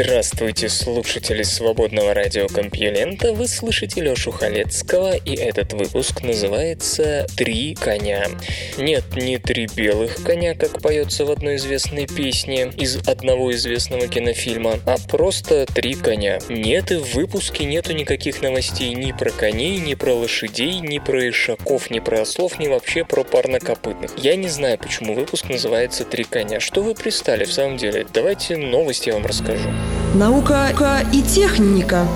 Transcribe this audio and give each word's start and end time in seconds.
Здравствуйте, 0.00 0.68
слушатели 0.68 1.42
свободного 1.42 2.14
радиокомпьюлента. 2.14 3.32
Вы 3.32 3.48
слышите 3.48 4.00
Лёшу 4.00 4.30
Халецкого, 4.30 5.16
и 5.16 5.34
этот 5.34 5.72
выпуск 5.72 6.22
называется 6.22 7.26
«Три 7.36 7.74
коня». 7.74 8.28
Нет, 8.76 9.02
не 9.16 9.38
три 9.38 9.66
белых 9.74 10.22
коня, 10.22 10.54
как 10.54 10.80
поется 10.80 11.24
в 11.24 11.32
одной 11.32 11.56
известной 11.56 12.06
песне 12.06 12.70
из 12.76 12.96
одного 13.08 13.52
известного 13.52 14.06
кинофильма, 14.06 14.78
а 14.86 14.98
просто 15.08 15.66
три 15.66 15.94
коня. 15.94 16.38
Нет, 16.48 16.92
и 16.92 16.96
в 16.98 17.16
выпуске 17.16 17.64
нету 17.64 17.92
никаких 17.92 18.40
новостей 18.40 18.94
ни 18.94 19.10
про 19.10 19.30
коней, 19.30 19.78
ни 19.78 19.94
про 19.94 20.14
лошадей, 20.14 20.78
ни 20.78 21.00
про 21.00 21.28
ишаков, 21.28 21.90
ни 21.90 21.98
про 21.98 22.20
ослов, 22.20 22.60
ни 22.60 22.68
вообще 22.68 23.04
про 23.04 23.24
парнокопытных. 23.24 24.12
Я 24.16 24.36
не 24.36 24.48
знаю, 24.48 24.78
почему 24.78 25.14
выпуск 25.14 25.48
называется 25.48 26.04
«Три 26.04 26.22
коня». 26.22 26.60
Что 26.60 26.82
вы 26.82 26.94
пристали 26.94 27.44
в 27.44 27.52
самом 27.52 27.78
деле? 27.78 28.06
Давайте 28.14 28.56
новости 28.56 29.08
я 29.08 29.14
вам 29.14 29.26
расскажу. 29.26 29.68
Наука 30.14 30.70
и 31.12 31.20
техника. 31.20 32.06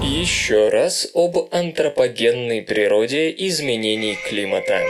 Еще 0.00 0.68
раз 0.68 1.08
об 1.14 1.36
антропогенной 1.50 2.62
природе 2.62 3.34
изменений 3.36 4.16
климата. 4.28 4.82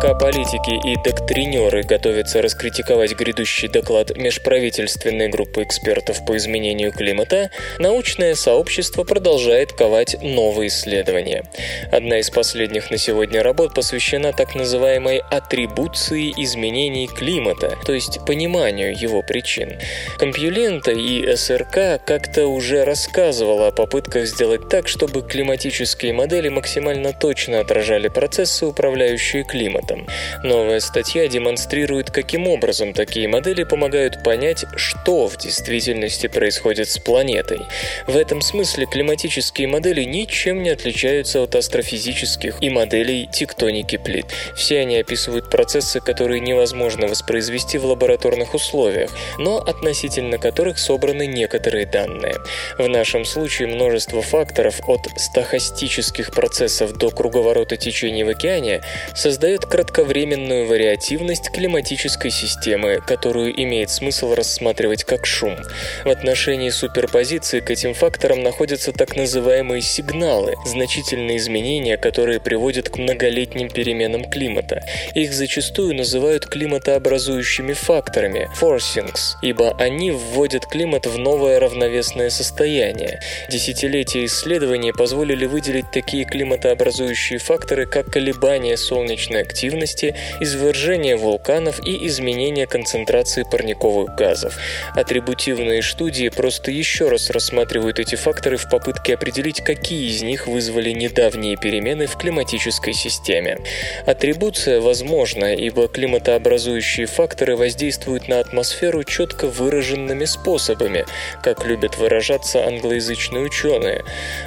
Пока 0.00 0.14
политики 0.14 0.80
и 0.82 0.96
доктринеры 0.96 1.82
готовятся 1.82 2.40
раскритиковать 2.40 3.14
грядущий 3.14 3.68
доклад 3.68 4.16
межправительственной 4.16 5.28
группы 5.28 5.62
экспертов 5.62 6.24
по 6.24 6.38
изменению 6.38 6.90
климата, 6.90 7.50
научное 7.78 8.34
сообщество 8.34 9.04
продолжает 9.04 9.74
ковать 9.74 10.16
новые 10.22 10.68
исследования. 10.68 11.44
Одна 11.92 12.18
из 12.20 12.30
последних 12.30 12.90
на 12.90 12.96
сегодня 12.96 13.42
работ 13.42 13.74
посвящена 13.74 14.32
так 14.32 14.54
называемой 14.54 15.18
атрибуции 15.18 16.32
изменений 16.34 17.06
климата, 17.06 17.76
то 17.84 17.92
есть 17.92 18.24
пониманию 18.24 18.98
его 18.98 19.20
причин. 19.20 19.78
Компьюлента 20.16 20.92
и 20.92 21.36
СРК 21.36 22.02
как-то 22.06 22.46
уже 22.46 22.86
рассказывала 22.86 23.68
о 23.68 23.72
попытках 23.72 24.24
сделать 24.24 24.70
так, 24.70 24.88
чтобы 24.88 25.20
климатические 25.20 26.14
модели 26.14 26.48
максимально 26.48 27.12
точно 27.12 27.60
отражали 27.60 28.08
процессы, 28.08 28.64
управляющие 28.64 29.44
климатом 29.44 29.89
климатом. 29.90 30.06
Новая 30.42 30.80
статья 30.80 31.26
демонстрирует, 31.28 32.10
каким 32.10 32.46
образом 32.46 32.92
такие 32.92 33.28
модели 33.28 33.64
помогают 33.64 34.22
понять, 34.22 34.64
что 34.76 35.26
в 35.26 35.36
действительности 35.36 36.26
происходит 36.26 36.88
с 36.88 36.98
планетой. 36.98 37.60
В 38.06 38.16
этом 38.16 38.40
смысле 38.40 38.86
климатические 38.86 39.68
модели 39.68 40.02
ничем 40.04 40.62
не 40.62 40.70
отличаются 40.70 41.42
от 41.42 41.54
астрофизических 41.54 42.56
и 42.60 42.70
моделей 42.70 43.28
тектоники 43.32 43.96
плит. 43.96 44.26
Все 44.54 44.80
они 44.80 44.96
описывают 44.98 45.50
процессы, 45.50 46.00
которые 46.00 46.40
невозможно 46.40 47.06
воспроизвести 47.06 47.78
в 47.78 47.86
лабораторных 47.86 48.54
условиях, 48.54 49.10
но 49.38 49.58
относительно 49.58 50.38
которых 50.38 50.78
собраны 50.78 51.26
некоторые 51.26 51.86
данные. 51.86 52.36
В 52.78 52.88
нашем 52.88 53.24
случае 53.24 53.68
множество 53.68 54.22
факторов 54.22 54.80
от 54.86 55.08
стахастических 55.16 56.32
процессов 56.32 56.92
до 56.92 57.10
круговорота 57.10 57.76
течений 57.76 58.24
в 58.24 58.28
океане 58.28 58.82
создает 59.14 59.66
кратковременную 59.80 60.66
вариативность 60.66 61.50
климатической 61.50 62.30
системы, 62.30 63.00
которую 63.06 63.50
имеет 63.62 63.88
смысл 63.88 64.34
рассматривать 64.34 65.04
как 65.04 65.24
шум. 65.24 65.56
В 66.04 66.10
отношении 66.10 66.68
суперпозиции 66.68 67.60
к 67.60 67.70
этим 67.70 67.94
факторам 67.94 68.42
находятся 68.42 68.92
так 68.92 69.16
называемые 69.16 69.80
сигналы, 69.80 70.56
значительные 70.66 71.38
изменения, 71.38 71.96
которые 71.96 72.40
приводят 72.40 72.90
к 72.90 72.98
многолетним 72.98 73.70
переменам 73.70 74.28
климата. 74.28 74.82
Их 75.14 75.32
зачастую 75.32 75.94
называют 75.94 76.44
климатообразующими 76.44 77.72
факторами– 77.72 78.50
forcings, 78.60 79.36
ибо 79.40 79.74
они 79.78 80.10
вводят 80.10 80.66
климат 80.66 81.06
в 81.06 81.16
новое 81.16 81.58
равновесное 81.58 82.28
состояние. 82.28 83.20
Десятилетия 83.48 84.26
исследований 84.26 84.92
позволили 84.92 85.46
выделить 85.46 85.90
такие 85.90 86.26
климатообразующие 86.26 87.38
факторы, 87.38 87.86
как 87.86 88.12
колебания 88.12 88.76
солнечной 88.76 89.40
активности, 89.40 89.59
активности, 89.60 90.14
извержения 90.40 91.18
вулканов 91.18 91.86
и 91.86 92.06
изменения 92.06 92.66
концентрации 92.66 93.44
парниковых 93.50 94.14
газов. 94.14 94.56
Атрибутивные 94.94 95.82
студии 95.82 96.30
просто 96.30 96.70
еще 96.70 97.10
раз 97.10 97.28
рассматривают 97.28 97.98
эти 97.98 98.14
факторы 98.14 98.56
в 98.56 98.70
попытке 98.70 99.14
определить, 99.14 99.60
какие 99.62 100.08
из 100.08 100.22
них 100.22 100.46
вызвали 100.46 100.92
недавние 100.92 101.58
перемены 101.58 102.06
в 102.06 102.16
климатической 102.16 102.94
системе. 102.94 103.58
Атрибуция 104.06 104.80
возможна, 104.80 105.54
ибо 105.54 105.88
климатообразующие 105.88 107.06
факторы 107.06 107.54
воздействуют 107.54 108.28
на 108.28 108.40
атмосферу 108.40 109.04
четко 109.04 109.46
выраженными 109.46 110.24
способами, 110.24 111.04
как 111.42 111.66
любят 111.66 111.98
выражаться 111.98 112.66
англоязычные 112.66 113.42
ученые. 113.42 114.04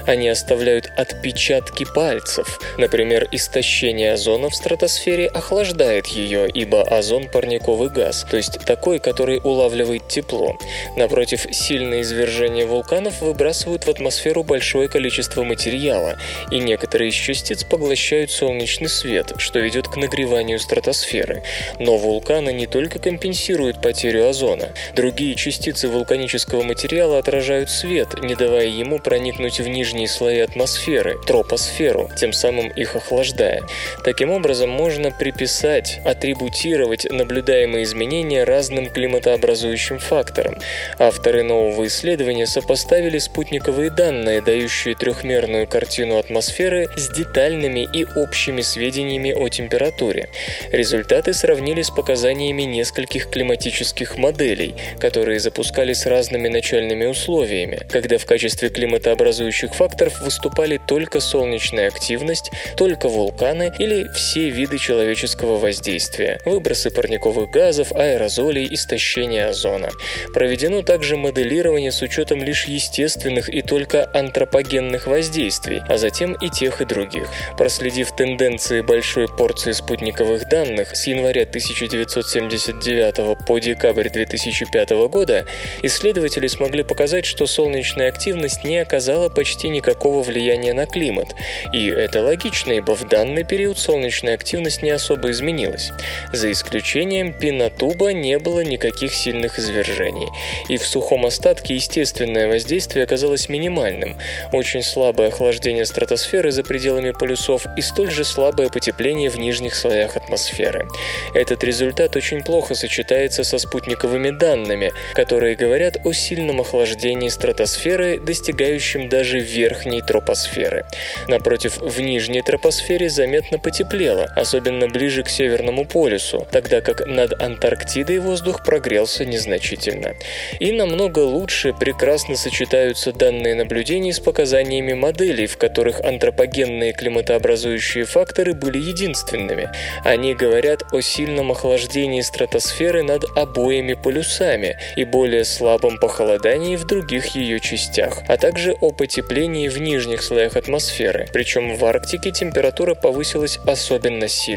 Они 0.07 0.28
оставляют 0.28 0.90
отпечатки 0.97 1.85
пальцев, 1.94 2.59
например, 2.80 3.28
истощение 3.31 4.13
озона 4.13 4.50
в 4.50 4.56
стратосфере 4.56 5.03
атмосфере 5.03 5.28
охлаждает 5.28 6.08
ее, 6.08 6.47
ибо 6.47 6.81
озон– 6.81 7.28
парниковый 7.34 7.90
газ, 7.90 8.25
то 8.30 8.38
есть 8.38 8.59
такой, 8.66 9.00
который 9.00 9.41
улавливает 9.44 10.08
тепло. 10.08 10.56
Напротив, 10.96 11.46
сильное 11.52 12.02
извержение 12.02 12.66
вулканов 12.66 13.22
выбрасывают 13.22 13.86
в 13.86 13.90
атмосферу 13.90 14.44
большое 14.44 14.88
количество 14.88 15.44
материала, 15.44 16.16
и 16.52 16.59
некоторые 16.59 17.09
из 17.09 17.16
частиц 17.16 17.66
поглощают 17.66 18.31
солнечный 18.31 18.88
свет, 18.88 19.34
что 19.40 19.59
ведет 19.59 19.90
к 19.90 19.97
нагреванию 19.97 20.58
стратосферы. 20.58 21.44
Но 21.80 21.97
вулканы 21.97 22.53
не 22.53 22.66
только 22.66 22.97
компенсируют 22.97 23.81
потерю 23.81 24.30
озона. 24.30 24.69
Другие 24.96 25.36
частицы 25.36 25.90
вулканического 25.90 26.63
материала 26.63 27.19
отражают 27.19 27.69
свет, 27.69 28.24
не 28.24 28.36
давая 28.36 28.68
ему 28.68 29.00
проникнуть 29.00 29.59
в 29.59 29.68
нижние 29.68 30.08
слои 30.08 30.40
атмосферы, 30.40 31.18
тропосферу, 31.28 32.09
тем 32.18 32.31
самым 32.31 32.69
их 32.69 32.96
охлаждая. 32.96 33.63
Таким 34.06 34.31
образом, 34.31 34.69
можно 34.69 34.93
можно 34.94 35.09
приписать, 35.09 36.02
атрибутировать 36.06 37.08
наблюдаемые 37.09 37.84
изменения 37.84 38.44
разным 38.44 38.92
климатообразующим 38.92 39.98
факторам. 39.98 40.59
Авторы 41.00 41.42
нового 41.42 41.88
исследования 41.88 42.46
сопоставили 42.46 43.18
спутниковые 43.18 43.90
данные, 43.90 44.44
дающие 44.44 44.94
трехмерную 44.94 45.66
картину 45.66 46.20
атмосферы 46.20 46.90
с 46.96 47.09
детальными 47.09 47.90
и 47.92 48.06
общими 48.16 48.62
сведениями 48.62 49.31
о 49.31 49.50
температуре. 49.50 50.30
Результаты 50.72 51.34
сравнили 51.34 51.81
с 51.81 51.90
показаниями 51.90 52.62
нескольких 52.62 53.31
климатических 53.31 54.18
моделей, 54.18 54.75
которые 55.00 55.40
запускали 55.40 55.94
с 55.94 56.06
разными 56.06 56.50
начальными 56.50 57.06
условиями, 57.06 57.81
когда 57.90 58.20
в 58.20 58.28
качестве 58.28 58.70
климатообразующих 58.70 59.74
факторов 59.74 60.22
выступали 60.22 60.80
только 60.88 61.20
солнечная 61.20 61.88
активность, 61.88 62.52
только 62.78 63.10
вулканы 63.10 63.74
или 63.80 64.08
все 64.14 64.52
виды 64.52 64.78
человеческого 64.84 65.58
воздействия, 65.58 66.42
выбросы 66.44 66.92
парниковых 66.92 67.50
газов, 67.50 67.94
аэрозолей, 67.94 68.68
истощение 68.70 69.46
озона. 69.46 69.92
Проведено 70.34 70.82
также 70.82 71.16
моделирование 71.16 71.92
с 71.92 72.02
учетом 72.02 72.44
лишь 72.44 72.66
естественных 72.66 73.48
и 73.48 73.62
только 73.62 74.10
антропогенных 74.13 75.07
воздействий, 75.07 75.81
а 75.88 75.98
затем 75.98 76.34
и 76.34 76.50
тех 76.50 76.81
и 76.81 76.86
других. 76.86 77.30
Проследив 77.57 78.13
тенденции 78.13 78.81
большой 78.81 79.30
порции 79.30 79.72
спутниковых 79.72 80.50
данных 80.50 80.98
с 80.98 81.07
января 81.07 81.44
1979 81.44 83.46
по 83.48 83.60
декабрь 83.60 84.10
2005 84.10 84.90
года, 85.07 85.46
исследователи 85.81 86.48
смогли 86.48 86.84
показать, 86.84 87.25
что 87.25 87.48
солнечная 87.48 88.10
активность 88.10 88.66
не 88.66 88.80
оказала 88.80 89.30
почти 89.30 89.69
никакого 89.69 90.24
влияния 90.24 90.74
на 90.74 90.86
климат. 90.86 91.36
И 91.72 91.88
это 91.88 92.22
логично, 92.22 92.74
ибо 92.74 92.98
в 92.98 93.07
данный 93.07 93.46
период 93.46 93.80
солнечная 93.80 94.34
активность 94.34 94.73
не 94.81 94.90
особо 94.92 95.31
изменилась. 95.31 95.92
За 96.31 96.52
исключением 96.52 97.34
пинотуба 97.34 98.14
не 98.14 98.40
было 98.40 98.62
никаких 98.62 99.14
сильных 99.14 99.60
извержений. 99.60 100.30
И 100.70 100.78
в 100.78 100.86
сухом 100.86 101.25
остатке 101.25 101.75
естественное 101.75 102.48
воздействие 102.48 103.04
оказалось 103.04 103.50
минимальным. 103.50 104.18
Очень 104.52 104.81
слабое 104.84 105.28
охлаждение 105.28 105.86
стратосферы 105.86 106.52
за 106.52 106.64
пределами 106.64 107.12
полюсов 107.12 107.66
и 107.78 107.81
столь 107.81 108.12
же 108.12 108.24
слабое 108.24 108.70
потепление 108.70 109.30
в 109.30 109.38
нижних 109.38 109.75
слоях 109.75 110.16
атмосферы. 110.16 110.88
Этот 111.34 111.64
результат 111.64 112.16
очень 112.16 112.44
плохо 112.44 112.76
сочетается 112.76 113.44
со 113.44 113.58
спутниковыми 113.58 114.30
данными, 114.31 114.92
которые 115.14 115.56
говорят 115.56 115.98
о 116.04 116.14
сильном 116.14 116.62
охлаждении 116.62 117.30
стратосферы, 117.30 118.19
достигающем 118.19 119.10
даже 119.10 119.40
верхней 119.40 120.02
тропосферы. 120.02 120.86
Напротив, 121.28 121.78
в 121.78 122.00
нижней 122.00 122.42
тропосфере 122.42 123.10
заметно 123.10 123.60
потеплело, 123.60 124.26
особенно 124.36 124.62
ближе 124.88 125.24
к 125.24 125.30
Северному 125.30 125.86
полюсу, 125.86 126.48
тогда 126.51 126.81
как 126.81 127.06
над 127.06 127.42
Антарктидой 127.42 128.19
воздух 128.19 128.63
прогрелся 128.63 129.25
незначительно. 129.25 130.15
И 130.60 130.71
намного 130.71 131.19
лучше 131.19 131.74
прекрасно 131.74 132.36
сочетаются 132.36 133.12
данные 133.12 133.56
наблюдений 133.56 134.13
с 134.13 134.19
показаниями 134.19 134.94
моделей, 134.94 135.48
в 135.48 135.57
которых 135.57 136.00
антропогенные 136.01 136.94
климатообразующие 136.94 138.06
факторы 138.06 138.54
были 138.54 138.77
единственными. 138.77 139.69
Они 140.04 140.33
говорят 140.33 140.83
о 140.92 141.01
сильном 141.01 141.51
охлаждении 141.51 142.21
стратосферы 142.21 143.04
над 143.04 143.25
обоими 143.36 143.94
полюсами 143.94 144.77
и 144.95 145.06
более 145.06 145.44
слабом 145.44 145.98
похолодании 145.98 146.75
в 146.75 146.86
других 146.86 147.36
ее 147.36 147.59
частях, 147.59 148.24
а 148.27 148.38
также 148.38 148.74
о 148.74 148.92
потеплении 148.92 149.68
в 149.68 149.80
нижних 149.80 150.21
слоях 150.21 150.56
атмосферы, 150.56 151.27
причем 151.33 151.75
в 151.75 151.86
Арктике 151.86 152.31
температура 152.31 152.94
повысилась 152.94 153.57
особенно 153.66 154.27
сильно. 154.27 154.53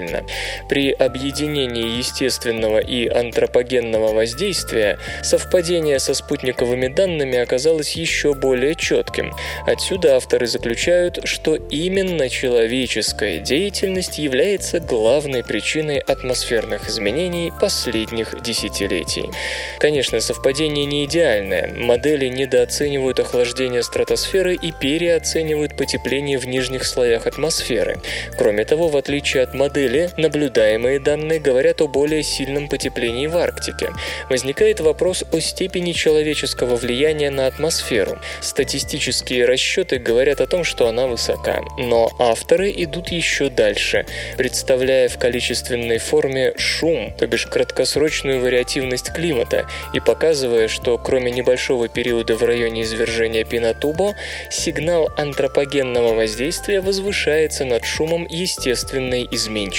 При 0.69 0.91
объединении 0.91 1.99
естественного 1.99 2.79
и 2.79 3.07
антропогенного 3.09 4.13
воздействия 4.13 4.99
совпадение 5.23 5.99
со 5.99 6.15
спутниковыми 6.15 6.89
данными 6.89 7.39
оказалось 7.39 7.93
еще 7.93 8.35
более 8.35 8.75
четким. 8.75 9.33
Отсюда 9.67 10.17
авторы 10.17 10.47
заключают, 10.47 11.21
что 11.25 11.57
именно 11.57 12.29
человеческая 12.29 13.39
деятельность 13.39 14.19
является 14.19 14.81
главной 14.81 15.45
причиной 15.45 15.99
атмосферных 15.99 16.89
изменений 16.89 17.53
последних 17.61 18.43
десятилетий. 18.43 19.31
Конечно, 19.79 20.21
совпадение 20.21 20.85
не 20.87 21.05
идеальное. 21.05 21.73
Модели 21.77 22.27
недооценивают 22.29 23.21
охлаждение 23.21 23.83
стратосферы 23.83 24.55
и 24.55 24.73
переоценивают 24.73 25.77
потепление 25.77 26.39
в 26.39 26.47
нижних 26.47 26.85
слоях 26.85 27.27
атмосферы. 27.27 27.99
Кроме 28.37 28.65
того, 28.65 28.89
в 28.89 28.97
отличие 28.97 29.43
от 29.43 29.55
модели, 29.55 29.86
наблюдаемые 30.17 30.99
данные 30.99 31.39
говорят 31.39 31.81
о 31.81 31.87
более 31.87 32.23
сильном 32.23 32.69
потеплении 32.69 33.27
в 33.27 33.37
Арктике. 33.37 33.91
Возникает 34.29 34.81
вопрос 34.81 35.25
о 35.33 35.41
степени 35.41 35.93
человеческого 35.93 36.77
влияния 36.77 37.31
на 37.31 37.47
атмосферу. 37.47 38.19
Статистические 38.41 39.45
расчеты 39.45 39.99
говорят 39.99 40.41
о 40.41 40.47
том, 40.47 40.65
что 40.65 40.89
она 40.89 41.07
высока, 41.07 41.63
но 41.79 42.11
авторы 42.19 42.73
идут 42.77 43.09
еще 43.09 43.49
дальше, 43.49 44.07
представляя 44.37 45.09
в 45.09 45.19
количественной 45.19 45.99
форме 45.99 46.55
шум, 46.57 47.13
то 47.17 47.27
бишь 47.27 47.47
краткосрочную 47.47 48.41
вариативность 48.41 49.13
климата, 49.13 49.69
и 49.95 50.01
показывая, 50.01 50.69
что 50.69 50.99
кроме 50.99 51.31
небольшого 51.31 51.89
периода 51.89 52.37
в 52.37 52.43
районе 52.43 52.83
извержения 52.83 53.45
Пинатубо, 53.45 54.15
сигнал 54.51 55.11
антропогенного 55.17 56.15
воздействия 56.15 56.81
возвышается 56.81 57.65
над 57.65 57.85
шумом 57.85 58.27
естественной 58.29 59.29
изменчивости. 59.31 59.76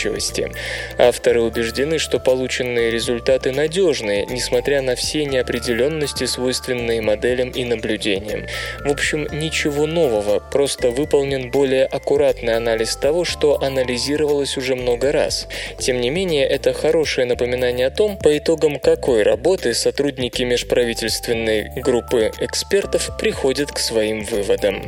Авторы 0.97 1.41
убеждены, 1.41 1.97
что 1.99 2.19
полученные 2.19 2.91
результаты 2.91 3.51
надежные, 3.51 4.25
несмотря 4.25 4.81
на 4.81 4.95
все 4.95 5.25
неопределенности, 5.25 6.25
свойственные 6.25 7.01
моделям 7.01 7.49
и 7.49 7.65
наблюдениям. 7.65 8.45
В 8.85 8.91
общем, 8.91 9.27
ничего 9.31 9.85
нового, 9.85 10.39
просто 10.39 10.89
выполнен 10.91 11.51
более 11.51 11.85
аккуратный 11.85 12.55
анализ 12.55 12.95
того, 12.95 13.25
что 13.25 13.61
анализировалось 13.61 14.57
уже 14.57 14.75
много 14.75 15.11
раз. 15.11 15.47
Тем 15.79 16.01
не 16.01 16.09
менее, 16.09 16.45
это 16.45 16.73
хорошее 16.73 17.27
напоминание 17.27 17.87
о 17.87 17.91
том, 17.91 18.17
по 18.17 18.37
итогам 18.37 18.79
какой 18.79 19.23
работы 19.23 19.73
сотрудники 19.73 20.43
межправительственной 20.43 21.69
группы 21.81 22.31
экспертов 22.39 23.09
приходят 23.17 23.71
к 23.71 23.79
своим 23.79 24.23
выводам. 24.23 24.87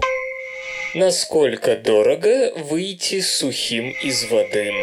Насколько 0.95 1.75
дорого 1.75 2.51
выйти 2.55 3.21
сухим 3.21 3.93
из 4.01 4.25
воды? 4.31 4.73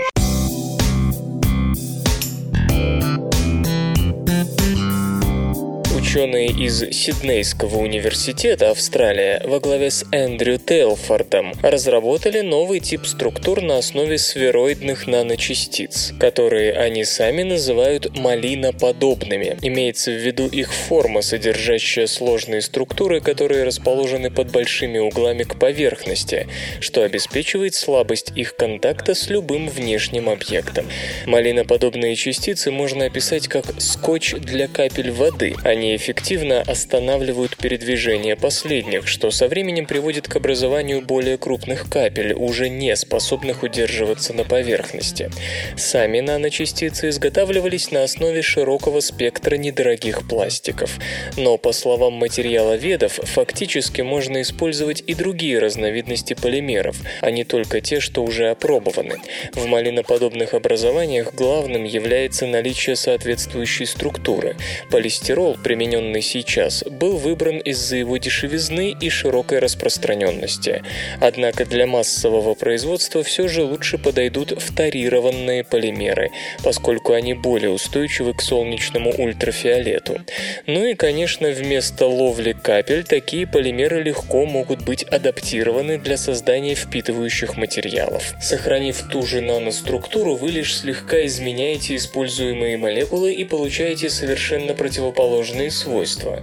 Ученые 6.17 6.47
из 6.47 6.79
Сиднейского 6.97 7.77
университета 7.77 8.71
Австралия 8.71 9.43
во 9.45 9.61
главе 9.61 9.91
с 9.91 10.03
Эндрю 10.13 10.57
Тейлфордом 10.57 11.53
разработали 11.61 12.41
новый 12.41 12.81
тип 12.81 13.05
структур 13.05 13.61
на 13.61 13.77
основе 13.77 14.17
сфероидных 14.17 15.07
наночастиц, 15.07 16.15
которые 16.19 16.73
они 16.73 17.05
сами 17.05 17.43
называют 17.43 18.17
малиноподобными. 18.17 19.59
Имеется 19.61 20.11
в 20.11 20.15
виду 20.15 20.47
их 20.47 20.73
форма, 20.73 21.21
содержащая 21.21 22.07
сложные 22.07 22.63
структуры, 22.63 23.21
которые 23.21 23.65
расположены 23.65 24.31
под 24.31 24.51
большими 24.51 24.97
углами 24.97 25.43
к 25.43 25.59
поверхности, 25.59 26.49
что 26.81 27.03
обеспечивает 27.03 27.75
слабость 27.75 28.33
их 28.35 28.57
контакта 28.57 29.15
с 29.15 29.29
любым 29.29 29.69
внешним 29.69 30.31
объектом. 30.31 30.87
Малиноподобные 31.27 32.17
частицы 32.17 32.71
можно 32.71 33.05
описать 33.05 33.49
как 33.49 33.67
скотч 33.83 34.33
для 34.37 34.67
капель 34.67 35.11
воды. 35.11 35.55
Они 35.63 35.95
эффективно 36.07 36.63
останавливают 36.63 37.57
передвижение 37.57 38.37
последних, 38.37 39.09
что 39.09 39.33
со 39.33 39.49
временем 39.49 39.87
приводит 39.87 40.29
к 40.29 40.37
образованию 40.37 41.03
более 41.03 41.37
крупных 41.37 41.91
капель, 41.91 42.33
уже 42.33 42.69
не 42.69 42.95
способных 42.95 43.65
удерживаться 43.65 44.33
на 44.33 44.45
поверхности. 44.45 45.33
Сами 45.77 46.21
наночастицы 46.21 47.09
изготавливались 47.09 47.91
на 47.91 48.05
основе 48.05 48.43
широкого 48.43 49.01
спектра 49.01 49.57
недорогих 49.57 50.29
пластиков. 50.29 50.97
Но, 51.37 51.59
по 51.59 51.73
словам 51.73 52.13
материаловедов, 52.13 53.15
фактически 53.25 54.03
можно 54.03 54.43
использовать 54.43 55.03
и 55.09 55.15
другие 55.15 55.59
разновидности 55.59 56.35
полимеров, 56.35 56.99
а 57.21 57.33
не 57.33 57.43
только 57.43 57.81
те, 57.81 57.99
что 57.99 58.23
уже 58.23 58.51
опробованы. 58.51 59.17
В 59.55 59.67
малиноподобных 59.67 60.55
образованиях 60.55 61.35
главным 61.35 61.83
является 61.83 62.47
наличие 62.47 62.95
соответствующей 62.95 63.87
структуры. 63.87 64.55
Полистирол, 64.91 65.57
примененный 65.65 65.96
примененный 65.97 66.23
сейчас, 66.23 66.85
был 66.85 67.17
выбран 67.17 67.59
из-за 67.59 67.97
его 67.97 68.17
дешевизны 68.17 68.95
и 69.01 69.09
широкой 69.09 69.59
распространенности. 69.59 70.83
Однако 71.21 71.65
для 71.65 71.87
массового 71.87 72.55
производства 72.55 73.23
все 73.23 73.49
же 73.49 73.63
лучше 73.63 73.99
подойдут 73.99 74.53
вторированные 74.61 75.65
полимеры, 75.65 76.31
поскольку 76.63 77.13
они 77.13 77.35
более 77.35 77.71
устойчивы 77.71 78.35
к 78.35 78.43
солнечному 78.43 79.11
ультрафиолету. 79.11 80.21
Ну 80.67 80.85
и, 80.85 80.95
конечно, 80.95 81.49
вместо 81.49 82.07
ловли 82.07 82.53
капель 82.53 83.05
такие 83.05 83.47
полимеры 83.47 84.03
легко 84.03 84.45
могут 84.45 84.85
быть 84.85 85.03
адаптированы 85.05 85.99
для 85.99 86.17
создания 86.17 86.75
впитывающих 86.75 87.57
материалов. 87.57 88.35
Сохранив 88.41 89.03
ту 89.11 89.23
же 89.23 89.41
наноструктуру, 89.41 90.35
вы 90.35 90.51
лишь 90.51 90.77
слегка 90.77 91.25
изменяете 91.27 91.97
используемые 91.97 92.77
молекулы 92.77 93.33
и 93.33 93.45
получаете 93.45 94.11
совершенно 94.11 94.75
противоположные 94.75 95.71
свойства, 95.71 95.86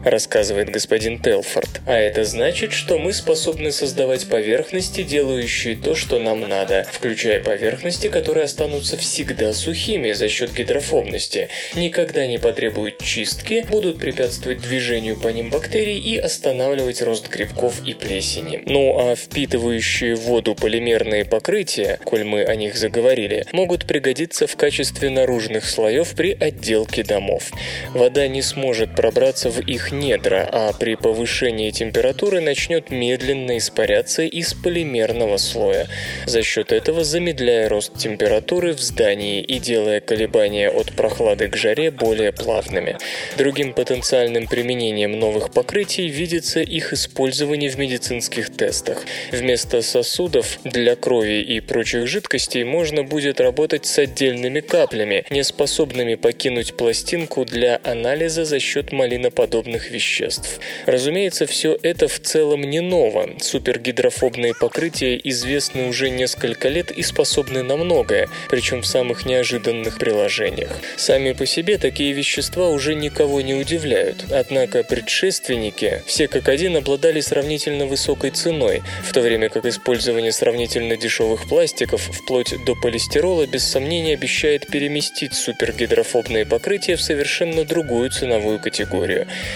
рассказывает 0.06 0.70
господин 0.70 1.20
Телфорд. 1.20 1.82
А 1.86 1.98
это 1.98 2.24
значит, 2.24 2.72
что 2.72 2.98
мы 2.98 3.14
способны 3.14 3.72
создавать 3.72 4.28
поверхности, 4.28 5.04
делающие 5.04 5.76
то, 5.76 5.96
что 5.96 6.20
нам 6.20 6.42
надо, 6.48 6.88
включая 6.92 7.42
поверхности, 7.42 8.08
которые 8.08 8.46
останутся 8.46 8.98
всегда 8.98 9.54
сухими 9.54 10.12
за 10.14 10.30
счет 10.30 10.54
гидрофобности, 10.54 11.50
никогда 11.76 12.26
не 12.28 12.38
потребуют 12.38 13.04
чистки, 13.04 13.66
будут 13.70 14.00
препятствовать 14.00 14.62
движению 14.62 15.20
по 15.20 15.28
ним 15.28 15.50
бактерий 15.50 15.98
и 15.98 16.18
останавливать 16.18 17.02
рост 17.02 17.30
грибков 17.30 17.86
и 17.86 17.94
плесени. 17.94 18.62
Ну 18.66 18.98
а 19.00 19.16
впитывающие 19.16 20.16
воду 20.16 20.56
полимерные 20.56 21.26
покрытия, 21.26 22.00
коль 22.04 22.24
мы 22.24 22.44
о 22.44 22.56
них 22.56 22.76
заговорили, 22.76 23.46
могут 23.52 23.86
пригодиться 23.86 24.48
в 24.48 24.56
качестве 24.56 25.10
наружных 25.10 25.66
слоев 25.66 26.14
при 26.16 26.32
отделке 26.32 27.04
домов. 27.04 27.52
Вода 27.94 28.28
не 28.28 28.42
сможет 28.42 28.96
пробраться 28.96 29.23
забраться 29.24 29.50
в 29.50 29.62
их 29.62 29.94
недра, 29.94 30.50
а 30.52 30.74
при 30.74 30.96
повышении 30.96 31.72
температуры 31.72 32.42
начнет 32.42 32.90
медленно 32.90 33.58
испаряться 33.58 34.24
из 34.24 34.54
полимерного 34.54 35.38
слоя, 35.38 35.88
за 36.26 36.44
счет 36.44 36.74
этого 36.74 37.06
замедляя 37.06 37.70
рост 37.70 37.98
температуры 37.98 38.74
в 38.74 38.82
здании 38.82 39.42
и 39.42 39.60
делая 39.60 40.02
колебания 40.02 40.70
от 40.70 40.92
прохлады 40.92 41.48
к 41.48 41.56
жаре 41.56 41.90
более 41.90 42.34
плавными. 42.34 42.98
Другим 43.38 43.74
потенциальным 43.74 44.48
применением 44.48 45.18
новых 45.18 45.54
покрытий 45.54 46.10
видится 46.10 46.60
их 46.60 46.92
использование 46.92 47.70
в 47.70 47.78
медицинских 47.78 48.50
тестах. 48.50 49.06
Вместо 49.32 49.82
сосудов 49.82 50.60
для 50.66 50.98
крови 50.98 51.42
и 51.42 51.62
прочих 51.62 52.08
жидкостей 52.08 52.66
можно 52.66 53.04
будет 53.04 53.40
работать 53.40 53.86
с 53.86 54.00
отдельными 54.00 54.60
каплями, 54.60 55.24
не 55.30 55.44
способными 55.44 56.16
покинуть 56.16 56.76
пластинку 56.76 57.46
для 57.46 57.80
анализа 57.86 58.44
за 58.44 58.60
счет 58.60 58.92
малиноподобных 59.14 59.92
веществ. 59.92 60.60
Разумеется, 60.86 61.46
все 61.46 61.78
это 61.82 62.08
в 62.08 62.20
целом 62.20 62.62
не 62.62 62.80
ново. 62.82 63.30
Супергидрофобные 63.40 64.54
покрытия 64.60 65.20
известны 65.24 65.88
уже 65.88 66.10
несколько 66.10 66.70
лет 66.70 66.92
и 66.92 67.04
способны 67.04 67.64
на 67.64 67.78
многое, 67.78 68.30
причем 68.50 68.82
в 68.82 68.88
самых 68.88 69.26
неожиданных 69.26 69.98
приложениях. 70.00 70.72
Сами 70.98 71.34
по 71.34 71.46
себе 71.46 71.78
такие 71.78 72.14
вещества 72.14 72.70
уже 72.70 72.96
никого 72.96 73.42
не 73.42 73.54
удивляют, 73.54 74.26
однако 74.32 74.84
предшественники 74.84 76.04
все 76.06 76.28
как 76.28 76.50
один 76.50 76.78
обладали 76.78 77.22
сравнительно 77.22 77.86
высокой 77.86 78.32
ценой, 78.32 78.82
в 79.04 79.14
то 79.14 79.22
время 79.22 79.50
как 79.50 79.66
использование 79.66 80.32
сравнительно 80.32 80.98
дешевых 80.98 81.48
пластиков 81.48 82.02
вплоть 82.02 82.54
до 82.66 82.76
полистирола 82.76 83.46
без 83.46 83.64
сомнения 83.64 84.14
обещает 84.14 84.68
переместить 84.68 85.34
супергидрофобные 85.34 86.46
покрытия 86.46 86.96
в 86.96 87.02
совершенно 87.02 87.64
другую 87.64 88.10
ценовую 88.10 88.60
категорию. 88.60 89.03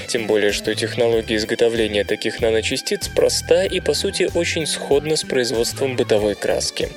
Тем 0.07 0.27
более, 0.27 0.51
что 0.51 0.73
технология 0.75 1.35
изготовления 1.35 2.03
таких 2.03 2.41
наночастиц 2.41 3.07
проста 3.07 3.63
и 3.63 3.79
по 3.79 3.93
сути 3.93 4.29
очень 4.33 4.65
сходна 4.65 5.15
с 5.15 5.23
производством 5.23 5.95
бытовой 5.95 6.35
краски. 6.35 6.89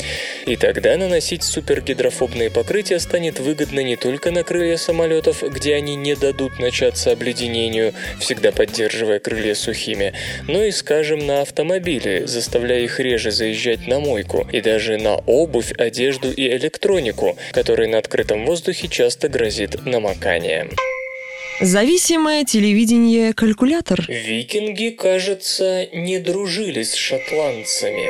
И 0.47 0.57
тогда 0.57 0.97
наносить 0.97 1.43
супергидрофобные 1.43 2.51
покрытия 2.51 2.99
станет 2.99 3.39
выгодно 3.39 3.81
не 3.81 3.97
только 3.97 4.31
на 4.31 4.43
крылья 4.43 4.77
самолетов, 4.77 5.43
где 5.43 5.75
они 5.75 5.97
не 5.97 6.15
дадут 6.15 6.59
начаться 6.59 7.13
обледенению, 7.13 7.95
всегда 8.19 8.53
поддерживая 8.53 9.19
крылья 9.19 9.55
сухими, 9.55 10.13
но 10.49 10.63
и, 10.65 10.71
скажем, 10.71 11.27
на 11.27 11.43
автомобили, 11.43 12.25
заставляя 12.27 12.81
их 12.81 13.01
реже 13.01 13.31
заезжать 13.31 13.87
на 13.87 14.01
мойку, 14.01 14.47
и 14.53 14.61
даже 14.61 14.99
на 14.99 15.17
обувь, 15.17 15.73
одежду 15.73 16.33
и 16.33 16.49
электронику, 16.49 17.37
которой 17.53 17.89
на 17.89 17.99
открытом 17.99 18.45
воздухе 18.47 18.89
часто 18.89 19.29
грозит 19.29 19.85
намокание. 19.87 20.69
Зависимое 21.61 22.47
телевидение 22.47 23.35
калькулятор. 23.35 24.07
Викинги, 24.09 24.89
кажется, 24.89 25.87
не 25.93 26.19
дружили 26.19 26.83
с 26.83 26.95
шотландцами. 26.95 28.09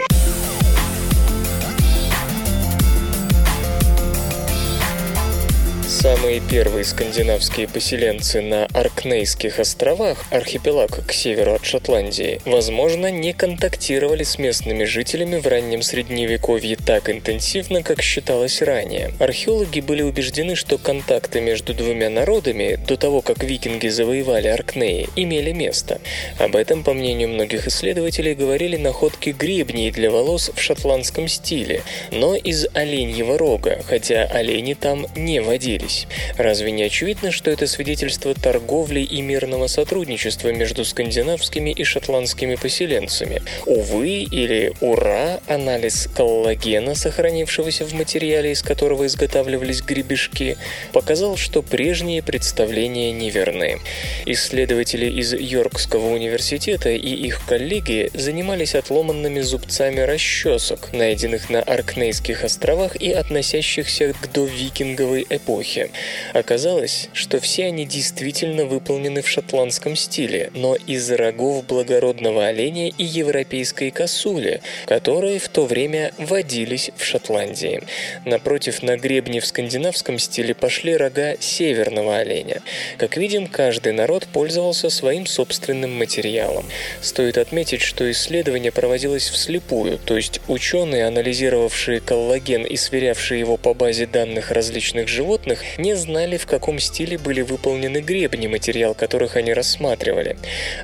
Самые 6.03 6.41
первые 6.41 6.87
скандинавские 6.87 7.69
поселенцы 7.69 8.41
на 8.41 8.65
Аркнейских 8.73 9.59
островах, 9.59 10.25
архипелаг 10.31 11.07
к 11.07 11.13
северу 11.13 11.53
от 11.53 11.67
Шотландии, 11.67 12.41
возможно, 12.47 13.11
не 13.11 13.35
контактировали 13.35 14.23
с 14.23 14.39
местными 14.39 14.85
жителями 14.85 15.37
в 15.37 15.47
раннем 15.47 15.83
средневековье 15.83 16.77
так 16.77 17.11
интенсивно, 17.11 17.83
как 17.83 18.01
считалось 18.01 18.63
ранее. 18.63 19.13
Археологи 19.19 19.81
были 19.81 20.01
убеждены, 20.01 20.55
что 20.55 20.79
контакты 20.79 21.43
между 21.43 21.75
двумя 21.75 22.09
народами 22.09 22.77
до 22.77 22.97
того, 22.97 23.21
как 23.21 23.45
викинги 23.45 23.89
завоевали 23.89 24.49
Аркнеи, 24.49 25.07
имели 25.17 25.53
место. 25.53 26.01
Об 26.39 26.57
этом, 26.57 26.83
по 26.83 26.95
мнению 26.95 27.29
многих 27.29 27.67
исследователей, 27.67 28.33
говорили 28.33 28.79
находки 28.79 29.37
гребней 29.39 29.91
для 29.91 30.11
волос 30.11 30.51
в 30.55 30.63
шотландском 30.63 31.29
стиле, 31.29 31.83
но 32.11 32.37
из 32.37 32.67
оленьего 32.73 33.37
рога, 33.37 33.83
хотя 33.87 34.25
олени 34.25 34.73
там 34.73 35.07
не 35.15 35.43
водились 35.43 35.90
договорились. 35.91 36.07
Разве 36.37 36.71
не 36.71 36.83
очевидно, 36.85 37.31
что 37.31 37.51
это 37.51 37.67
свидетельство 37.67 38.35
торговли 38.35 39.01
и 39.01 39.21
мирного 39.21 39.67
сотрудничества 39.67 40.51
между 40.51 40.85
скандинавскими 40.85 41.71
и 41.71 41.85
шотландскими 41.85 42.55
поселенцами? 42.55 43.43
Увы 43.67 44.23
или 44.31 44.73
ура, 44.81 45.41
анализ 45.47 46.09
коллагена, 46.15 46.95
сохранившегося 46.95 47.85
в 47.85 47.93
материале, 47.93 48.53
из 48.53 48.63
которого 48.63 49.07
изготавливались 49.07 49.83
гребешки, 49.83 50.57
показал, 50.93 51.37
что 51.37 51.63
прежние 51.63 52.23
представления 52.23 53.13
неверны. 53.13 53.81
Исследователи 54.27 55.07
из 55.07 55.35
Йоркского 55.35 56.13
университета 56.13 56.91
и 56.91 57.15
их 57.15 57.45
коллеги 57.47 58.11
занимались 58.15 58.75
отломанными 58.75 59.41
зубцами 59.41 60.01
расчесок, 60.01 60.93
найденных 60.93 61.51
на 61.51 61.61
Аркнейских 61.61 62.45
островах 62.45 62.97
и 62.97 63.13
относящихся 63.13 64.15
к 64.21 64.33
довикинговой 64.33 65.27
эпохе 65.29 65.80
эпохи. 65.81 65.91
Оказалось, 66.33 67.09
что 67.13 67.41
все 67.41 67.67
они 67.67 67.85
действительно 67.87 68.65
выполнены 68.65 69.23
в 69.23 69.29
шотландском 69.29 69.97
стиле, 69.97 70.51
но 70.55 70.75
из 70.75 71.11
рогов 71.11 71.67
благородного 71.67 72.47
оленя 72.47 72.89
и 72.89 73.05
европейской 73.05 73.91
косули, 73.91 74.61
которые 74.87 75.39
в 75.39 75.49
то 75.49 75.67
время 75.67 76.13
водились 76.19 76.91
в 76.97 77.05
Шотландии. 77.05 77.83
Напротив, 78.25 78.83
на 78.83 78.97
гребне 78.97 79.41
в 79.41 79.47
скандинавском 79.47 80.19
стиле 80.19 80.55
пошли 80.55 80.97
рога 80.97 81.37
северного 81.41 82.19
оленя. 82.19 82.63
Как 82.99 83.17
видим, 83.17 83.47
каждый 83.47 83.93
народ 83.93 84.27
пользовался 84.33 84.91
своим 84.91 85.27
собственным 85.27 85.97
материалом. 85.97 86.65
Стоит 87.01 87.39
отметить, 87.39 87.83
что 87.83 88.11
исследование 88.11 88.73
проводилось 88.73 89.29
вслепую, 89.29 89.99
то 89.99 90.17
есть 90.17 90.41
ученые, 90.49 91.07
анализировавшие 91.07 92.01
коллаген 92.01 92.65
и 92.65 92.77
сверявшие 92.77 93.41
его 93.41 93.57
по 93.57 93.75
базе 93.75 94.07
данных 94.07 94.51
различных 94.51 95.09
животных, 95.09 95.61
не 95.79 95.95
знали, 95.95 96.37
в 96.37 96.47
каком 96.47 96.79
стиле 96.79 97.19
были 97.19 97.43
выполнены 97.43 97.99
гребни, 97.99 98.47
материал 98.47 98.95
которых 98.95 99.37
они 99.37 99.53
рассматривали. 99.53 100.37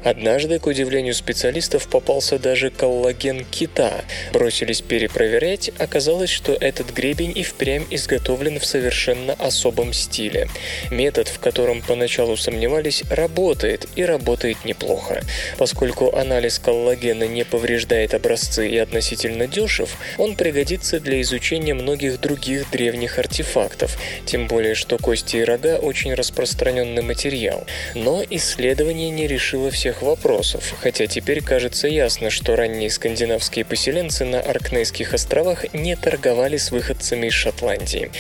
Однажды, 0.05 0.59
к 0.59 0.67
удивлению 0.67 1.15
специалистов, 1.15 1.89
попался 1.89 2.39
даже 2.39 2.71
коллаген 2.71 3.45
кита. 3.45 4.05
Бросились 4.33 4.83
перепроверять, 4.83 5.71
оказалось, 5.79 6.31
что 6.31 6.53
этот 6.53 6.93
гребень 6.93 7.33
и 7.35 7.43
впрямь 7.43 7.85
изготовлен 7.91 8.59
в 8.61 8.65
совершенно 8.65 9.35
особом 9.35 9.93
стиле. 9.93 10.49
Метод, 10.91 11.29
в 11.29 11.39
котором 11.39 11.83
поначалу 11.83 12.37
сомневались, 12.37 13.03
работает 13.11 13.89
и 13.97 14.05
работает 14.05 14.65
неплохо. 14.65 15.23
Поскольку 15.59 16.15
анализ 16.15 16.59
коллагена 16.59 17.25
не 17.25 17.45
повреждает 17.45 18.15
образцы 18.15 18.69
и 18.69 18.79
относительно 18.79 19.47
дешев, 19.47 19.97
он 20.19 20.37
пригодится 20.37 21.01
для 21.01 21.21
изучения 21.21 21.75
многих 21.75 22.21
других 22.21 22.71
древних 22.71 23.19
артефактов, 23.19 23.99
тем 24.27 24.47
более 24.47 24.75
что 24.77 24.99
кости 24.99 25.39
и 25.39 25.45
рога 25.45 25.79
очень 25.79 26.15
распространенный 26.15 27.03
материал. 27.03 27.65
Но 27.95 28.23
исследование 28.29 29.11
не 29.11 29.27
решило 29.27 29.71
всех 29.71 30.03
вопросов, 30.03 30.75
хотя 30.81 31.07
теперь 31.07 31.43
кажется 31.43 31.89
ясно, 31.89 32.31
что 32.31 32.55
ранние 32.55 32.91
скандинавские 32.91 33.65
поселенцы 33.65 34.25
на 34.25 34.41
Аркнейских 34.41 35.15
островах 35.15 35.73
не 35.73 35.97
торговали 35.97 36.57
с 36.57 36.71
выходцами 36.71 37.29
из 37.29 37.33
Шотландии. 37.33 38.11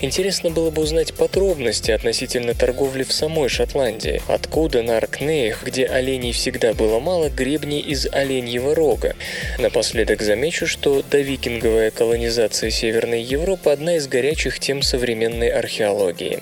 Интересно 0.00 0.50
было 0.50 0.70
бы 0.70 0.82
узнать 0.82 1.14
подробности 1.14 1.90
относительно 1.92 2.54
торговли 2.54 3.04
в 3.04 3.12
самой 3.12 3.48
Шотландии. 3.48 4.20
Откуда 4.26 4.82
на 4.82 4.96
Аркнеях, 4.96 5.62
где 5.64 5.86
оленей 5.86 6.32
всегда 6.32 6.74
было 6.74 6.98
мало, 6.98 7.30
гребни 7.30 7.80
из 7.80 8.06
оленьего 8.10 8.74
рога? 8.74 9.14
Напоследок 9.58 10.22
замечу, 10.22 10.66
что 10.66 11.02
довикинговая 11.08 11.90
колонизация 11.90 12.70
Северной 12.70 13.22
Европы– 13.22 13.70
одна 13.80 13.96
из 13.96 14.08
горячих 14.08 14.58
тем 14.58 14.82
современной 14.82 15.48
археологии 15.48 15.99
технологии. 16.00 16.40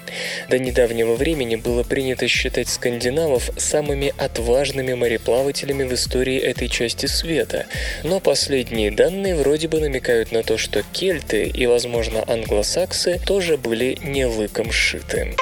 До 0.49 0.59
недавнего 0.59 1.15
времени 1.15 1.57
было 1.57 1.83
принято 1.83 2.29
считать 2.29 2.69
скандинавов 2.69 3.51
самыми 3.57 4.15
отважными 4.19 4.95
мореплавателями 4.95 5.85
в 5.85 5.95
истории 5.95 6.39
этой 6.39 6.69
части 6.69 7.07
света, 7.07 7.67
но 8.05 8.21
последние 8.21 8.91
данные 8.91 9.35
вроде 9.35 9.69
бы 9.69 9.81
намекают 9.81 10.33
на 10.33 10.43
то, 10.43 10.59
что 10.59 10.83
кельты 10.93 11.45
и, 11.45 11.67
возможно, 11.67 12.25
англосаксы 12.27 13.21
тоже 13.27 13.57
были 13.57 13.99
не 14.03 14.27
лыком 14.27 14.71
шиты. 14.71 15.35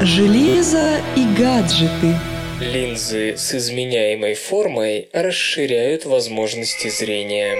Железо 0.00 1.00
и 1.16 1.24
гаджеты– 1.36 2.14
Линзы 2.60 3.36
с 3.36 3.54
изменяемой 3.54 4.34
формой 4.34 5.08
расширяют 5.12 6.04
возможности 6.04 6.88
зрения. 6.88 7.56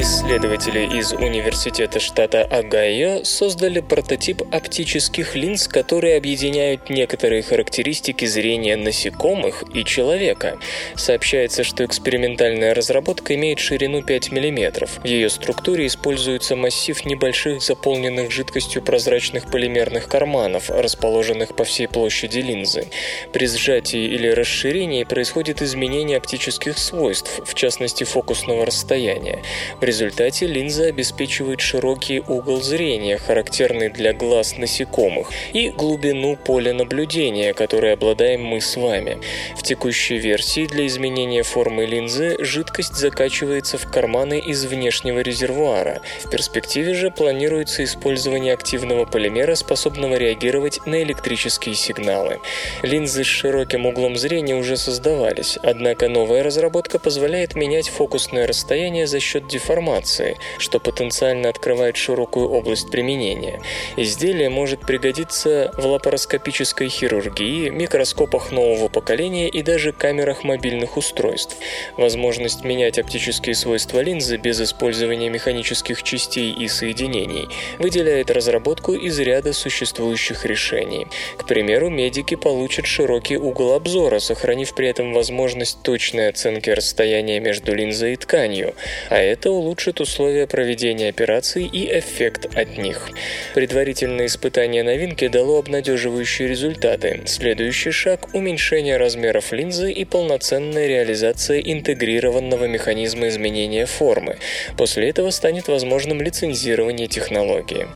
Исследователи 0.00 0.96
из 0.96 1.12
Университета 1.12 1.98
штата 1.98 2.44
Огайо 2.44 3.24
создали 3.24 3.80
прототип 3.80 4.42
оптических 4.54 5.34
линз, 5.34 5.66
которые 5.66 6.16
объединяют 6.16 6.88
некоторые 6.88 7.42
характеристики 7.42 8.24
зрения 8.24 8.76
насекомых 8.76 9.64
и 9.74 9.84
человека. 9.84 10.58
Сообщается, 10.94 11.64
что 11.64 11.84
экспериментальная 11.84 12.74
разработка 12.74 13.34
имеет 13.34 13.58
ширину 13.58 14.04
5 14.04 14.30
мм. 14.30 14.86
В 14.86 15.04
ее 15.04 15.28
структуре 15.28 15.88
используется 15.88 16.54
массив 16.54 17.04
небольших 17.04 17.60
заполненных 17.60 18.30
жидкостью 18.30 18.82
прозрачных 18.82 19.50
полимерных 19.50 20.06
карманов, 20.06 20.70
расположенных 20.70 21.56
по 21.56 21.64
всей 21.64 21.88
площади 21.88 22.38
линзы. 22.38 22.86
При 23.32 23.48
сжатии 23.48 24.04
или 24.04 24.28
расширении 24.28 25.02
происходит 25.02 25.60
изменение 25.60 26.18
оптических 26.18 26.78
свойств, 26.78 27.40
в 27.44 27.54
частности 27.54 28.04
фокусного 28.04 28.64
расстояния. 28.64 29.42
Результате 29.88 30.46
линза 30.46 30.84
обеспечивает 30.84 31.62
широкий 31.62 32.20
угол 32.20 32.60
зрения, 32.60 33.16
характерный 33.16 33.88
для 33.88 34.12
глаз 34.12 34.58
насекомых, 34.58 35.30
и 35.54 35.70
глубину 35.70 36.36
поля 36.36 36.74
наблюдения, 36.74 37.54
которой 37.54 37.94
обладаем 37.94 38.44
мы 38.44 38.60
с 38.60 38.76
вами. 38.76 39.16
В 39.56 39.62
текущей 39.62 40.18
версии 40.18 40.66
для 40.66 40.86
изменения 40.86 41.42
формы 41.42 41.86
линзы 41.86 42.36
жидкость 42.38 42.96
закачивается 42.96 43.78
в 43.78 43.90
карманы 43.90 44.38
из 44.38 44.66
внешнего 44.66 45.20
резервуара. 45.20 46.02
В 46.22 46.28
перспективе 46.28 46.92
же 46.92 47.10
планируется 47.10 47.82
использование 47.82 48.52
активного 48.52 49.06
полимера, 49.06 49.54
способного 49.54 50.16
реагировать 50.16 50.80
на 50.84 51.02
электрические 51.02 51.74
сигналы. 51.74 52.40
Линзы 52.82 53.24
с 53.24 53.26
широким 53.26 53.86
углом 53.86 54.18
зрения 54.18 54.54
уже 54.54 54.76
создавались, 54.76 55.58
однако 55.62 56.10
новая 56.10 56.42
разработка 56.42 56.98
позволяет 56.98 57.54
менять 57.54 57.88
фокусное 57.88 58.46
расстояние 58.46 59.06
за 59.06 59.18
счет 59.18 59.48
деформации 59.48 59.77
информации, 59.78 60.36
что 60.58 60.80
потенциально 60.80 61.48
открывает 61.48 61.96
широкую 61.96 62.50
область 62.50 62.90
применения. 62.90 63.60
Изделие 63.96 64.50
может 64.50 64.80
пригодиться 64.80 65.72
в 65.76 65.86
лапароскопической 65.86 66.88
хирургии, 66.88 67.68
микроскопах 67.68 68.50
нового 68.50 68.88
поколения 68.88 69.48
и 69.48 69.62
даже 69.62 69.92
камерах 69.92 70.42
мобильных 70.42 70.96
устройств. 70.96 71.56
Возможность 71.96 72.64
менять 72.64 72.98
оптические 72.98 73.54
свойства 73.54 74.00
линзы 74.00 74.36
без 74.36 74.60
использования 74.60 75.30
механических 75.30 76.02
частей 76.02 76.52
и 76.52 76.66
соединений 76.66 77.46
выделяет 77.78 78.30
разработку 78.30 78.94
из 78.94 79.18
ряда 79.20 79.52
существующих 79.52 80.44
решений. 80.44 81.06
К 81.36 81.46
примеру, 81.46 81.88
медики 81.88 82.34
получат 82.34 82.86
широкий 82.86 83.36
угол 83.36 83.74
обзора, 83.74 84.18
сохранив 84.18 84.74
при 84.74 84.88
этом 84.88 85.12
возможность 85.12 85.82
точной 85.82 86.30
оценки 86.30 86.70
расстояния 86.70 87.38
между 87.38 87.74
линзой 87.74 88.14
и 88.14 88.16
тканью, 88.16 88.74
а 89.08 89.18
это 89.18 89.50
улучшит 89.50 89.67
улучшит 89.68 90.00
условия 90.00 90.46
проведения 90.46 91.10
операций 91.10 91.64
и 91.66 91.98
эффект 91.98 92.46
от 92.56 92.78
них. 92.78 93.10
Предварительное 93.54 94.26
испытание 94.26 94.82
новинки 94.82 95.28
дало 95.28 95.58
обнадеживающие 95.58 96.48
результаты. 96.48 97.20
Следующий 97.26 97.90
шаг– 97.90 98.28
уменьшение 98.32 98.96
размеров 98.96 99.52
линзы 99.52 99.92
и 99.92 100.04
полноценная 100.06 100.86
реализация 100.86 101.60
интегрированного 101.60 102.64
механизма 102.64 103.28
изменения 103.28 103.84
формы. 103.84 104.38
После 104.78 105.10
этого 105.10 105.30
станет 105.30 105.68
возможным 105.68 106.22
лицензирование 106.22 107.06
технологии. 107.06 107.86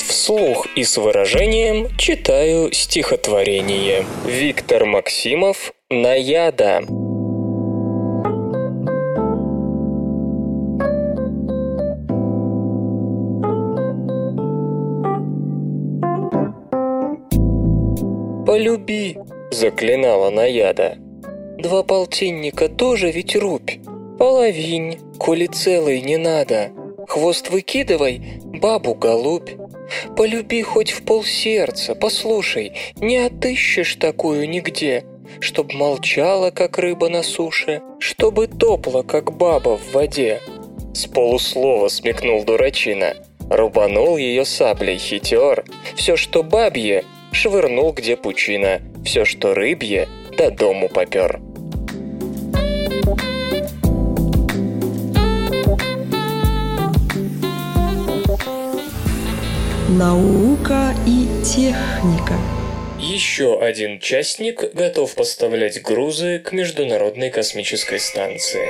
Вслух 0.00 0.66
и 0.74 0.82
с 0.82 0.96
выражением 0.96 1.96
читаю 1.96 2.72
стихотворение. 2.72 4.04
Виктор 4.26 4.84
Максимов 4.84 5.72
«Наяда». 5.90 6.82
«Полюби!»– 18.50 19.16
заклинала 19.52 20.28
Наяда. 20.30 20.98
«Два 21.58 21.84
полтинника 21.84 22.68
тоже 22.68 23.12
ведь 23.12 23.36
рубь. 23.36 23.78
Половинь, 24.18 24.98
коли 25.20 25.46
целый 25.46 26.00
не 26.00 26.16
надо. 26.16 26.72
Хвост 27.06 27.48
выкидывай, 27.50 28.40
бабу 28.42 28.96
голубь. 28.96 29.50
Полюби 30.16 30.62
хоть 30.62 30.90
в 30.90 31.04
полсердца, 31.04 31.94
послушай, 31.94 32.72
не 32.96 33.18
отыщешь 33.18 33.94
такую 33.94 34.48
нигде, 34.48 35.04
чтоб 35.38 35.72
молчала, 35.72 36.50
как 36.50 36.76
рыба 36.76 37.08
на 37.08 37.22
суше, 37.22 37.82
чтобы 38.00 38.48
топла, 38.48 39.02
как 39.02 39.32
баба 39.32 39.78
в 39.78 39.92
воде». 39.92 40.40
С 40.92 41.06
полуслова 41.06 41.86
смекнул 41.86 42.42
дурачина. 42.42 43.14
Рубанул 43.48 44.16
ее 44.16 44.44
саблей 44.44 44.98
хитер. 44.98 45.64
Все, 45.94 46.16
что 46.16 46.42
бабье, 46.42 47.04
швырнул 47.32 47.92
где 47.92 48.16
пучина, 48.16 48.80
все, 49.04 49.24
что 49.24 49.54
рыбье, 49.54 50.08
до 50.36 50.50
дому 50.50 50.88
попер. 50.88 51.40
Наука 59.88 60.94
и 61.06 61.26
техника. 61.44 62.38
Еще 62.98 63.60
один 63.60 63.98
частник 63.98 64.72
готов 64.74 65.14
поставлять 65.14 65.82
грузы 65.82 66.38
к 66.38 66.52
Международной 66.52 67.30
космической 67.30 67.98
станции. 67.98 68.68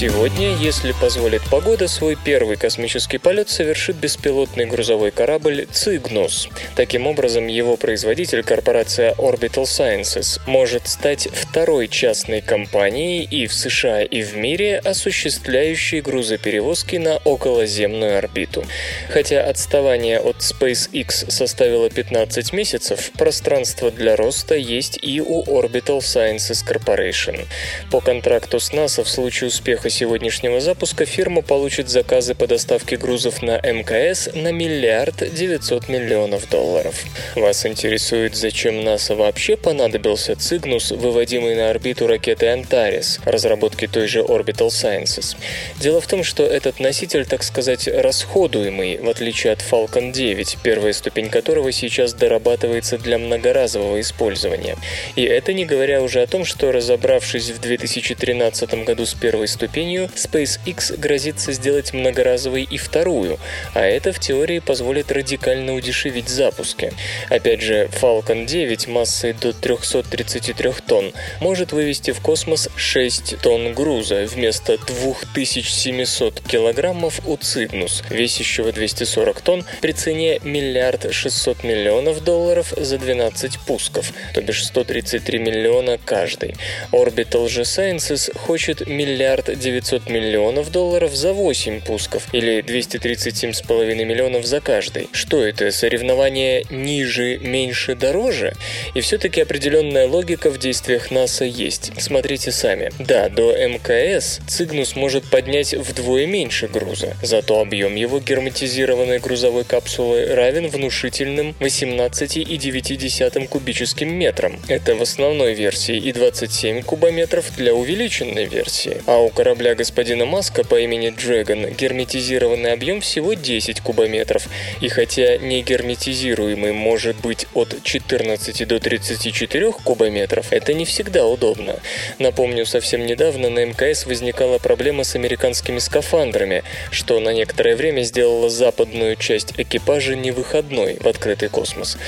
Сегодня, 0.00 0.54
если 0.54 0.92
позволит 0.92 1.42
погода, 1.50 1.88
свой 1.88 2.14
первый 2.14 2.56
космический 2.56 3.18
полет 3.18 3.48
совершит 3.48 3.96
беспилотный 3.96 4.64
грузовой 4.64 5.10
корабль 5.10 5.66
«Цигнус». 5.72 6.48
Таким 6.76 7.08
образом, 7.08 7.48
его 7.48 7.76
производитель, 7.76 8.44
корпорация 8.44 9.12
Orbital 9.14 9.64
Sciences, 9.64 10.40
может 10.46 10.86
стать 10.86 11.26
второй 11.32 11.88
частной 11.88 12.42
компанией 12.42 13.24
и 13.24 13.48
в 13.48 13.52
США, 13.52 14.02
и 14.02 14.22
в 14.22 14.36
мире, 14.36 14.78
осуществляющей 14.78 16.00
грузоперевозки 16.00 16.94
на 16.94 17.16
околоземную 17.16 18.18
орбиту. 18.18 18.64
Хотя 19.08 19.42
отставание 19.42 20.20
от 20.20 20.36
SpaceX 20.36 21.28
составило 21.28 21.90
15 21.90 22.52
месяцев, 22.52 23.10
пространство 23.18 23.90
для 23.90 24.14
роста 24.14 24.54
есть 24.54 24.96
и 25.02 25.20
у 25.20 25.42
Orbital 25.42 25.98
Sciences 25.98 26.64
Corporation. 26.64 27.48
По 27.90 28.00
контракту 28.00 28.60
с 28.60 28.72
НАСА 28.72 29.02
в 29.02 29.08
случае 29.08 29.48
успеха 29.48 29.87
успеха 29.88 30.08
сегодняшнего 30.08 30.60
запуска 30.60 31.04
фирма 31.04 31.42
получит 31.42 31.88
заказы 31.88 32.34
по 32.34 32.46
доставке 32.46 32.96
грузов 32.96 33.42
на 33.42 33.58
МКС 33.58 34.28
на 34.34 34.52
миллиард 34.52 35.34
900 35.34 35.88
миллионов 35.88 36.48
долларов. 36.48 37.04
Вас 37.34 37.66
интересует, 37.66 38.34
зачем 38.34 38.84
НАСА 38.84 39.14
вообще 39.14 39.56
понадобился 39.56 40.36
Цигнус, 40.36 40.92
выводимый 40.92 41.56
на 41.56 41.70
орбиту 41.70 42.06
ракеты 42.06 42.48
Антарес, 42.48 43.20
разработки 43.24 43.86
той 43.86 44.06
же 44.06 44.20
Orbital 44.20 44.68
Sciences? 44.68 45.36
Дело 45.80 46.00
в 46.00 46.06
том, 46.06 46.22
что 46.24 46.44
этот 46.44 46.80
носитель, 46.80 47.26
так 47.26 47.42
сказать, 47.42 47.88
расходуемый, 47.88 48.98
в 48.98 49.08
отличие 49.08 49.52
от 49.52 49.60
Falcon 49.60 50.12
9, 50.12 50.58
первая 50.62 50.92
ступень 50.92 51.28
которого 51.30 51.72
сейчас 51.72 52.14
дорабатывается 52.14 52.98
для 52.98 53.18
многоразового 53.18 54.00
использования. 54.00 54.76
И 55.16 55.22
это 55.22 55.52
не 55.52 55.64
говоря 55.64 56.02
уже 56.02 56.22
о 56.22 56.26
том, 56.26 56.44
что 56.44 56.72
разобравшись 56.72 57.50
в 57.50 57.60
2013 57.60 58.84
году 58.84 59.04
с 59.06 59.14
первой 59.14 59.48
ступенью, 59.48 59.77
ступенью, 59.78 60.10
SpaceX 60.16 60.98
грозится 60.98 61.52
сделать 61.52 61.92
многоразовой 61.92 62.66
и 62.68 62.78
вторую, 62.78 63.38
а 63.74 63.82
это 63.82 64.12
в 64.12 64.18
теории 64.18 64.58
позволит 64.58 65.12
радикально 65.12 65.74
удешевить 65.74 66.28
запуски. 66.28 66.92
Опять 67.30 67.60
же, 67.60 67.88
Falcon 68.00 68.44
9 68.44 68.88
массой 68.88 69.34
до 69.34 69.52
333 69.52 70.72
тонн 70.84 71.12
может 71.40 71.72
вывести 71.72 72.10
в 72.10 72.20
космос 72.20 72.68
6 72.74 73.40
тонн 73.40 73.72
груза 73.72 74.24
вместо 74.24 74.78
2700 74.78 76.40
килограммов 76.40 77.20
у 77.24 77.36
Cygnus, 77.36 78.02
весящего 78.10 78.72
240 78.72 79.40
тонн 79.40 79.64
при 79.80 79.92
цене 79.92 80.40
миллиард 80.42 81.12
600 81.12 81.62
миллионов 81.62 82.24
долларов 82.24 82.74
за 82.76 82.98
12 82.98 83.60
пусков, 83.60 84.12
то 84.34 84.42
бишь 84.42 84.64
133 84.64 85.38
миллиона 85.38 85.98
каждый. 86.04 86.56
Orbital 86.90 87.48
же 87.48 87.62
Sciences 87.62 88.36
хочет 88.36 88.88
миллиард 88.88 89.56
900 89.68 90.08
миллионов 90.08 90.72
долларов 90.72 91.14
за 91.14 91.34
8 91.34 91.82
пусков 91.82 92.22
или 92.32 92.60
237,5 92.62 94.04
миллионов 94.04 94.46
за 94.46 94.60
каждый. 94.62 95.08
Что 95.12 95.44
это, 95.44 95.70
соревнование 95.70 96.64
ниже, 96.70 97.38
меньше, 97.38 97.94
дороже? 97.94 98.54
И 98.94 99.02
все-таки 99.02 99.42
определенная 99.42 100.06
логика 100.08 100.48
в 100.48 100.58
действиях 100.58 101.10
НАСА 101.10 101.44
есть. 101.44 101.92
Смотрите 101.98 102.50
сами. 102.50 102.90
Да, 102.98 103.28
до 103.28 103.52
МКС 103.52 104.40
Цигнус 104.48 104.96
может 104.96 105.24
поднять 105.24 105.74
вдвое 105.74 106.24
меньше 106.26 106.66
груза, 106.66 107.14
зато 107.22 107.60
объем 107.60 107.94
его 107.94 108.20
герметизированной 108.20 109.18
грузовой 109.18 109.64
капсулы 109.64 110.34
равен 110.34 110.68
внушительным 110.68 111.54
18,9 111.60 113.48
кубическим 113.48 114.14
метрам. 114.14 114.58
Это 114.68 114.94
в 114.94 115.02
основной 115.02 115.52
версии 115.52 115.96
и 115.96 116.12
27 116.12 116.82
кубометров 116.82 117.54
для 117.56 117.74
увеличенной 117.74 118.46
версии. 118.46 119.02
А 119.06 119.18
у 119.18 119.28
корабля 119.28 119.57
господина 119.74 120.24
Маска 120.24 120.64
по 120.64 120.78
имени 120.78 121.08
Dragon 121.08 121.74
герметизированный 121.74 122.72
объем 122.72 123.00
всего 123.00 123.34
10 123.34 123.80
кубометров. 123.80 124.48
И 124.80 124.88
хотя 124.88 125.36
не 125.38 125.62
герметизируемый 125.62 126.72
может 126.72 127.16
быть 127.16 127.46
от 127.54 127.82
14 127.82 128.66
до 128.66 128.80
34 128.80 129.72
кубометров, 129.72 130.52
это 130.52 130.74
не 130.74 130.84
всегда 130.84 131.26
удобно. 131.26 131.76
Напомню, 132.18 132.66
совсем 132.66 133.06
недавно 133.06 133.50
на 133.50 133.64
МКС 133.64 134.06
возникала 134.06 134.58
проблема 134.58 135.04
с 135.04 135.14
американскими 135.14 135.78
скафандрами, 135.78 136.62
что 136.90 137.20
на 137.20 137.32
некоторое 137.32 137.76
время 137.76 138.02
сделало 138.02 138.50
западную 138.50 139.16
часть 139.16 139.54
экипажа 139.58 140.14
невыходной 140.16 140.98
в 141.00 141.06
открытый 141.06 141.48
космос. 141.48 141.98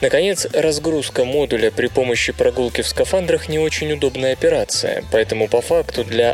Наконец, 0.00 0.46
разгрузка 0.52 1.24
модуля 1.24 1.70
при 1.70 1.88
помощи 1.88 2.32
прогулки 2.32 2.82
в 2.82 2.88
скафандрах 2.88 3.48
не 3.48 3.58
очень 3.58 3.92
удобная 3.92 4.32
операция, 4.32 5.04
поэтому 5.10 5.48
по 5.48 5.60
факту 5.60 6.04
для 6.04 6.32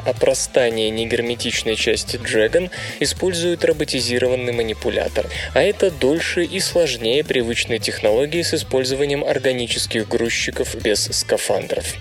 опростания 0.61 0.90
негерметичной 0.90 1.75
части 1.75 2.16
Dragon 2.16 2.70
используют 3.01 3.64
роботизированный 3.64 4.53
манипулятор, 4.53 5.27
а 5.55 5.62
это 5.62 5.90
дольше 5.90 6.44
и 6.44 6.61
сложнее 6.61 7.25
привычной 7.25 7.79
технологии 7.79 8.42
с 8.42 8.53
использованием 8.53 9.25
органических 9.25 10.07
грузчиков 10.07 10.75
без 10.83 11.05
скафандров. 11.05 11.94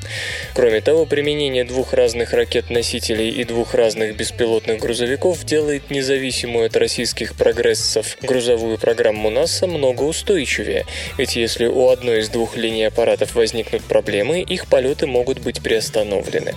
Кроме 0.53 0.81
того, 0.81 1.05
применение 1.05 1.63
двух 1.63 1.93
разных 1.93 2.33
ракет-носителей 2.33 3.29
и 3.29 3.45
двух 3.45 3.73
разных 3.73 4.17
беспилотных 4.17 4.79
грузовиков 4.79 5.45
делает 5.45 5.89
независимую 5.89 6.65
от 6.65 6.75
российских 6.75 7.35
прогрессов 7.35 8.17
грузовую 8.21 8.77
программу 8.77 9.29
НАСА 9.29 9.67
много 9.67 10.03
устойчивее, 10.03 10.85
ведь 11.17 11.37
если 11.37 11.65
у 11.65 11.87
одной 11.87 12.19
из 12.19 12.29
двух 12.29 12.57
линий 12.57 12.83
аппаратов 12.83 13.35
возникнут 13.35 13.83
проблемы, 13.83 14.41
их 14.41 14.67
полеты 14.67 15.07
могут 15.07 15.39
быть 15.39 15.61
приостановлены. 15.61 16.55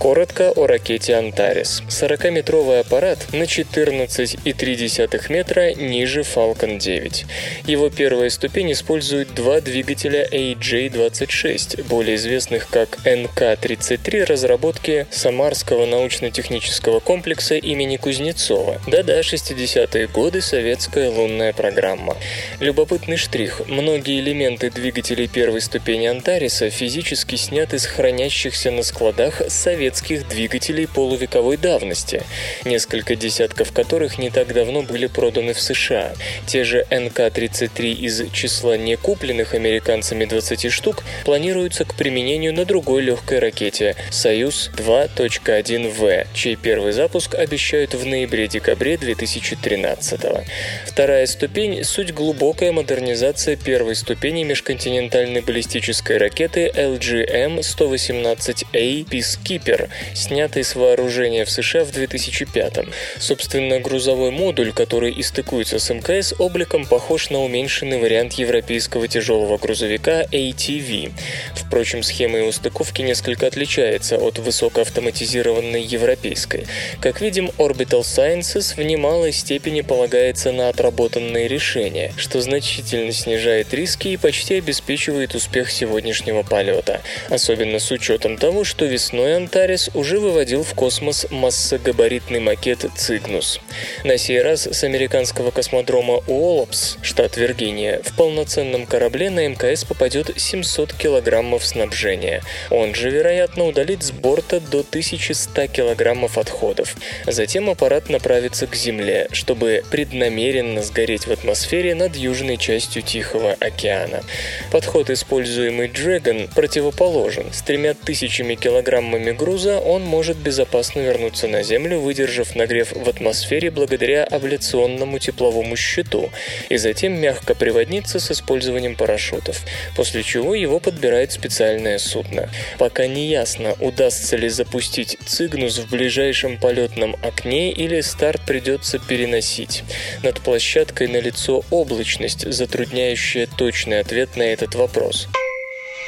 Коротко 0.00 0.50
о 0.50 0.66
ракете 0.66 1.14
«Антарес». 1.44 1.82
40-метровый 1.88 2.80
аппарат 2.80 3.26
на 3.32 3.42
14,3 3.42 5.32
метра 5.32 5.74
ниже 5.74 6.20
Falcon 6.20 6.78
9. 6.78 7.26
Его 7.66 7.90
первая 7.90 8.30
ступень 8.30 8.72
использует 8.72 9.34
два 9.34 9.60
двигателя 9.60 10.26
AJ-26, 10.30 11.84
более 11.84 12.16
известных 12.16 12.68
как 12.68 12.98
НК-33 13.04 14.24
разработки 14.24 15.06
Самарского 15.10 15.84
научно-технического 15.86 17.00
комплекса 17.00 17.56
имени 17.56 17.96
Кузнецова. 17.98 18.80
Да-да, 18.86 19.20
60-е 19.20 20.06
годы 20.08 20.40
советская 20.40 21.10
лунная 21.10 21.52
программа. 21.52 22.16
Любопытный 22.60 23.18
штрих. 23.18 23.60
Многие 23.68 24.20
элементы 24.20 24.70
двигателей 24.70 25.28
первой 25.28 25.60
ступени 25.60 26.06
Антариса 26.06 26.70
физически 26.70 27.36
сняты 27.36 27.78
с 27.78 27.84
хранящихся 27.86 28.70
на 28.70 28.82
складах 28.82 29.42
советских 29.48 30.26
двигателей 30.28 30.86
полувековой 31.24 31.56
давности, 31.56 32.22
несколько 32.64 33.16
десятков 33.16 33.72
которых 33.72 34.18
не 34.18 34.30
так 34.30 34.52
давно 34.52 34.82
были 34.82 35.06
проданы 35.06 35.54
в 35.54 35.60
США. 35.60 36.12
Те 36.46 36.64
же 36.64 36.86
НК-33 36.90 37.92
из 37.92 38.30
числа 38.32 38.76
некупленных 38.76 39.54
американцами 39.54 40.24
20 40.24 40.72
штук 40.72 41.04
планируются 41.24 41.84
к 41.84 41.94
применению 41.94 42.52
на 42.54 42.64
другой 42.64 43.02
легкой 43.02 43.38
ракете 43.38 43.94
«Союз 44.10 44.72
2.1В», 44.76 46.26
чей 46.34 46.56
первый 46.56 46.90
запуск 46.92 47.34
обещают 47.34 47.94
в 47.94 48.04
ноябре-декабре 48.04 48.98
2013 48.98 50.20
-го. 50.20 50.44
Вторая 50.86 51.26
ступень– 51.26 51.84
суть 51.86 52.12
глубокая 52.12 52.72
модернизация 52.72 53.56
первой 53.56 53.94
ступени 53.94 54.42
межконтинентальной 54.44 55.40
баллистической 55.40 56.18
ракеты 56.18 56.70
LGM-118A 56.74 59.06
Peacekeeper, 59.06 59.88
снятой 60.14 60.64
с 60.64 60.74
вооружения 60.74 61.13
в 61.44 61.50
США 61.50 61.84
в 61.84 61.92
2005 61.92 62.78
-м. 62.78 62.92
Собственно, 63.18 63.78
грузовой 63.78 64.30
модуль, 64.30 64.72
который 64.72 65.14
истыкуется 65.20 65.78
с 65.78 65.90
МКС, 65.94 66.34
обликом 66.38 66.86
похож 66.86 67.30
на 67.30 67.42
уменьшенный 67.42 67.98
вариант 67.98 68.34
европейского 68.34 69.06
тяжелого 69.06 69.58
грузовика 69.58 70.22
ATV. 70.22 71.12
Впрочем, 71.54 72.02
схема 72.02 72.38
его 72.38 72.52
стыковки 72.52 73.02
несколько 73.02 73.46
отличается 73.46 74.16
от 74.16 74.38
высокоавтоматизированной 74.38 75.82
европейской. 75.82 76.66
Как 77.00 77.20
видим, 77.20 77.50
Orbital 77.58 78.00
Sciences 78.00 78.74
в 78.76 78.82
немалой 78.82 79.32
степени 79.32 79.82
полагается 79.82 80.50
на 80.50 80.68
отработанные 80.68 81.46
решения, 81.46 82.12
что 82.16 82.40
значительно 82.40 83.12
снижает 83.12 83.72
риски 83.72 84.08
и 84.08 84.16
почти 84.16 84.56
обеспечивает 84.56 85.34
успех 85.34 85.70
сегодняшнего 85.70 86.42
полета. 86.42 87.00
Особенно 87.28 87.78
с 87.78 87.90
учетом 87.90 88.36
того, 88.36 88.64
что 88.64 88.84
весной 88.84 89.36
Антарес 89.36 89.90
уже 89.94 90.18
выводил 90.18 90.62
в 90.64 90.74
космос 90.74 91.03
массогабаритный 91.30 92.40
макет 92.40 92.86
Цигнус. 92.96 93.60
На 94.04 94.18
сей 94.18 94.40
раз 94.42 94.66
с 94.66 94.84
американского 94.84 95.50
космодрома 95.50 96.22
Уоллопс, 96.26 96.98
штат 97.02 97.36
Виргиния, 97.36 98.00
в 98.02 98.14
полноценном 98.16 98.86
корабле 98.86 99.30
на 99.30 99.46
МКС 99.48 99.84
попадет 99.84 100.30
700 100.36 100.92
килограммов 100.94 101.64
снабжения. 101.64 102.42
Он 102.70 102.94
же, 102.94 103.10
вероятно, 103.10 103.66
удалит 103.66 104.02
с 104.02 104.10
борта 104.10 104.60
до 104.60 104.80
1100 104.80 105.66
килограммов 105.68 106.38
отходов. 106.38 106.94
Затем 107.26 107.70
аппарат 107.70 108.08
направится 108.08 108.66
к 108.66 108.74
Земле, 108.74 109.28
чтобы 109.32 109.82
преднамеренно 109.90 110.82
сгореть 110.82 111.26
в 111.26 111.32
атмосфере 111.32 111.94
над 111.94 112.16
южной 112.16 112.56
частью 112.56 113.02
Тихого 113.02 113.56
океана. 113.60 114.22
Подход, 114.70 115.10
используемый 115.10 115.88
Dragon, 115.88 116.48
противоположен. 116.54 117.52
С 117.52 117.62
тремя 117.62 117.94
тысячами 117.94 118.54
килограммами 118.54 119.32
груза 119.32 119.78
он 119.78 120.02
может 120.02 120.36
безопасно 120.36 120.93
вернуться 121.02 121.48
на 121.48 121.62
Землю, 121.62 122.00
выдержав 122.00 122.54
нагрев 122.54 122.92
в 122.92 123.08
атмосфере 123.08 123.70
благодаря 123.70 124.24
абляционному 124.24 125.18
тепловому 125.18 125.76
щиту, 125.76 126.30
и 126.68 126.76
затем 126.76 127.20
мягко 127.20 127.54
приводниться 127.54 128.20
с 128.20 128.30
использованием 128.30 128.96
парашютов, 128.96 129.62
после 129.96 130.22
чего 130.22 130.54
его 130.54 130.80
подбирает 130.80 131.32
специальное 131.32 131.98
судно. 131.98 132.50
Пока 132.78 133.06
не 133.06 133.28
ясно, 133.28 133.74
удастся 133.80 134.36
ли 134.36 134.48
запустить 134.48 135.18
Цигнус 135.26 135.78
в 135.78 135.90
ближайшем 135.90 136.58
полетном 136.58 137.16
окне 137.22 137.72
или 137.72 138.00
старт 138.00 138.42
придется 138.46 138.98
переносить. 138.98 139.84
Над 140.22 140.40
площадкой 140.40 141.08
налицо 141.08 141.64
облачность, 141.70 142.50
затрудняющая 142.50 143.46
точный 143.46 144.00
ответ 144.00 144.36
на 144.36 144.42
этот 144.42 144.74
вопрос. 144.74 145.28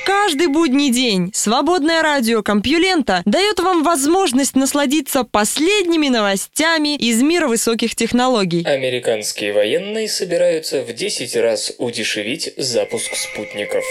Каждый 0.07 0.47
будний 0.47 0.92
день 0.92 1.33
свободное 1.35 2.01
радио 2.01 2.40
Компьюлента 2.40 3.23
дает 3.25 3.59
вам 3.59 3.83
возможность 3.83 4.55
насладиться 4.55 5.25
последними 5.25 6.07
новостями 6.07 6.95
из 6.95 7.21
мира 7.23 7.49
высоких 7.49 7.97
технологий. 7.97 8.62
Американские 8.64 9.53
военные 9.53 10.09
собираются 10.09 10.83
в 10.83 10.92
10 10.92 11.37
раз 11.38 11.73
удешевить 11.79 12.53
запуск 12.57 13.16
спутников. 13.16 13.83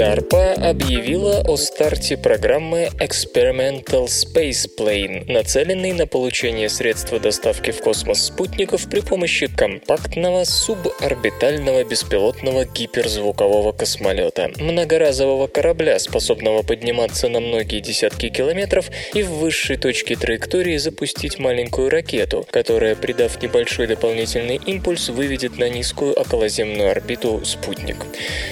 DARPA 0.00 0.54
объявила 0.54 1.42
о 1.46 1.58
старте 1.58 2.16
программы 2.16 2.88
Experimental 3.00 4.06
Space 4.06 4.66
Plane, 4.78 5.30
нацеленной 5.30 5.92
на 5.92 6.06
получение 6.06 6.70
средства 6.70 7.20
доставки 7.20 7.70
в 7.70 7.82
космос 7.82 8.24
спутников 8.24 8.88
при 8.88 9.00
помощи 9.00 9.46
компактного 9.46 10.44
суборбитального 10.44 11.84
беспилотного 11.84 12.64
гиперзвукового 12.64 13.72
космолета, 13.72 14.50
многоразового 14.56 15.48
корабля, 15.48 15.98
способного 15.98 16.62
подниматься 16.62 17.28
на 17.28 17.40
многие 17.40 17.80
десятки 17.80 18.30
километров 18.30 18.86
и 19.12 19.22
в 19.22 19.28
высшей 19.32 19.76
точке 19.76 20.16
траектории 20.16 20.78
запустить 20.78 21.38
маленькую 21.38 21.90
ракету, 21.90 22.46
которая, 22.50 22.94
придав 22.94 23.42
небольшой 23.42 23.86
дополнительный 23.86 24.58
импульс, 24.64 25.10
выведет 25.10 25.58
на 25.58 25.68
низкую 25.68 26.14
околоземную 26.14 26.90
орбиту 26.90 27.44
спутник. 27.44 28.06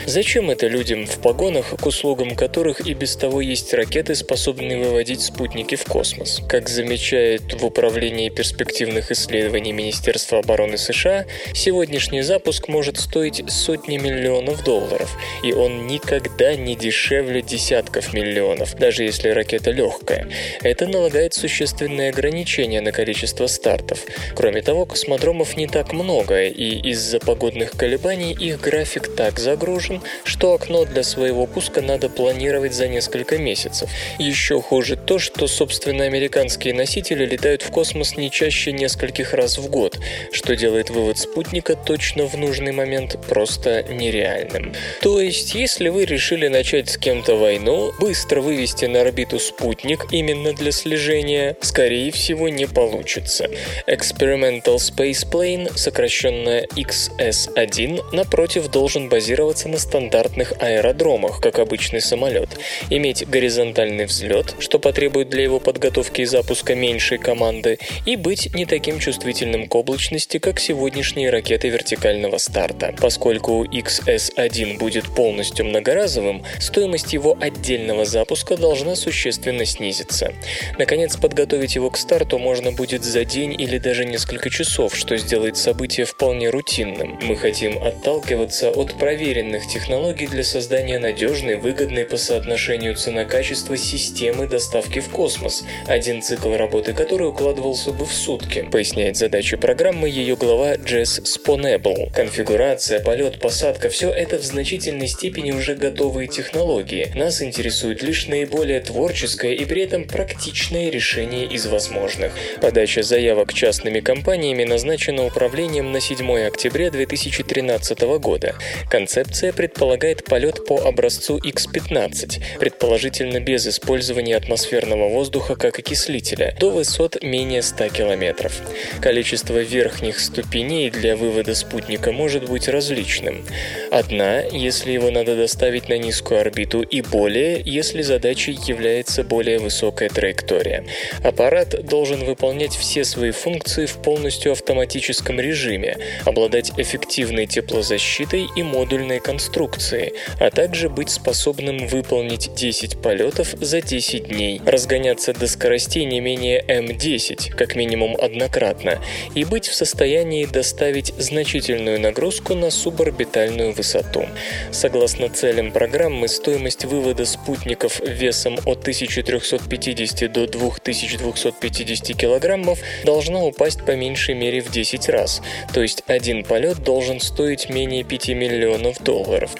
Зачем 0.05 0.51
это 0.51 0.67
людям 0.67 1.07
в 1.07 1.17
погоду 1.23 1.38
вагонах, 1.38 1.77
к 1.77 1.87
услугам 1.87 2.35
которых 2.35 2.85
и 2.85 2.94
без 2.94 3.14
того 3.14 3.40
есть 3.40 3.72
ракеты, 3.72 4.16
способные 4.16 4.77
выводить 4.77 5.20
спутники 5.20 5.77
в 5.77 5.85
космос. 5.85 6.42
Как 6.48 6.68
замечает 6.68 7.61
в 7.61 7.64
Управлении 7.64 8.29
перспективных 8.29 9.12
исследований 9.12 9.72
Министерства 9.72 10.40
обороны 10.40 10.77
США, 10.77 11.27
сегодняшний 11.55 12.22
запуск 12.22 12.66
может 12.66 12.98
стоить 12.98 13.44
сотни 13.48 13.98
миллионов 13.98 14.64
долларов, 14.64 15.16
и 15.44 15.53
он 15.53 15.87
никогда 15.87 16.57
не 16.57 16.74
дешевле 16.74 17.40
десятков 17.40 18.12
миллионов, 18.12 18.74
даже 18.74 19.05
если 19.05 19.29
ракета 19.29 19.70
легкая. 19.70 20.29
Это 20.62 20.88
налагает 20.88 21.35
существенные 21.35 22.11
ограничения 22.11 22.81
на 22.81 22.90
количество 22.90 23.46
стартов. 23.46 24.01
Кроме 24.35 24.61
того, 24.61 24.87
космодромов 24.87 25.57
не 25.57 25.68
так 25.68 25.92
много, 25.92 26.46
и 26.46 26.90
из-за 26.90 27.20
погодных 27.20 27.70
колебаний 27.72 28.33
их 28.33 28.61
график 28.61 29.14
так 29.14 29.38
загружен, 29.38 30.03
что 30.24 30.55
окно 30.55 30.85
для 30.85 31.05
своего 31.19 31.47
пуска 31.47 31.83
надо 31.83 32.09
планировать 32.09 32.73
за 32.73 32.87
несколько 32.87 33.39
месяцев. 33.39 33.91
Еще 34.21 34.61
хуже 34.61 34.95
то, 34.95 35.19
что, 35.19 35.49
собственно, 35.49 36.05
американские 36.05 36.75
носители 36.75 37.27
летают 37.27 37.63
в 37.63 37.73
космос 37.73 38.17
не 38.17 38.31
чаще 38.31 38.71
нескольких 38.71 39.35
раз 39.35 39.59
в 39.59 39.69
год, 39.69 39.99
что 40.31 40.55
делает 40.55 40.91
вывод 40.91 41.19
спутника 41.19 41.75
точно 41.75 42.27
в 42.27 42.37
нужный 42.37 42.71
момент 42.71 43.19
просто 43.27 43.83
нереальным. 43.83 44.75
То 45.01 45.21
есть, 45.21 45.57
если 45.57 45.89
вы 45.89 46.05
решили 46.05 46.47
начать 46.47 46.89
с 46.89 46.97
кем-то 46.97 47.35
войну, 47.35 47.91
быстро 47.99 48.41
вывести 48.41 48.85
на 48.85 49.01
орбиту 49.01 49.41
спутник 49.41 50.07
именно 50.13 50.53
для 50.53 50.71
слежения, 50.71 51.57
скорее 51.61 52.13
всего, 52.13 52.49
не 52.49 52.67
получится. 52.67 53.49
Experimental 53.89 54.77
Space 54.77 55.29
Plane, 55.29 55.77
сокращенно 55.77 56.63
XS-1, 56.77 58.15
напротив, 58.15 58.69
должен 58.69 59.09
базироваться 59.09 59.69
на 59.69 59.79
стандартных 59.79 60.53
аэродромах, 60.61 61.08
как 61.40 61.59
обычный 61.59 62.03
самолет, 62.03 62.51
иметь 62.90 63.27
горизонтальный 63.27 64.05
взлет, 64.05 64.55
что 64.59 64.79
потребует 64.79 65.31
для 65.31 65.42
его 65.42 65.59
подготовки 65.59 66.21
и 66.21 66.27
запуска 66.27 66.75
меньшей 66.75 67.16
команды, 67.16 67.79
и 68.05 68.16
быть 68.16 68.55
не 68.55 68.66
таким 68.66 68.99
чувствительным 68.99 69.68
к 69.68 69.75
облачности, 69.75 70.38
как 70.38 70.61
сегодняшние 70.61 71.31
ракеты 71.31 71.71
вертикального 71.71 72.37
старта. 72.37 72.94
Поскольку 73.01 73.64
XS-1 73.64 74.77
будет 74.77 75.07
полностью 75.14 75.64
многоразовым, 75.64 76.44
стоимость 76.61 77.14
его 77.14 77.38
отдельного 77.40 78.05
запуска 78.05 78.59
должна 78.59 78.94
существенно 78.94 79.64
снизиться. 79.64 80.35
Наконец, 80.79 81.16
подготовить 81.16 81.75
его 81.75 81.88
к 81.88 81.97
старту 81.97 82.38
можно 82.38 82.71
будет 82.71 83.03
за 83.03 83.25
день 83.25 83.59
или 83.59 83.79
даже 83.79 84.05
несколько 84.05 84.51
часов, 84.51 84.94
что 84.94 85.16
сделает 85.16 85.57
событие 85.57 86.05
вполне 86.05 86.51
рутинным. 86.51 87.18
Мы 87.23 87.35
хотим 87.37 87.83
отталкиваться 87.83 88.71
от 88.71 88.99
проверенных 88.99 89.66
технологий 89.68 90.27
для 90.27 90.44
создания 90.44 90.98
надежной, 90.99 91.57
выгодной 91.57 92.05
по 92.05 92.17
соотношению 92.17 92.95
цена-качество 92.95 93.77
системы 93.77 94.47
доставки 94.47 95.01
в 95.01 95.09
космос, 95.09 95.65
один 95.87 96.23
цикл 96.23 96.55
работы 96.55 96.93
которой 96.93 97.29
укладывался 97.29 97.93
бы 97.93 98.05
в 98.05 98.13
сутки, 98.13 98.69
поясняет 98.71 99.17
задачи 99.17 99.57
программы 99.57 100.09
ее 100.09 100.37
глава 100.37 100.77
Джесс 100.77 101.21
Спонебл. 101.25 102.11
Конфигурация, 102.15 103.01
полет, 103.01 103.41
посадка– 103.41 103.89
все 103.91 104.11
это 104.11 104.39
в 104.39 104.43
значительной 104.43 105.09
степени 105.09 105.53
уже 105.53 105.75
готовые 105.75 106.29
технологии. 106.29 107.13
Нас 107.15 107.43
интересует 107.43 108.03
лишь 108.03 108.27
наиболее 108.27 108.81
творческое 108.81 109.55
и 109.55 109.65
при 109.65 109.83
этом 109.83 110.05
практичное 110.05 110.91
решение 110.91 111.47
из 111.47 111.67
возможных. 111.67 112.33
Подача 112.61 113.03
заявок 113.03 113.53
частными 113.53 114.01
компаниями 114.01 114.65
назначена 114.65 115.25
управлением 115.25 115.93
на 115.93 116.01
7 116.01 116.47
октября 116.47 116.91
2013 116.91 118.01
года. 118.19 118.55
Концепция 118.91 119.53
предполагает 119.53 120.25
полет 120.25 120.67
по 120.67 120.88
образцу 120.88 121.38
X-15, 121.38 122.59
предположительно 122.59 123.40
без 123.40 123.66
использования 123.66 124.37
атмосферного 124.37 125.09
воздуха 125.09 125.57
как 125.57 125.79
окислителя, 125.79 126.57
до 126.59 126.70
высот 126.70 127.22
менее 127.22 127.62
100 127.62 127.88
километров. 127.88 128.61
Количество 129.01 129.59
верхних 129.59 130.20
ступеней 130.20 130.90
для 130.90 131.16
вывода 131.16 131.55
спутника 131.55 132.12
может 132.12 132.48
быть 132.48 132.68
различным. 132.68 133.44
Одна, 133.90 134.40
если 134.40 134.92
его 134.92 135.11
надо 135.11 135.37
доставить 135.37 135.88
на 135.88 135.98
низкую 135.98 136.40
орбиту, 136.40 136.83
и 136.83 137.03
более, 137.03 137.61
если 137.64 138.03
задачей 138.03 138.59
является 138.66 139.24
более 139.24 139.59
высокая 139.59 140.09
траектория. 140.09 140.85
Аппарат 141.24 141.85
должен 141.85 142.24
выполнять 142.24 142.77
все 142.77 143.05
свои 143.05 143.31
функции 143.31 143.87
в 143.87 143.96
полностью 144.03 144.53
автоматическом 144.53 145.40
режиме, 145.40 145.96
обладать 146.24 146.72
эффективной 146.79 147.46
теплозащитой 147.46 148.46
и 148.55 148.62
модульной 148.62 149.20
конструкцией, 149.20 150.12
а 150.38 150.51
также 150.51 150.78
быть 150.87 151.11
способным 151.11 151.88
выполнить 151.88 152.55
10 152.55 153.03
полетов 153.03 153.49
за 153.61 153.81
10 153.81 154.29
дней, 154.29 154.61
разгоняться 154.64 155.33
до 155.33 155.49
скоростей 155.49 156.05
не 156.05 156.21
менее 156.21 156.64
М10, 156.64 157.57
как 157.57 157.75
минимум 157.75 158.17
однократно, 158.17 159.03
и 159.35 159.45
быть 159.45 159.67
в 159.67 159.75
состоянии 159.75 160.47
доставить 160.47 161.12
значительную 161.19 162.01
нагрузку 162.01 162.55
на 162.55 162.71
суборбитальную 162.71 163.73
высоту. 163.73 164.27
Согласно 164.71 165.29
целям 165.29 165.73
программы, 165.73 166.29
стоимость 166.29 166.85
вывода 166.85 167.27
спутников 167.27 167.99
весом 167.99 168.59
от 168.64 168.83
1350 168.83 170.31
до 170.31 170.47
2250 170.47 172.17
килограммов 172.17 172.79
должна 173.05 173.43
упасть 173.43 173.85
по 173.85 173.97
меньшей 173.97 174.37
мере 174.37 174.61
в 174.61 174.71
10 174.71 175.09
раз, 175.09 175.43
то 175.75 175.83
есть 175.83 176.05
один 176.07 176.45
полет 176.45 176.85
должен 176.85 177.19
стоить 177.19 177.69
менее 177.69 178.05
5 178.05 178.29
миллионов 178.29 179.03
долларов. 179.03 179.51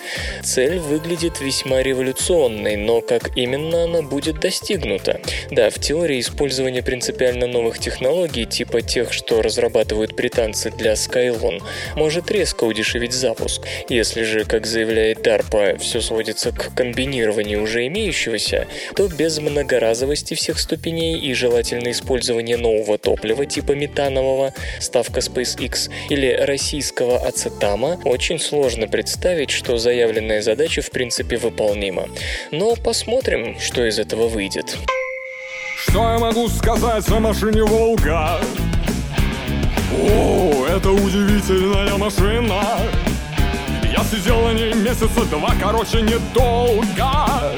Цель 0.45 0.79
выглядит 0.79 1.08
весьма 1.41 1.83
революционной, 1.83 2.77
но 2.77 3.01
как 3.01 3.37
именно 3.37 3.85
она 3.85 4.03
будет 4.03 4.41
достигнута? 4.41 5.21
Да, 5.51 5.71
в 5.71 5.79
теории 5.79 6.21
использование 6.21 6.83
принципиально 6.83 7.47
новых 7.47 7.79
технологий, 7.79 8.45
типа 8.45 8.83
тех, 8.83 9.13
что 9.13 9.41
разрабатывают 9.41 10.15
британцы 10.15 10.71
для 10.71 10.93
Skylon, 10.93 11.63
может 11.97 12.31
резко 12.31 12.65
удешевить 12.65 13.13
запуск. 13.13 13.63
Если 13.89 14.23
же, 14.23 14.45
как 14.45 14.67
заявляет 14.67 15.27
DARPA, 15.27 15.79
все 15.79 16.01
сводится 16.01 16.53
к 16.53 16.75
комбинированию 16.75 17.63
уже 17.63 17.87
имеющегося, 17.87 18.67
то 18.95 19.09
без 19.09 19.39
многоразовости 19.39 20.35
всех 20.35 20.59
ступеней 20.59 21.19
и 21.19 21.33
желательно 21.33 21.91
использования 21.91 22.57
нового 22.57 22.99
топлива 22.99 23.47
типа 23.47 23.73
метанового, 23.73 24.53
ставка 24.81 25.21
SpaceX 25.21 25.91
или 26.11 26.33
российского 26.33 27.19
ацетама, 27.19 28.01
очень 28.05 28.39
сложно 28.39 28.89
представить, 28.89 29.51
что 29.51 29.79
заявленная 29.79 30.43
задача 30.43 30.83
в 30.83 30.91
принципе 30.99 31.37
выполнима. 31.37 32.09
Но 32.51 32.75
посмотрим, 32.75 33.57
что 33.61 33.87
из 33.87 34.01
этого 34.01 34.27
выйдет. 34.27 34.77
Что 35.77 36.01
я 36.11 36.19
могу 36.19 36.49
сказать 36.49 37.09
о 37.09 37.21
машине 37.21 37.63
«Волга»? 37.63 38.41
О, 39.93 40.67
это 40.67 40.91
удивительная 40.91 41.97
машина 41.97 42.61
Я 43.93 44.03
сидел 44.11 44.43
на 44.43 44.55
ней 44.55 44.75
месяца 44.75 45.25
два, 45.31 45.55
короче, 45.61 46.03
недолго 46.03 47.55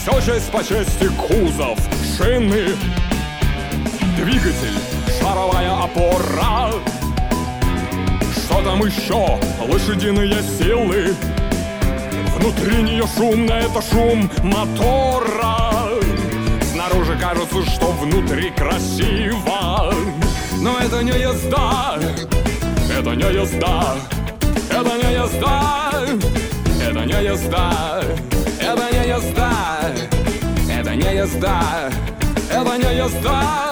Все 0.00 0.20
честь 0.20 0.50
по 0.52 0.62
чести, 0.62 1.08
кузов, 1.16 1.80
шины 2.16 2.76
Двигатель, 4.16 4.78
шаровая 5.20 5.82
опора 5.82 6.70
Что 8.36 8.62
там 8.62 8.86
еще? 8.86 9.40
Лошадиные 9.68 10.40
силы 10.42 11.16
Внутри 12.42 12.82
нее 12.82 13.04
шумно, 13.16 13.52
это 13.52 13.80
шум 13.80 14.28
мотора. 14.42 15.90
Снаружи 16.72 17.16
кажется, 17.16 17.64
что 17.70 17.92
внутри 17.92 18.50
красиво. 18.50 19.94
Но 20.58 20.76
это 20.80 21.04
не 21.04 21.12
езда, 21.12 22.00
это 22.90 23.14
не 23.14 23.22
езда 23.22 23.94
Это 24.70 24.96
не 24.96 25.14
езда, 25.14 26.34
это 26.80 27.04
не 27.04 27.24
езда 27.24 28.02
Это 28.60 28.90
не 28.90 29.14
езда, 29.14 29.78
это 30.60 30.96
не 30.96 31.16
езда 31.16 31.90
Это 32.50 32.76
не 32.76 32.96
езда, 32.96 33.68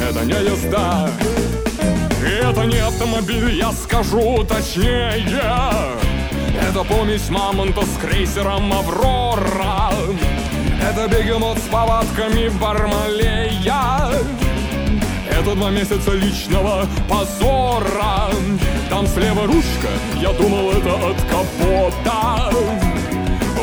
это 0.00 0.24
не 0.24 0.34
езда. 0.34 1.10
Это 2.24 2.64
не 2.64 2.78
автомобиль, 2.78 3.56
я 3.56 3.72
скажу 3.72 4.44
точнее 4.44 5.18
это 6.68 6.84
помесь 6.84 7.28
мамонта 7.28 7.82
с 7.82 7.96
крейсером 8.00 8.72
«Аврора» 8.72 9.92
Это 10.82 11.06
бегемот 11.06 11.58
с 11.58 11.68
повадками 11.68 12.48
Бармалея. 12.60 14.10
Это 15.30 15.54
два 15.54 15.70
месяца 15.70 16.10
личного 16.12 16.86
позора. 17.08 18.30
Там 18.90 19.06
слева 19.06 19.46
ручка, 19.46 19.88
я 20.20 20.32
думал, 20.32 20.72
это 20.72 20.94
от 20.94 21.16
капота. 21.22 22.52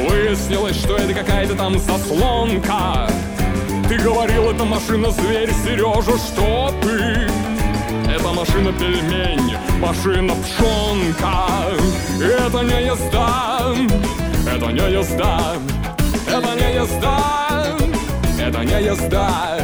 Выяснилось, 0.10 0.78
что 0.78 0.96
это 0.96 1.14
какая-то 1.14 1.56
там 1.56 1.78
заслонка. 1.78 3.10
Ты 3.90 3.98
говорил, 3.98 4.50
это 4.50 4.64
машина-зверь, 4.64 5.52
Сережа, 5.66 6.18
что 6.18 6.74
ты? 6.82 7.49
Это 8.30 8.38
машина-пельмень, 8.42 9.58
машина-пшонка 9.80 11.48
Это 12.22 12.60
не 12.63 12.86
езда, 12.86 13.74
Это 14.46 14.72
не 14.72 15.00
езда, 15.00 15.54
это 16.28 16.54
не 16.54 16.76
езда, 16.76 17.58
это 18.39 18.63
не 18.63 18.86
езда, 18.86 19.60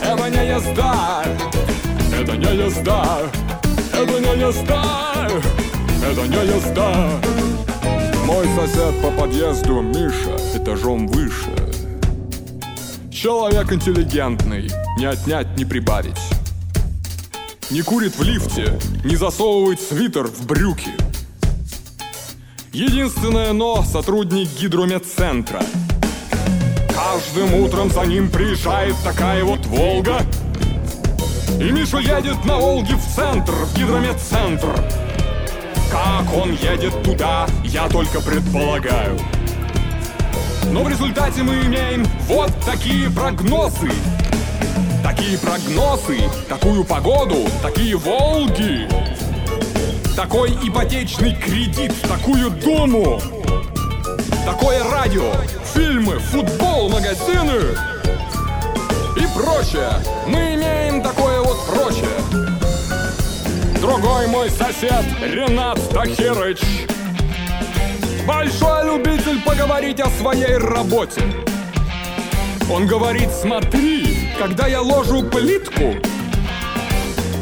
это 0.00 0.28
не 0.28 0.46
езда, 0.46 1.24
это 2.16 2.36
не 2.36 2.56
езда, 2.56 3.04
это 3.92 4.20
не 4.20 4.40
езда, 4.40 5.28
это 6.06 6.28
не 6.28 6.56
езда. 6.56 7.20
Мой 8.26 8.46
сосед 8.56 8.94
по 9.02 9.10
подъезду 9.10 9.80
Миша 9.80 10.36
этажом 10.54 11.08
выше. 11.08 11.50
Человек 13.10 13.72
интеллигентный, 13.72 14.70
не 14.98 15.06
отнять, 15.06 15.56
не 15.56 15.64
прибавить. 15.64 16.33
Не 17.74 17.82
курит 17.82 18.14
в 18.16 18.22
лифте, 18.22 18.78
не 19.04 19.16
засовывает 19.16 19.80
свитер 19.80 20.28
в 20.28 20.46
брюки. 20.46 20.90
Единственное 22.72 23.52
но— 23.52 23.82
сотрудник 23.92 24.48
гидрометцентра. 24.60 25.60
Каждым 26.94 27.54
утром 27.54 27.90
за 27.90 28.02
ним 28.02 28.30
приезжает 28.30 28.94
такая 29.02 29.42
вот 29.42 29.66
«Волга», 29.66 30.20
и 31.58 31.72
Миша 31.72 31.98
едет 31.98 32.44
на 32.44 32.58
Волге 32.58 32.94
в 32.94 33.12
центр, 33.12 33.50
в 33.50 33.76
гидрометцентр. 33.76 34.72
Как 35.90 36.32
он 36.32 36.52
едет 36.52 37.02
туда, 37.02 37.48
я 37.64 37.88
только 37.88 38.20
предполагаю. 38.20 39.18
Но 40.70 40.84
в 40.84 40.88
результате 40.88 41.42
мы 41.42 41.54
имеем 41.62 42.04
вот 42.28 42.52
такие 42.64 43.10
прогнозы. 43.10 43.90
Такие 45.04 45.36
прогнозы, 45.36 46.18
такую 46.48 46.82
погоду, 46.82 47.46
такие 47.60 47.94
Волги. 47.94 48.88
Такой 50.16 50.50
ипотечный 50.62 51.36
кредит, 51.36 51.92
такую 52.08 52.50
дому. 52.50 53.20
Такое 54.46 54.82
радио, 54.90 55.30
фильмы, 55.74 56.18
футбол, 56.18 56.88
магазины 56.88 57.76
и 59.16 59.26
прочее. 59.36 59.92
Мы 60.26 60.54
имеем 60.54 61.02
такое 61.02 61.38
вот 61.42 61.58
прочее. 61.66 62.54
Другой 63.82 64.26
мой 64.28 64.48
сосед 64.48 65.04
Ренат 65.20 65.78
Тахирыч 65.90 66.62
Большой 68.26 68.86
любитель 68.86 69.42
поговорить 69.42 70.00
о 70.00 70.08
своей 70.08 70.56
работе 70.56 71.22
Он 72.72 72.86
говорит, 72.86 73.28
смотри, 73.30 73.93
когда 74.38 74.66
я 74.66 74.80
ложу 74.80 75.22
плитку 75.22 75.94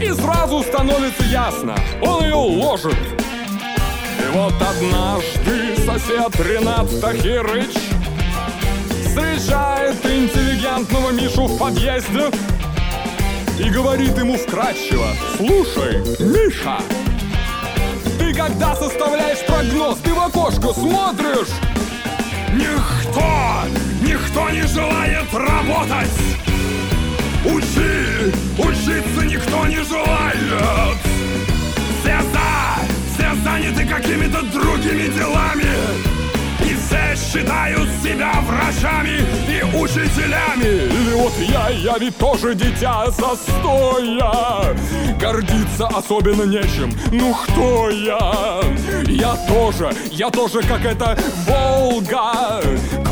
И 0.01 0.13
сразу 0.13 0.63
становится 0.63 1.25
ясно, 1.25 1.75
он 2.03 2.25
ее 2.25 2.35
ложит 2.35 2.97
И 4.19 4.33
вот 4.33 4.55
однажды 4.55 5.77
сосед 5.85 6.35
Ренат 6.41 7.01
Тахирыч 7.01 7.75
Встречает 9.05 10.05
интеллигентного 10.05 11.11
Мишу 11.11 11.47
в 11.47 11.59
подъезде 11.59 12.31
и 13.59 13.69
говорит 13.69 14.17
ему 14.17 14.37
вкратчиво 14.37 15.07
«Слушай, 15.37 15.99
Миша, 16.19 16.79
ты 18.19 18.35
когда 18.35 18.75
составляешь 18.75 19.45
прогноз, 19.47 19.99
ты 19.99 20.13
в 20.13 20.19
окошко 20.19 20.73
смотришь?» 20.73 21.53
Никто, 22.55 23.63
никто 24.03 24.51
не 24.51 24.63
желает 24.67 25.33
работать! 25.33 26.52
Учи, 27.45 28.33
учиться 28.59 29.27
никто 29.27 29.67
не 29.67 29.83
желает! 29.85 30.97
Все 32.01 32.19
за, 32.33 33.15
все 33.15 33.35
заняты 33.43 33.85
какими-то 33.85 34.43
другими 34.43 35.09
делами! 35.09 36.13
все 36.93 37.17
считают 37.17 37.89
себя 38.03 38.33
врачами 38.43 39.21
и 39.49 39.63
учителями 39.77 40.87
Или 40.87 41.15
вот 41.15 41.33
я, 41.39 41.69
я 41.71 41.99
ведь 41.99 42.17
тоже 42.17 42.55
дитя 42.55 43.07
застоя 43.11 44.75
Гордиться 45.19 45.87
особенно 45.89 46.43
нечем, 46.43 46.93
ну 47.13 47.35
кто 47.35 47.91
я? 47.91 48.61
Я 49.07 49.37
тоже, 49.49 49.93
я 50.11 50.31
тоже 50.31 50.63
как 50.63 50.85
эта 50.85 51.17
Волга 51.47 52.61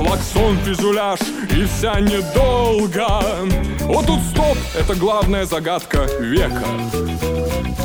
Клаксон, 0.00 0.56
фюзеляж 0.64 1.20
и 1.54 1.66
вся 1.66 2.00
недолго. 2.00 3.06
Вот 3.80 4.06
тут 4.06 4.18
стоп, 4.30 4.56
это 4.74 4.94
главная 4.94 5.44
загадка 5.44 6.08
века. 6.18 6.64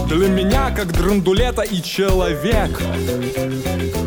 Для 0.07 0.29
меня 0.29 0.71
как 0.71 0.93
драндулета 0.93 1.63
и 1.63 1.81
человека. 1.81 2.83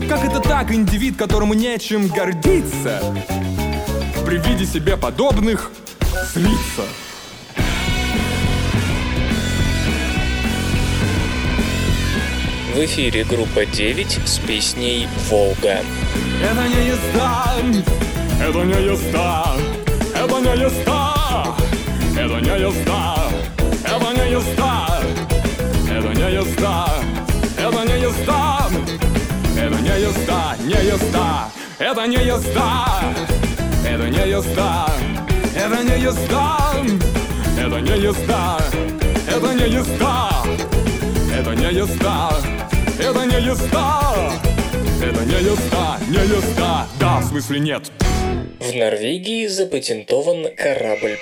Как 0.09 0.25
это 0.25 0.41
так, 0.41 0.73
индивид, 0.73 1.19
которому 1.19 1.53
нечем 1.53 2.09
гордиться? 2.09 3.03
При 4.25 4.39
виде 4.39 4.65
себе 4.65 4.97
подобных 4.97 5.71
злиться 6.33 6.85
В 12.79 12.85
эфире 12.85 13.25
группа 13.25 13.67
9 13.67 14.21
с 14.25 14.39
песней 14.39 15.09
«Волга». 15.29 15.79
Это 16.41 16.69
не 16.69 16.87
езда, 16.87 17.57
это 18.41 18.59
не 18.63 18.87
езда, 18.87 19.57
это 20.15 20.41
не 20.41 20.63
езда, 20.63 21.57
это 22.15 22.39
не 22.41 22.63
езда, 22.63 23.31
это 23.51 24.15
не 24.15 24.31
езда. 24.31 25.19
Это 25.99 26.15
не 26.15 26.31
езда, 26.37 26.89
это 27.59 27.83
не 27.83 28.01
езда, 28.01 28.71
это 29.59 29.81
не 29.81 30.01
езда, 30.01 30.57
не 30.61 30.87
езда, 30.87 31.51
это 31.81 32.07
не 32.07 32.27
езда, 32.29 33.01
это 33.85 34.09
не 34.09 34.31
езда, 34.31 34.87
это 35.59 35.81
не 35.81 35.99
езда, 35.99 36.49
это 37.59 37.81
не 37.81 37.99
езда, 37.99 38.61
это 39.27 39.53
не 39.55 39.67
езда, 39.69 40.45
это 41.37 41.55
не 41.57 41.73
езда, 41.75 42.31
это 42.99 43.25
не 43.27 43.47
езда, 43.47 44.33
это 45.03 45.25
не 45.25 45.35
езда, 45.35 45.99
не 46.09 46.19
езда, 46.19 46.87
да, 46.99 47.19
в 47.21 47.25
смысле 47.25 47.61
нет. 47.61 47.91
В 48.59 48.75
Норвегии 48.75 49.47
запатентован 49.47 50.49
корабль 50.57 51.17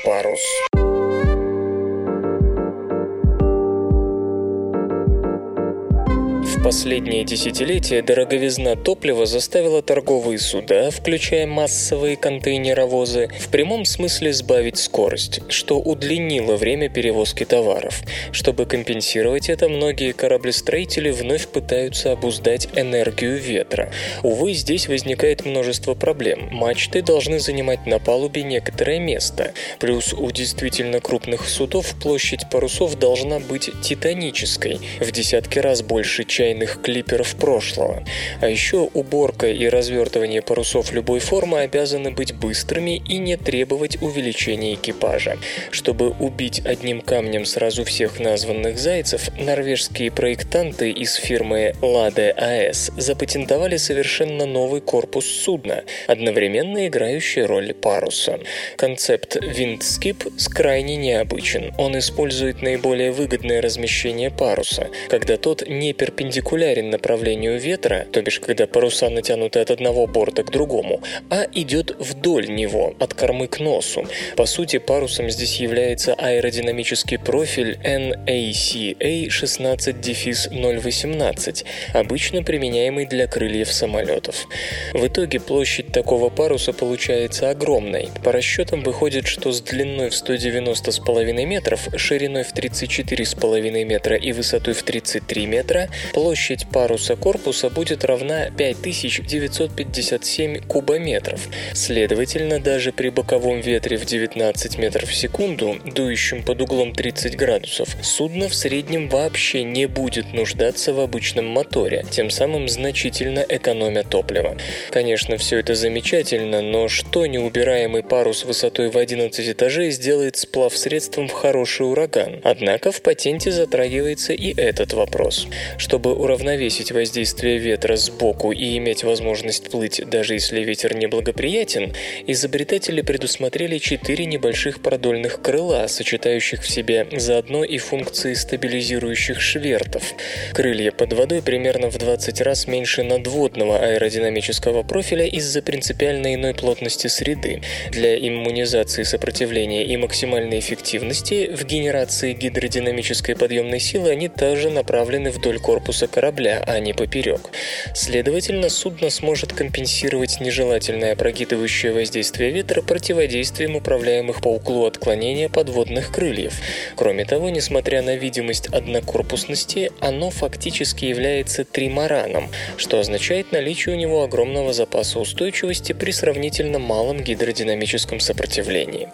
«Парус». 6.56 6.66
последние 6.66 7.22
десятилетия 7.22 8.02
дороговизна 8.02 8.74
топлива 8.74 9.24
заставила 9.24 9.82
торговые 9.82 10.40
суда, 10.40 10.90
включая 10.90 11.46
массовые 11.46 12.16
контейнеровозы, 12.16 13.28
в 13.38 13.50
прямом 13.50 13.84
смысле 13.84 14.32
сбавить 14.32 14.76
скорость, 14.76 15.42
что 15.48 15.78
удлинило 15.78 16.56
время 16.56 16.88
перевозки 16.88 17.44
товаров. 17.44 18.02
Чтобы 18.32 18.66
компенсировать 18.66 19.48
это, 19.48 19.68
многие 19.68 20.10
кораблестроители 20.10 21.10
вновь 21.10 21.46
пытаются 21.46 22.10
обуздать 22.10 22.68
энергию 22.74 23.38
ветра. 23.38 23.92
Увы, 24.24 24.52
здесь 24.52 24.88
возникает 24.88 25.44
множество 25.44 25.94
проблем. 25.94 26.48
Мачты 26.50 27.00
должны 27.00 27.38
занимать 27.38 27.86
на 27.86 28.00
палубе 28.00 28.42
некоторое 28.42 28.98
место. 28.98 29.52
Плюс 29.78 30.12
у 30.12 30.32
действительно 30.32 31.00
крупных 31.00 31.48
судов 31.48 31.94
площадь 32.02 32.50
парусов 32.50 32.98
должна 32.98 33.38
быть 33.38 33.70
титанической, 33.82 34.80
в 34.98 35.12
десятки 35.12 35.60
раз 35.60 35.82
больше 35.82 36.24
чайной 36.24 36.55
стальных 36.56 36.80
клиперов 36.82 37.36
прошлого. 37.36 38.02
А 38.40 38.48
еще 38.48 38.88
уборка 38.94 39.48
и 39.48 39.68
развертывание 39.68 40.42
парусов 40.42 40.92
любой 40.92 41.20
формы 41.20 41.60
обязаны 41.60 42.10
быть 42.10 42.34
быстрыми 42.34 43.02
и 43.08 43.18
не 43.18 43.36
требовать 43.36 44.00
увеличения 44.02 44.74
экипажа. 44.74 45.36
Чтобы 45.70 46.10
убить 46.10 46.62
одним 46.64 47.00
камнем 47.00 47.44
сразу 47.44 47.84
всех 47.84 48.20
названных 48.20 48.78
зайцев, 48.78 49.28
норвежские 49.38 50.10
проектанты 50.10 50.90
из 50.90 51.14
фирмы 51.14 51.74
Lade 51.82 52.34
AS 52.36 52.92
запатентовали 52.96 53.76
совершенно 53.76 54.46
новый 54.46 54.80
корпус 54.80 55.26
судна, 55.26 55.84
одновременно 56.06 56.86
играющий 56.86 57.44
роль 57.44 57.74
паруса. 57.74 58.38
Концепт 58.76 59.36
Windskip 59.36 60.32
крайне 60.54 60.96
необычен. 60.96 61.74
Он 61.78 61.98
использует 61.98 62.62
наиболее 62.62 63.12
выгодное 63.12 63.60
размещение 63.60 64.30
паруса, 64.30 64.88
когда 65.08 65.36
тот 65.36 65.68
не 65.68 65.92
перпендикулярен 65.92 66.35
перпендикулярен 66.36 66.90
направлению 66.90 67.58
ветра, 67.58 68.06
то 68.12 68.20
бишь 68.22 68.38
когда 68.40 68.66
паруса 68.66 69.08
натянуты 69.08 69.60
от 69.60 69.70
одного 69.70 70.06
борта 70.06 70.42
к 70.42 70.50
другому, 70.50 71.00
а 71.30 71.46
идет 71.54 71.96
вдоль 71.98 72.48
него, 72.48 72.92
от 72.98 73.14
кормы 73.14 73.48
к 73.48 73.58
носу. 73.60 74.06
По 74.36 74.44
сути, 74.46 74.78
парусом 74.78 75.30
здесь 75.30 75.60
является 75.60 76.14
аэродинамический 76.14 77.18
профиль 77.18 77.78
NACA 77.82 79.28
16-018, 79.28 81.64
обычно 81.94 82.42
применяемый 82.42 83.06
для 83.06 83.26
крыльев 83.26 83.72
самолетов. 83.72 84.46
В 84.92 85.06
итоге 85.06 85.40
площадь 85.40 85.90
такого 85.92 86.28
паруса 86.28 86.74
получается 86.74 87.48
огромной. 87.50 88.10
По 88.24 88.32
расчетам 88.32 88.82
выходит, 88.82 89.26
что 89.26 89.52
с 89.52 89.62
длиной 89.62 90.10
в 90.10 90.12
190,5 90.12 91.46
метров, 91.46 91.88
шириной 91.96 92.44
в 92.44 92.52
34,5 92.52 93.84
метра 93.84 94.16
и 94.16 94.32
высотой 94.32 94.74
в 94.74 94.82
33 94.82 95.46
метра 95.46 95.88
площадь 96.26 96.66
паруса 96.66 97.14
корпуса 97.14 97.70
будет 97.70 98.04
равна 98.04 98.50
5957 98.50 100.58
кубометров. 100.62 101.46
Следовательно, 101.72 102.58
даже 102.58 102.90
при 102.90 103.10
боковом 103.10 103.60
ветре 103.60 103.96
в 103.96 104.04
19 104.04 104.76
метров 104.76 105.08
в 105.08 105.14
секунду, 105.14 105.76
дующем 105.84 106.42
под 106.42 106.62
углом 106.62 106.92
30 106.92 107.36
градусов, 107.36 107.96
судно 108.02 108.48
в 108.48 108.56
среднем 108.56 109.08
вообще 109.08 109.62
не 109.62 109.86
будет 109.86 110.32
нуждаться 110.32 110.92
в 110.92 110.98
обычном 110.98 111.46
моторе, 111.46 112.04
тем 112.10 112.30
самым 112.30 112.68
значительно 112.68 113.46
экономя 113.48 114.02
топливо. 114.02 114.56
Конечно, 114.90 115.36
все 115.36 115.60
это 115.60 115.76
замечательно, 115.76 116.60
но 116.60 116.88
что 116.88 117.26
неубираемый 117.26 118.02
парус 118.02 118.44
высотой 118.44 118.90
в 118.90 118.98
11 118.98 119.48
этажей 119.48 119.92
сделает 119.92 120.36
сплав 120.36 120.76
средством 120.76 121.28
в 121.28 121.32
хороший 121.32 121.88
ураган? 121.88 122.40
Однако 122.42 122.90
в 122.90 123.00
патенте 123.00 123.52
затрагивается 123.52 124.32
и 124.32 124.52
этот 124.60 124.92
вопрос. 124.92 125.46
Чтобы 125.78 126.15
уравновесить 126.16 126.92
воздействие 126.92 127.58
ветра 127.58 127.96
сбоку 127.96 128.52
и 128.52 128.76
иметь 128.78 129.04
возможность 129.04 129.70
плыть, 129.70 130.02
даже 130.08 130.34
если 130.34 130.60
ветер 130.60 130.96
неблагоприятен, 130.96 131.92
изобретатели 132.26 133.02
предусмотрели 133.02 133.78
четыре 133.78 134.26
небольших 134.26 134.80
продольных 134.80 135.42
крыла, 135.42 135.86
сочетающих 135.86 136.62
в 136.62 136.70
себе 136.70 137.06
заодно 137.12 137.64
и 137.64 137.78
функции 137.78 138.34
стабилизирующих 138.34 139.40
швертов. 139.40 140.14
Крылья 140.52 140.90
под 140.90 141.12
водой 141.12 141.42
примерно 141.42 141.90
в 141.90 141.98
20 141.98 142.40
раз 142.40 142.66
меньше 142.66 143.02
надводного 143.02 143.78
аэродинамического 143.78 144.82
профиля 144.82 145.26
из-за 145.26 145.62
принципиально 145.62 146.34
иной 146.34 146.54
плотности 146.54 147.06
среды. 147.08 147.62
Для 147.90 148.18
иммунизации 148.18 149.02
сопротивления 149.02 149.84
и 149.84 149.96
максимальной 149.96 150.58
эффективности 150.58 151.50
в 151.54 151.64
генерации 151.64 152.32
гидродинамической 152.32 153.36
подъемной 153.36 153.80
силы 153.80 154.10
они 154.10 154.28
также 154.28 154.70
направлены 154.70 155.30
вдоль 155.30 155.58
корпуса 155.58 156.05
корабля, 156.08 156.62
а 156.66 156.78
не 156.80 156.92
поперек. 156.92 157.50
Следовательно, 157.94 158.68
судно 158.68 159.10
сможет 159.10 159.52
компенсировать 159.52 160.40
нежелательное 160.40 161.16
прогибающее 161.16 161.92
воздействие 161.92 162.50
ветра 162.50 162.82
противодействием 162.82 163.76
управляемых 163.76 164.40
по 164.40 164.48
углу 164.48 164.86
отклонения 164.86 165.48
подводных 165.48 166.12
крыльев. 166.12 166.54
Кроме 166.96 167.24
того, 167.24 167.50
несмотря 167.50 168.02
на 168.02 168.16
видимость 168.16 168.68
однокорпусности, 168.68 169.90
оно 170.00 170.30
фактически 170.30 171.04
является 171.04 171.64
тримараном, 171.64 172.48
что 172.76 172.98
означает 172.98 173.52
наличие 173.52 173.94
у 173.94 173.98
него 173.98 174.22
огромного 174.22 174.72
запаса 174.72 175.18
устойчивости 175.18 175.92
при 175.92 176.10
сравнительно 176.10 176.78
малом 176.78 177.20
гидродинамическом 177.20 178.20
сопротивлении. 178.20 179.08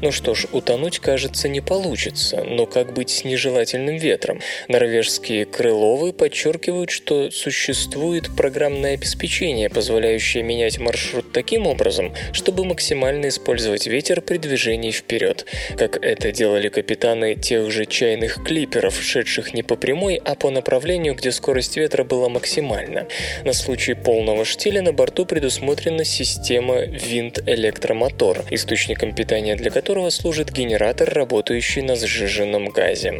Ну 0.00 0.12
что 0.12 0.34
ж, 0.34 0.46
утонуть, 0.52 0.98
кажется, 0.98 1.48
не 1.48 1.60
получится, 1.60 2.44
но 2.44 2.66
как 2.66 2.92
быть 2.92 3.10
с 3.10 3.24
нежелательным 3.24 3.96
ветром? 3.96 4.40
Норвежские 4.68 5.44
крыловы 5.44 6.12
подчеркивают, 6.32 6.88
что 6.88 7.30
существует 7.30 8.34
программное 8.34 8.94
обеспечение, 8.94 9.68
позволяющее 9.68 10.42
менять 10.42 10.78
маршрут 10.78 11.30
таким 11.30 11.66
образом, 11.66 12.14
чтобы 12.32 12.64
максимально 12.64 13.28
использовать 13.28 13.86
ветер 13.86 14.22
при 14.22 14.38
движении 14.38 14.92
вперед, 14.92 15.44
как 15.76 16.02
это 16.02 16.32
делали 16.32 16.70
капитаны 16.70 17.34
тех 17.34 17.70
же 17.70 17.84
чайных 17.84 18.42
клиперов, 18.42 18.98
шедших 18.98 19.52
не 19.52 19.62
по 19.62 19.76
прямой, 19.76 20.16
а 20.24 20.34
по 20.34 20.48
направлению, 20.48 21.14
где 21.14 21.32
скорость 21.32 21.76
ветра 21.76 22.02
была 22.02 22.30
максимальна. 22.30 23.06
На 23.44 23.52
случай 23.52 23.92
полного 23.92 24.46
штиля 24.46 24.80
на 24.80 24.94
борту 24.94 25.26
предусмотрена 25.26 26.04
система 26.04 26.80
винт-электромотор, 26.80 28.46
источником 28.50 29.14
питания 29.14 29.54
для 29.54 29.70
которого 29.70 30.08
служит 30.08 30.50
генератор, 30.50 31.12
работающий 31.12 31.82
на 31.82 31.94
сжиженном 31.94 32.70
газе. 32.70 33.12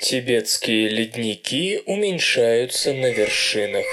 Тибетские 0.00 0.88
ледники 0.88 1.82
уменьшаются 1.84 2.92
на 2.92 3.10
вершинах. 3.10 3.84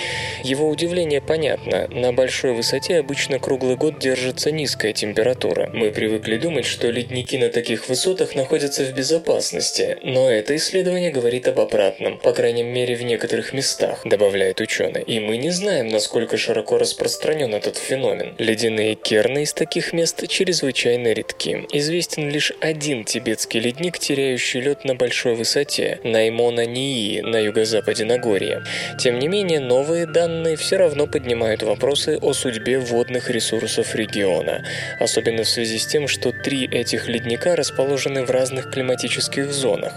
Его 0.45 0.69
удивление 0.69 1.21
понятно. 1.21 1.89
На 1.89 2.13
большой 2.13 2.53
высоте 2.53 2.99
обычно 2.99 3.41
круглый 3.41 3.77
год 3.77 3.99
держится 3.99 4.53
низкая 4.53 4.93
температура. 4.93 5.69
Мы 5.73 5.91
привыкли 5.91 6.37
думать, 6.37 6.65
что 6.65 6.89
ледники 6.91 7.37
на 7.37 7.49
таких 7.49 7.89
высотах 7.89 8.37
находятся 8.37 8.85
в 8.85 8.93
безопасности, 8.95 9.99
но 10.05 10.31
это 10.31 10.55
исследование 10.57 11.11
говорит 11.11 11.49
об 11.49 11.59
обратном, 11.59 12.19
по 12.19 12.33
крайней 12.33 12.63
мере 12.63 12.95
в 12.95 13.03
некоторых 13.03 13.53
местах, 13.53 14.03
добавляет 14.05 14.61
ученый. 14.61 15.03
И 15.03 15.19
мы 15.19 15.39
не 15.39 15.51
знаем, 15.51 15.89
насколько 15.89 16.37
широко 16.37 16.79
распространен 16.79 17.53
этот 17.55 17.77
феномен. 17.77 18.37
Ледяные 18.39 18.95
керны 18.95 19.43
из 19.43 19.53
таких 19.53 19.93
мест 19.93 20.29
чрезвычайно 20.29 21.09
редки 21.09 21.32
загадки. 21.33 21.67
Известен 21.73 22.29
лишь 22.29 22.53
один 22.61 23.05
тибетский 23.05 23.61
ледник, 23.61 23.99
теряющий 23.99 24.61
лед 24.61 24.85
на 24.85 24.95
большой 24.95 25.35
высоте– 25.35 26.01
Наймона-Нии 26.05 27.21
на 27.21 27.39
юго-западе 27.39 28.05
Нагорья. 28.05 28.65
Тем 28.99 29.19
не 29.19 29.29
менее, 29.29 29.61
новые 29.61 30.07
данные 30.07 30.57
все 30.57 30.77
равно 30.77 31.07
поднимают 31.07 31.63
вопросы 31.63 32.19
о 32.21 32.33
судьбе 32.33 32.79
водных 32.79 33.31
ресурсов 33.31 33.95
региона, 33.95 34.65
особенно 35.01 35.45
в 35.45 35.49
связи 35.49 35.79
с 35.79 35.87
тем, 35.87 36.09
что 36.09 36.33
три 36.33 36.67
этих 36.67 37.09
ледника 37.09 37.57
расположены 37.57 38.25
в 38.25 38.31
разных 38.31 38.71
климатических 38.71 39.53
зонах. 39.53 39.93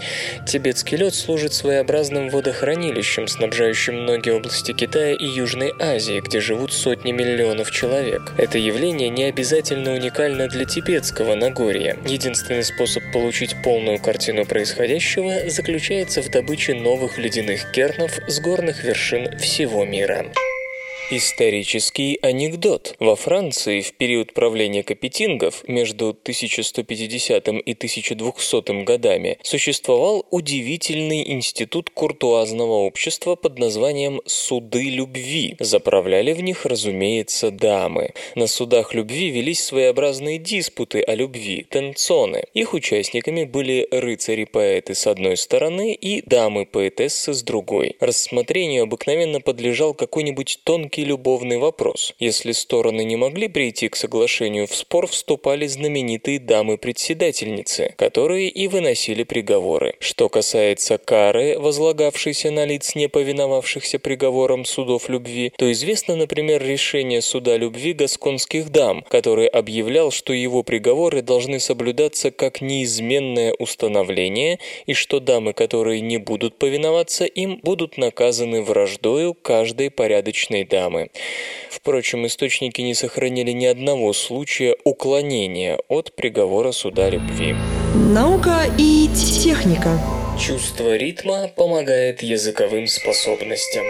Тибетский 0.46 0.96
лед 0.96 1.14
служит 1.14 1.52
своеобразным 1.52 2.28
водохранилищем, 2.28 3.28
снабжающим 3.28 4.02
многие 4.02 4.34
области 4.34 4.72
Китая 4.72 5.14
и 5.14 5.26
Южной 5.26 5.72
Азии, 5.78 6.20
где 6.20 6.40
живут 6.40 6.72
сотни 6.72 7.12
миллионов 7.12 7.70
человек. 7.70 8.32
Это 8.38 8.58
явление 8.58 9.08
не 9.08 9.24
обязательно 9.24 9.92
уникально 9.92 10.48
для 10.48 10.64
тибетского 10.64 11.15
Нагорья. 11.24 11.96
Единственный 12.06 12.64
способ 12.64 13.02
получить 13.12 13.56
полную 13.62 13.98
картину 13.98 14.44
происходящего 14.44 15.48
заключается 15.48 16.22
в 16.22 16.28
добыче 16.28 16.74
новых 16.74 17.18
ледяных 17.18 17.70
кернов 17.72 18.18
с 18.26 18.40
горных 18.40 18.84
вершин 18.84 19.38
всего 19.38 19.84
мира. 19.84 20.26
Исторический 21.08 22.18
анекдот. 22.20 22.96
Во 22.98 23.14
Франции 23.14 23.80
в 23.80 23.92
период 23.92 24.34
правления 24.34 24.82
капетингов 24.82 25.62
между 25.68 26.08
1150 26.08 27.46
и 27.46 27.72
1200 27.74 28.82
годами 28.82 29.38
существовал 29.44 30.26
удивительный 30.32 31.30
институт 31.30 31.90
куртуазного 31.90 32.72
общества 32.72 33.36
под 33.36 33.56
названием 33.60 34.20
«Суды 34.26 34.90
любви». 34.90 35.54
Заправляли 35.60 36.32
в 36.32 36.40
них, 36.40 36.66
разумеется, 36.66 37.52
дамы. 37.52 38.12
На 38.34 38.48
судах 38.48 38.92
любви 38.92 39.30
велись 39.30 39.62
своеобразные 39.62 40.38
диспуты 40.38 41.02
о 41.02 41.14
любви, 41.14 41.64
тенцоны. 41.70 42.46
Их 42.52 42.74
участниками 42.74 43.44
были 43.44 43.86
рыцари-поэты 43.92 44.96
с 44.96 45.06
одной 45.06 45.36
стороны 45.36 45.94
и 45.94 46.20
дамы-поэтессы 46.28 47.32
с 47.32 47.44
другой. 47.44 47.94
Рассмотрению 48.00 48.82
обыкновенно 48.82 49.40
подлежал 49.40 49.94
какой-нибудь 49.94 50.62
тонкий 50.64 50.95
тонкий 50.96 51.04
любовный 51.04 51.58
вопрос. 51.58 52.14
Если 52.18 52.52
стороны 52.52 53.04
не 53.04 53.16
могли 53.16 53.48
прийти 53.48 53.88
к 53.88 53.96
соглашению, 53.96 54.66
в 54.66 54.74
спор 54.74 55.06
вступали 55.06 55.66
знаменитые 55.66 56.38
дамы-председательницы, 56.38 57.94
которые 57.98 58.48
и 58.48 58.68
выносили 58.68 59.24
приговоры. 59.24 59.94
Что 60.00 60.28
касается 60.28 60.98
кары, 60.98 61.58
возлагавшейся 61.58 62.50
на 62.50 62.64
лиц, 62.66 62.94
не 62.94 63.08
повиновавшихся 63.08 63.98
приговорам 63.98 64.64
судов 64.64 65.10
любви, 65.10 65.52
то 65.58 65.70
известно, 65.70 66.16
например, 66.16 66.62
решение 66.62 67.20
суда 67.20 67.58
любви 67.58 67.92
гасконских 67.92 68.70
дам, 68.70 69.04
который 69.10 69.48
объявлял, 69.48 70.10
что 70.10 70.32
его 70.32 70.62
приговоры 70.62 71.22
должны 71.22 71.60
соблюдаться 71.60 72.30
как 72.30 72.62
неизменное 72.62 73.54
установление 73.58 74.58
и 74.86 74.94
что 74.94 75.20
дамы, 75.20 75.52
которые 75.52 76.00
не 76.00 76.16
будут 76.18 76.58
повиноваться 76.58 77.24
им, 77.26 77.60
будут 77.62 77.98
наказаны 77.98 78.62
враждою 78.62 79.34
каждой 79.34 79.90
порядочной 79.90 80.64
дамы 80.64 80.85
ямы. 80.86 81.10
Впрочем, 81.70 82.26
источники 82.26 82.80
не 82.80 82.94
сохранили 82.94 83.52
ни 83.52 83.66
одного 83.66 84.12
случая 84.12 84.76
уклонения 84.84 85.78
от 85.88 86.14
приговора 86.16 86.72
суда 86.72 87.10
любви. 87.10 87.54
Наука 87.94 88.62
и 88.78 89.08
техника. 89.14 90.00
Чувство 90.38 90.96
ритма 90.96 91.48
помогает 91.48 92.22
языковым 92.22 92.86
способностям. 92.86 93.84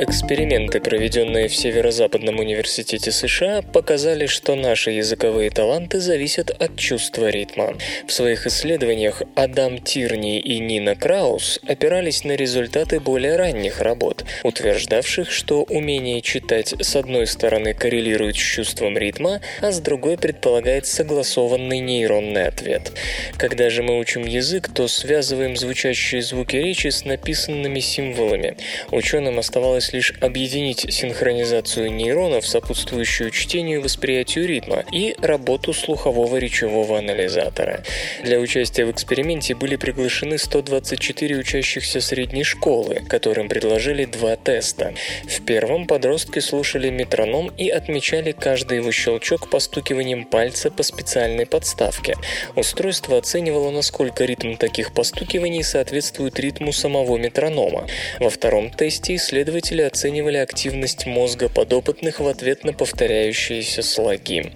Эксперименты, 0.00 0.78
проведенные 0.80 1.48
в 1.48 1.56
Северо-Западном 1.56 2.38
университете 2.38 3.10
США, 3.10 3.62
показали, 3.62 4.26
что 4.26 4.54
наши 4.54 4.92
языковые 4.92 5.50
таланты 5.50 5.98
зависят 5.98 6.50
от 6.50 6.76
чувства 6.76 7.30
ритма. 7.30 7.74
В 8.06 8.12
своих 8.12 8.46
исследованиях 8.46 9.22
Адам 9.34 9.80
Тирни 9.80 10.38
и 10.38 10.60
Нина 10.60 10.94
Краус 10.94 11.58
опирались 11.66 12.22
на 12.22 12.36
результаты 12.36 13.00
более 13.00 13.34
ранних 13.34 13.80
работ, 13.80 14.24
утверждавших, 14.44 15.32
что 15.32 15.64
умение 15.64 16.20
читать 16.22 16.76
с 16.80 16.94
одной 16.94 17.26
стороны 17.26 17.74
коррелирует 17.74 18.36
с 18.36 18.38
чувством 18.38 18.96
ритма, 18.96 19.40
а 19.60 19.72
с 19.72 19.80
другой 19.80 20.16
предполагает 20.16 20.86
согласованный 20.86 21.80
нейронный 21.80 22.46
ответ. 22.46 22.92
Когда 23.36 23.68
же 23.68 23.82
мы 23.82 23.98
учим 23.98 24.24
язык, 24.24 24.70
то 24.72 24.86
связываем 24.86 25.56
звучащие 25.56 26.22
звуки 26.22 26.54
речи 26.54 26.86
с 26.86 27.04
написанными 27.04 27.80
символами. 27.80 28.56
Ученым 28.92 29.40
оставалось 29.40 29.87
осталось 29.88 29.92
лишь 29.92 30.12
объединить 30.20 30.86
синхронизацию 30.92 31.92
нейронов, 31.92 32.46
сопутствующую 32.46 33.30
чтению 33.30 33.80
и 33.80 33.82
восприятию 33.82 34.46
ритма, 34.46 34.84
и 34.92 35.14
работу 35.20 35.72
слухового 35.72 36.36
речевого 36.36 36.98
анализатора. 36.98 37.82
Для 38.24 38.38
участия 38.38 38.84
в 38.84 38.90
эксперименте 38.90 39.54
были 39.54 39.76
приглашены 39.76 40.38
124 40.38 41.36
учащихся 41.36 42.00
средней 42.00 42.44
школы, 42.44 43.02
которым 43.08 43.48
предложили 43.48 44.04
два 44.04 44.36
теста. 44.36 44.94
В 45.24 45.44
первом 45.44 45.86
подростки 45.86 46.40
слушали 46.40 46.90
метроном 46.90 47.48
и 47.58 47.68
отмечали 47.68 48.32
каждый 48.32 48.78
его 48.78 48.92
щелчок 48.92 49.50
постукиванием 49.50 50.24
пальца 50.24 50.70
по 50.70 50.82
специальной 50.82 51.46
подставке. 51.46 52.14
Устройство 52.56 53.18
оценивало, 53.18 53.70
насколько 53.70 54.24
ритм 54.24 54.56
таких 54.56 54.92
постукиваний 54.92 55.62
соответствует 55.62 56.38
ритму 56.40 56.72
самого 56.72 57.16
метронома. 57.16 57.86
Во 58.20 58.30
втором 58.30 58.70
тесте 58.70 59.14
исследователи 59.16 59.77
исследователи 59.78 59.82
оценивали 59.82 60.36
активность 60.38 61.06
мозга 61.06 61.48
подопытных 61.48 62.20
в 62.20 62.26
ответ 62.26 62.64
на 62.64 62.72
повторяющиеся 62.72 63.82
слоги. 63.82 64.52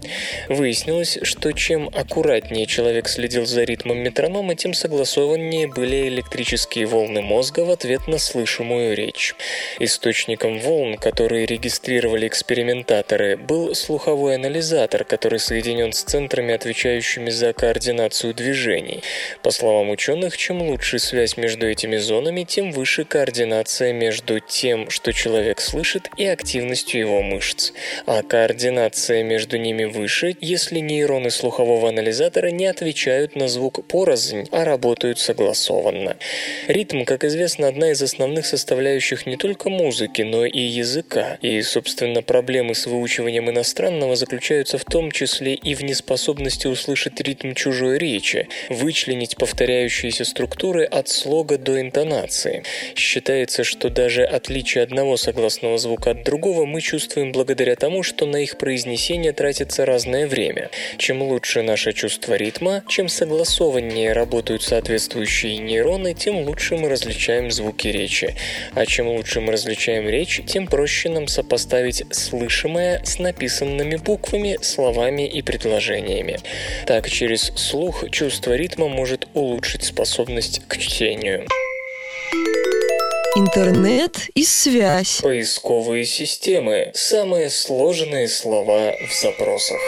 Выяснилось, 0.48 1.18
что 1.22 1.52
чем 1.52 1.88
аккуратнее 1.88 2.66
человек 2.66 3.08
следил 3.08 3.46
за 3.46 3.64
ритмом 3.64 3.98
метронома, 3.98 4.54
тем 4.54 4.74
согласованнее 4.74 5.68
были 5.68 6.08
электрические 6.08 6.86
волны 6.86 7.22
мозга 7.22 7.60
в 7.60 7.70
ответ 7.70 8.08
на 8.08 8.18
слышимую 8.18 8.96
речь. 8.96 9.34
Источником 9.78 10.58
волн, 10.60 10.96
которые 10.96 11.46
регистрировали 11.46 12.26
экспериментаторы, 12.26 13.36
был 13.36 13.74
слуховой 13.74 14.34
анализатор, 14.36 15.04
который 15.04 15.38
соединен 15.38 15.92
с 15.92 16.02
центрами, 16.02 16.54
отвечающими 16.54 17.30
за 17.30 17.52
координацию 17.52 18.34
движений. 18.34 19.02
По 19.42 19.50
словам 19.50 19.90
ученых, 19.90 20.36
чем 20.36 20.62
лучше 20.62 20.98
связь 20.98 21.36
между 21.36 21.68
этими 21.68 21.96
зонами, 21.96 22.44
тем 22.44 22.72
выше 22.72 23.04
координация 23.04 23.92
между 23.92 24.40
тем, 24.40 24.90
что 24.90 25.11
человек 25.12 25.60
слышит, 25.60 26.08
и 26.16 26.26
активностью 26.26 27.00
его 27.00 27.22
мышц. 27.22 27.72
А 28.06 28.22
координация 28.22 29.22
между 29.22 29.58
ними 29.58 29.84
выше, 29.84 30.36
если 30.40 30.78
нейроны 30.78 31.30
слухового 31.30 31.88
анализатора 31.88 32.48
не 32.48 32.66
отвечают 32.66 33.36
на 33.36 33.48
звук 33.48 33.84
порознь, 33.86 34.48
а 34.52 34.64
работают 34.64 35.18
согласованно. 35.18 36.16
Ритм, 36.68 37.04
как 37.04 37.24
известно, 37.24 37.68
одна 37.68 37.90
из 37.90 38.02
основных 38.02 38.46
составляющих 38.46 39.26
не 39.26 39.36
только 39.36 39.68
музыки, 39.68 40.22
но 40.22 40.44
и 40.44 40.60
языка. 40.60 41.38
И, 41.42 41.60
собственно, 41.62 42.22
проблемы 42.22 42.74
с 42.74 42.86
выучиванием 42.86 43.50
иностранного 43.50 44.16
заключаются 44.16 44.78
в 44.78 44.84
том 44.84 45.10
числе 45.10 45.54
и 45.54 45.74
в 45.74 45.82
неспособности 45.82 46.66
услышать 46.66 47.20
ритм 47.20 47.54
чужой 47.54 47.98
речи, 47.98 48.48
вычленить 48.68 49.36
повторяющиеся 49.36 50.24
структуры 50.24 50.84
от 50.84 51.08
слога 51.08 51.58
до 51.58 51.80
интонации. 51.80 52.62
Считается, 52.94 53.64
что 53.64 53.90
даже 53.90 54.24
отличие 54.24 54.84
одного 54.84 55.01
одного 55.02 55.16
согласного 55.16 55.78
звука 55.78 56.12
от 56.12 56.22
другого 56.22 56.64
мы 56.64 56.80
чувствуем 56.80 57.32
благодаря 57.32 57.74
тому, 57.74 58.04
что 58.04 58.24
на 58.24 58.36
их 58.36 58.56
произнесение 58.56 59.32
тратится 59.32 59.84
разное 59.84 60.28
время. 60.28 60.70
Чем 60.96 61.22
лучше 61.22 61.62
наше 61.62 61.92
чувство 61.92 62.34
ритма, 62.34 62.84
чем 62.86 63.08
согласованнее 63.08 64.12
работают 64.12 64.62
соответствующие 64.62 65.58
нейроны, 65.58 66.14
тем 66.14 66.36
лучше 66.46 66.76
мы 66.76 66.88
различаем 66.88 67.50
звуки 67.50 67.88
речи. 67.88 68.36
А 68.74 68.86
чем 68.86 69.08
лучше 69.08 69.40
мы 69.40 69.50
различаем 69.50 70.08
речь, 70.08 70.40
тем 70.46 70.68
проще 70.68 71.08
нам 71.08 71.26
сопоставить 71.26 72.04
слышимое 72.14 73.02
с 73.04 73.18
написанными 73.18 73.96
буквами, 73.96 74.56
словами 74.62 75.26
и 75.26 75.42
предложениями. 75.42 76.38
Так, 76.86 77.10
через 77.10 77.52
слух 77.56 78.08
чувство 78.12 78.54
ритма 78.54 78.86
может 78.86 79.26
улучшить 79.34 79.82
способность 79.82 80.62
к 80.68 80.78
чтению. 80.78 81.48
Интернет 83.34 84.28
и 84.34 84.44
связь. 84.44 85.20
Поисковые 85.22 86.04
системы. 86.04 86.90
Самые 86.92 87.48
сложные 87.48 88.28
слова 88.28 88.92
в 89.08 89.22
запросах. 89.22 89.78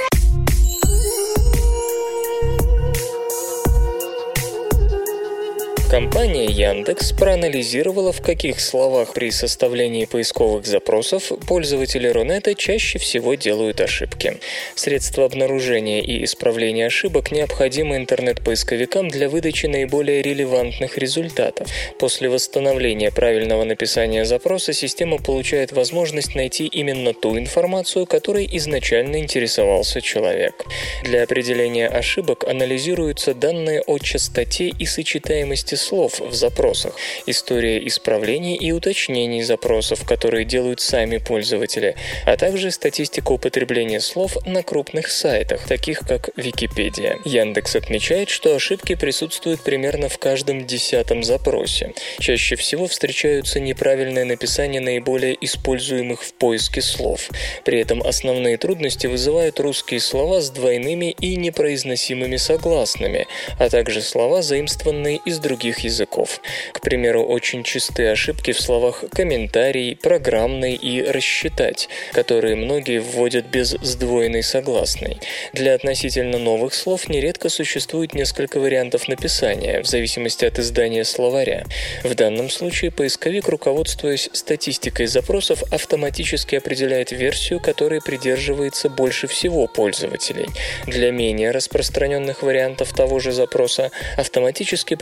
Компания 5.94 6.46
Яндекс 6.46 7.12
проанализировала, 7.12 8.10
в 8.10 8.20
каких 8.20 8.58
словах 8.58 9.12
при 9.12 9.30
составлении 9.30 10.06
поисковых 10.06 10.66
запросов 10.66 11.30
пользователи 11.46 12.08
Рунета 12.08 12.56
чаще 12.56 12.98
всего 12.98 13.36
делают 13.36 13.80
ошибки. 13.80 14.40
Средства 14.74 15.24
обнаружения 15.24 16.00
и 16.00 16.24
исправления 16.24 16.86
ошибок 16.86 17.30
необходимы 17.30 17.96
интернет-поисковикам 17.96 19.08
для 19.08 19.28
выдачи 19.28 19.66
наиболее 19.66 20.20
релевантных 20.20 20.98
результатов. 20.98 21.68
После 22.00 22.28
восстановления 22.28 23.12
правильного 23.12 23.62
написания 23.62 24.24
запроса 24.24 24.72
система 24.72 25.18
получает 25.18 25.70
возможность 25.70 26.34
найти 26.34 26.66
именно 26.66 27.14
ту 27.14 27.38
информацию, 27.38 28.06
которой 28.06 28.48
изначально 28.50 29.20
интересовался 29.20 30.00
человек. 30.00 30.64
Для 31.04 31.22
определения 31.22 31.86
ошибок 31.86 32.42
анализируются 32.48 33.32
данные 33.32 33.80
о 33.86 33.98
частоте 33.98 34.70
и 34.76 34.86
сочетаемости 34.86 35.83
слов 35.84 36.20
в 36.20 36.32
запросах, 36.32 36.94
история 37.26 37.86
исправлений 37.86 38.56
и 38.56 38.72
уточнений 38.72 39.42
запросов, 39.42 40.04
которые 40.06 40.44
делают 40.44 40.80
сами 40.80 41.18
пользователи, 41.18 41.94
а 42.24 42.36
также 42.36 42.70
статистика 42.70 43.32
употребления 43.32 44.00
слов 44.00 44.36
на 44.46 44.62
крупных 44.62 45.10
сайтах, 45.10 45.66
таких 45.66 46.00
как 46.00 46.30
Википедия. 46.36 47.18
Яндекс 47.24 47.76
отмечает, 47.76 48.30
что 48.30 48.54
ошибки 48.54 48.94
присутствуют 48.94 49.62
примерно 49.62 50.08
в 50.08 50.18
каждом 50.18 50.66
десятом 50.66 51.22
запросе. 51.22 51.92
Чаще 52.18 52.56
всего 52.56 52.86
встречаются 52.86 53.60
неправильное 53.60 54.24
написание 54.24 54.80
наиболее 54.80 55.36
используемых 55.40 56.22
в 56.22 56.32
поиске 56.34 56.80
слов. 56.80 57.30
При 57.64 57.80
этом 57.80 58.02
основные 58.02 58.56
трудности 58.56 59.06
вызывают 59.06 59.60
русские 59.60 60.00
слова 60.00 60.40
с 60.40 60.50
двойными 60.50 61.14
и 61.20 61.36
непроизносимыми 61.36 62.36
согласными, 62.36 63.26
а 63.58 63.68
также 63.68 64.00
слова, 64.02 64.42
заимствованные 64.42 65.20
из 65.24 65.38
других 65.38 65.63
языков. 65.70 66.40
К 66.72 66.80
примеру, 66.80 67.24
очень 67.24 67.62
частые 67.62 68.12
ошибки 68.12 68.52
в 68.52 68.60
словах 68.60 69.04
«комментарий», 69.12 69.96
«программный» 69.96 70.74
и 70.74 71.02
«рассчитать», 71.02 71.88
которые 72.12 72.56
многие 72.56 72.98
вводят 72.98 73.46
без 73.46 73.70
сдвоенной 73.70 74.42
согласной. 74.42 75.18
Для 75.52 75.74
относительно 75.74 76.38
новых 76.38 76.74
слов 76.74 77.08
нередко 77.08 77.48
существует 77.48 78.14
несколько 78.14 78.60
вариантов 78.60 79.08
написания, 79.08 79.82
в 79.82 79.86
зависимости 79.86 80.44
от 80.44 80.58
издания 80.58 81.04
словаря. 81.04 81.64
В 82.02 82.14
данном 82.14 82.50
случае 82.50 82.90
поисковик, 82.90 83.48
руководствуясь 83.48 84.28
статистикой 84.32 85.06
запросов, 85.06 85.62
автоматически 85.72 86.56
определяет 86.56 87.12
версию, 87.12 87.60
которой 87.60 88.00
придерживается 88.00 88.88
больше 88.88 89.26
всего 89.26 89.66
пользователей. 89.66 90.46
Для 90.86 91.10
менее 91.10 91.50
распространенных 91.50 92.42
вариантов 92.42 92.92
того 92.92 93.18
же 93.18 93.32
запроса 93.32 93.90
автоматически 94.16 94.94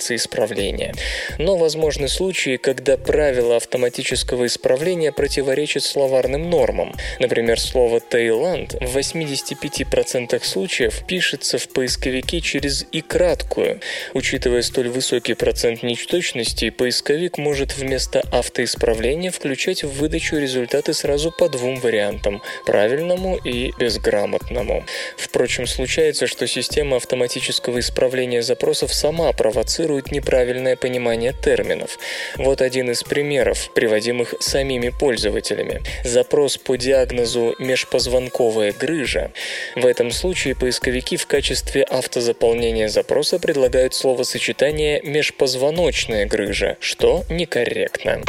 предлагается 0.00 0.14
исправление. 0.16 0.94
Но 1.38 1.56
возможны 1.56 2.08
случаи, 2.08 2.56
когда 2.56 2.96
правила 2.96 3.56
автоматического 3.56 4.46
исправления 4.46 5.12
противоречат 5.12 5.82
словарным 5.84 6.50
нормам. 6.50 6.94
Например, 7.18 7.60
слово 7.60 8.00
«Таиланд» 8.00 8.74
в 8.74 8.96
85% 8.96 10.42
случаев 10.44 11.02
пишется 11.06 11.58
в 11.58 11.68
поисковике 11.68 12.40
через 12.40 12.86
«и» 12.92 13.00
краткую. 13.00 13.80
Учитывая 14.14 14.62
столь 14.62 14.88
высокий 14.88 15.34
процент 15.34 15.82
нечточностей, 15.82 16.70
поисковик 16.70 17.38
может 17.38 17.76
вместо 17.76 18.20
автоисправления 18.32 19.30
включать 19.30 19.84
в 19.84 20.00
выдачу 20.00 20.36
результаты 20.36 20.94
сразу 20.94 21.30
по 21.30 21.48
двум 21.48 21.80
вариантам– 21.80 22.42
правильному 22.66 23.36
и 23.36 23.72
безграмотному. 23.78 24.84
Впрочем, 25.16 25.66
случается, 25.66 26.26
что 26.26 26.46
система 26.46 26.96
автоматического 26.96 27.78
исправления 27.78 28.42
запросов 28.42 28.92
сама 28.92 29.32
провоцирует 29.32 29.89
неправильное 30.10 30.76
понимание 30.76 31.32
терминов. 31.32 31.98
Вот 32.36 32.60
один 32.60 32.90
из 32.90 33.02
примеров, 33.02 33.70
приводимых 33.74 34.34
самими 34.40 34.90
пользователями. 34.90 35.80
Запрос 36.04 36.56
по 36.56 36.76
диагнозу 36.76 37.54
«межпозвонковая 37.58 38.72
грыжа». 38.72 39.32
В 39.76 39.86
этом 39.86 40.10
случае 40.10 40.54
поисковики 40.54 41.16
в 41.16 41.26
качестве 41.26 41.82
автозаполнения 41.82 42.88
запроса 42.88 43.38
предлагают 43.38 43.94
словосочетание 43.94 45.00
«межпозвоночная 45.02 46.26
грыжа», 46.26 46.76
что 46.80 47.24
некорректно. 47.28 48.22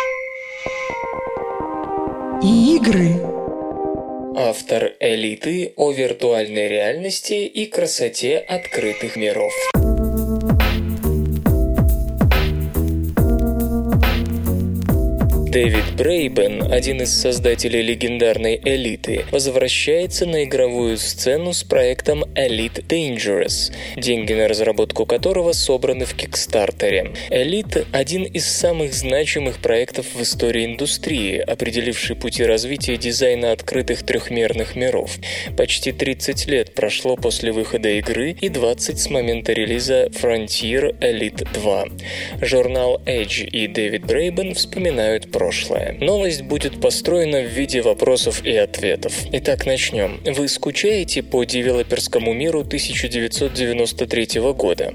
Игры. 2.44 3.12
Автор 4.36 4.94
«Элиты» 5.00 5.74
о 5.76 5.92
виртуальной 5.92 6.70
реальности 6.70 7.46
и 7.46 7.66
красоте 7.66 8.38
открытых 8.38 9.16
миров. 9.16 9.54
Дэвид 15.52 15.98
Брейбен, 15.98 16.72
один 16.72 17.02
из 17.02 17.14
создателей 17.14 17.82
легендарной 17.82 18.62
«Элиты», 18.64 19.26
возвращается 19.32 20.26
на 20.26 20.46
игровую 20.46 20.98
сцену 20.98 21.52
с 21.52 21.66
проектом 21.66 22.24
Elite 22.36 22.88
Dangerous, 22.88 23.74
деньги 23.98 24.32
на 24.32 24.48
разработку 24.48 25.06
которого 25.06 25.52
собраны 25.52 26.06
в 26.06 26.16
Кикстартере. 26.16 27.12
«Элит»— 27.30 27.86
один 27.92 28.24
из 28.24 28.48
самых 28.48 28.94
значимых 28.94 29.58
проектов 29.58 30.06
в 30.16 30.22
истории 30.22 30.64
индустрии, 30.64 31.40
определивший 31.40 32.16
пути 32.16 32.46
развития 32.46 32.96
дизайна 32.96 33.52
открытых 33.52 34.04
трехмерных 34.04 34.78
миров. 34.78 35.18
Почти 35.58 35.92
30 35.92 36.48
лет 36.48 36.74
прошло 36.76 37.18
после 37.18 37.52
выхода 37.52 37.90
игры 37.90 38.38
и 38.40 38.48
20 38.48 38.98
с 38.98 39.10
момента 39.10 39.52
релиза 39.52 40.06
Frontier 40.14 40.98
Elite 41.02 41.46
2. 41.54 41.86
Журнал 42.40 43.02
Edge 43.06 43.46
и 43.46 43.68
Дэвид 43.68 44.06
Брейбен 44.06 44.54
вспоминают 44.54 45.30
про 45.30 45.41
прошлое. 45.42 45.98
Новость 46.00 46.44
будет 46.44 46.80
построена 46.80 47.42
в 47.42 47.48
виде 47.48 47.82
вопросов 47.82 48.46
и 48.46 48.56
ответов. 48.56 49.14
Итак, 49.32 49.66
начнем. 49.66 50.20
Вы 50.24 50.48
скучаете 50.48 51.24
по 51.24 51.44
девелоперскому 51.44 52.32
миру 52.32 52.60
1993 52.60 54.40
года? 54.54 54.94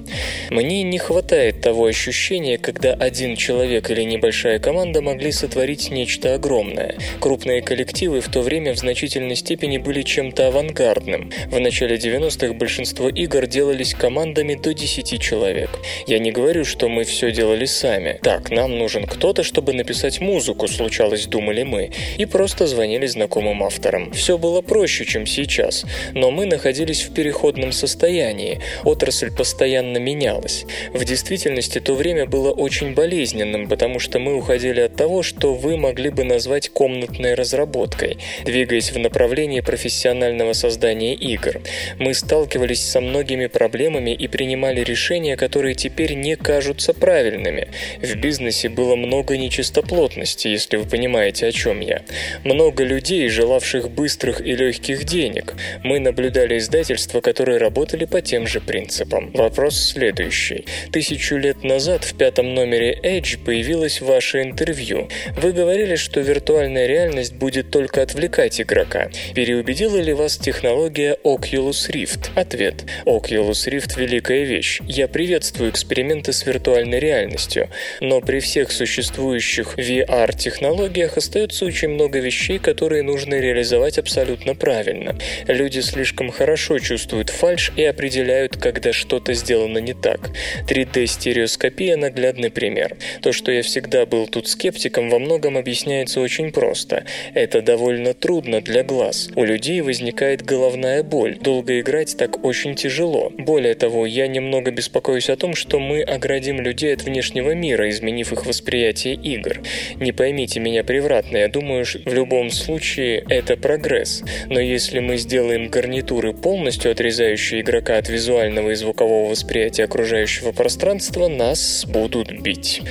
Мне 0.51 0.84
не 0.84 0.99
хватает 0.99 1.62
того 1.62 1.86
ощущения, 1.86 2.59
когда 2.59 2.92
один 2.92 3.34
человек 3.34 3.90
или 3.90 4.03
небольшая 4.03 4.61
команда 4.61 5.03
могли 5.03 5.32
сотворить 5.32 5.90
нечто 5.90 6.34
огромное. 6.34 6.94
Крупные 7.20 7.61
коллективы 7.61 8.20
в 8.20 8.28
то 8.28 8.40
время 8.40 8.72
в 8.72 8.78
значительной 8.78 9.34
степени 9.34 9.78
были 9.78 10.03
чем-то 10.03 10.47
авангардным. 10.47 11.32
В 11.51 11.59
начале 11.59 11.97
90-х 11.97 12.53
большинство 12.55 13.09
игр 13.09 13.49
делались 13.49 13.94
командами 13.94 14.55
до 14.55 14.72
10 14.72 15.20
человек. 15.20 15.70
Я 16.07 16.20
не 16.20 16.30
говорю, 16.30 16.64
что 16.64 16.88
мы 16.88 17.03
все 17.03 17.32
делали 17.32 17.64
сами. 17.64 18.20
Так, 18.22 18.53
нам 18.53 18.78
нужен 18.78 19.07
кто-то, 19.07 19.42
чтобы 19.42 19.72
написать 19.72 20.20
музыку, 20.20 20.36
музыку 20.37 20.68
случалось, 20.68 21.24
думали 21.24 21.62
мы, 21.62 21.91
и 22.18 22.26
просто 22.26 22.66
звонили 22.66 23.07
знакомым 23.07 23.62
авторам. 23.62 24.12
Все 24.12 24.37
было 24.37 24.61
проще, 24.61 25.07
чем 25.07 25.24
сейчас, 25.24 25.87
но 26.12 26.30
мы 26.30 26.45
находились 26.45 27.05
в 27.05 27.14
переходном 27.14 27.72
состоянии, 27.72 28.61
отрасль 28.84 29.30
постоянно 29.34 29.97
менялась. 29.97 30.66
В 30.93 31.03
действительности 31.07 31.80
то 31.80 31.95
время 31.95 32.26
было 32.26 32.51
очень 32.51 32.93
болезненным, 32.93 33.66
потому 33.66 33.99
что 33.99 34.18
мы 34.18 34.37
уходили 34.37 34.80
от 34.80 34.95
того, 34.95 35.22
что 35.22 35.55
вы 35.55 35.78
могли 35.78 36.11
бы 36.11 36.24
назвать 36.24 36.68
комнатной 36.68 37.32
разработкой, 37.32 38.18
двигаясь 38.45 38.93
в 38.93 38.99
направлении 38.99 39.61
профессионального 39.61 40.53
создания 40.53 41.14
игр. 41.14 41.62
Мы 41.99 42.12
сталкивались 42.12 42.84
со 42.84 43.01
многими 43.01 43.47
проблемами 43.47 44.11
и 44.11 44.28
принимали 44.28 44.82
решения, 44.84 45.39
которые 45.39 45.74
теперь 45.74 46.12
не 46.12 46.37
кажутся 46.37 46.93
правильными. 46.93 47.68
В 48.03 48.16
бизнесе 48.16 48.68
было 48.68 48.97
много 48.97 49.39
нечистоплотности, 49.39 50.26
реальности, 50.27 50.49
если 50.49 50.77
вы 50.77 50.85
понимаете, 50.85 51.47
о 51.47 51.53
чем 51.53 51.81
я. 51.81 52.03
Много 52.45 52.85
людей, 52.85 53.29
желавших 53.29 53.91
быстрых 53.91 54.41
и 54.41 54.57
легких 54.57 55.05
денег. 55.05 55.55
Мы 55.85 56.01
наблюдали 56.01 56.59
издательства, 56.59 57.20
которые 57.20 57.59
работали 57.59 58.07
по 58.07 58.20
тем 58.20 58.47
же 58.47 58.61
принципам. 58.61 59.31
Вопрос 59.35 59.77
следующий. 59.77 60.64
Тысячу 60.93 61.37
лет 61.37 61.64
назад 61.64 62.05
в 62.05 62.16
пятом 62.16 62.55
номере 62.55 62.99
Edge 63.03 63.39
появилось 63.45 64.01
ваше 64.01 64.43
интервью. 64.43 65.09
Вы 65.37 65.53
говорили, 65.53 65.97
что 65.97 66.20
виртуальная 66.20 66.87
реальность 66.87 67.35
будет 67.35 67.70
только 67.70 68.03
отвлекать 68.03 68.61
игрока. 68.61 69.11
Переубедила 69.35 69.99
ли 69.99 70.12
вас 70.12 70.37
технология 70.37 71.16
Oculus 71.24 71.91
Rift? 71.91 72.31
Ответ. 72.35 72.85
Oculus 73.05 73.68
Rift– 73.70 73.93
великая 73.97 74.45
вещь. 74.45 74.81
Я 74.89 75.09
приветствую 75.09 75.70
эксперименты 75.70 76.33
с 76.33 76.47
виртуальной 76.47 76.99
реальностью. 76.99 77.68
Но 78.01 78.20
при 78.20 78.41
всех 78.41 78.72
существующих 78.72 79.77
VR 79.77 80.16
AR-технологиях 80.17 81.17
остается 81.17 81.64
очень 81.67 81.89
много 81.89 82.19
вещей, 82.21 82.59
которые 82.59 83.03
нужно 83.03 83.35
реализовать 83.35 83.99
абсолютно 83.99 84.55
правильно. 84.55 85.19
Люди 85.47 85.81
слишком 85.81 86.31
хорошо 86.31 86.79
чувствуют 86.79 87.31
фальш 87.31 87.71
и 87.77 87.85
определяют, 87.85 88.57
когда 88.57 88.93
что-то 88.93 89.35
сделано 89.35 89.79
не 89.79 89.93
так. 89.93 90.31
3D-стереоскопия– 90.69 91.97
наглядный 91.97 92.51
пример. 92.51 92.97
То, 93.21 93.33
что 93.33 93.53
я 93.53 93.62
всегда 93.62 94.07
был 94.07 94.27
тут 94.27 94.49
скептиком, 94.49 95.11
во 95.11 95.19
многом 95.19 95.59
объясняется 95.59 96.21
очень 96.21 96.51
просто. 96.51 97.05
Это 97.35 97.61
довольно 97.61 98.14
трудно 98.14 98.61
для 98.61 98.83
глаз. 98.83 99.31
У 99.37 99.45
людей 99.45 99.81
возникает 99.83 100.43
головная 100.43 101.03
боль. 101.03 101.37
Долго 101.39 101.81
играть 101.81 102.17
так 102.17 102.45
очень 102.45 102.75
тяжело. 102.75 103.33
Более 103.37 103.75
того, 103.75 104.07
я 104.07 104.27
немного 104.29 104.71
беспокоюсь 104.71 105.29
о 105.29 105.37
том, 105.37 105.55
что 105.55 105.79
мы 105.79 106.01
оградим 106.03 106.61
людей 106.61 106.95
от 106.95 107.03
внешнего 107.03 107.53
мира, 107.55 107.91
изменив 107.91 108.33
их 108.33 108.47
восприятие 108.47 109.14
игр. 109.14 109.61
Не 110.07 110.13
поймите 110.13 110.61
меня 110.61 110.85
превратно, 110.85 111.37
я 111.37 111.49
думаю, 111.49 111.85
в 111.85 112.15
любом 112.15 112.51
случае 112.51 113.25
это 113.29 113.57
прогресс. 113.57 114.23
Но 114.49 114.61
если 114.61 115.01
мы 115.01 115.17
сделаем 115.17 115.67
гарнитуры, 115.67 116.33
полностью 116.33 116.93
отрезающие 116.93 117.61
игрока 117.61 117.99
от 117.99 118.09
визуального 118.09 118.71
и 118.71 118.77
звукового 118.77 119.29
восприятия 119.29 119.83
окружающего 119.83 120.53
пространства, 120.53 121.27
нас 121.27 121.85
будут 121.89 122.41
бить. 122.41 122.83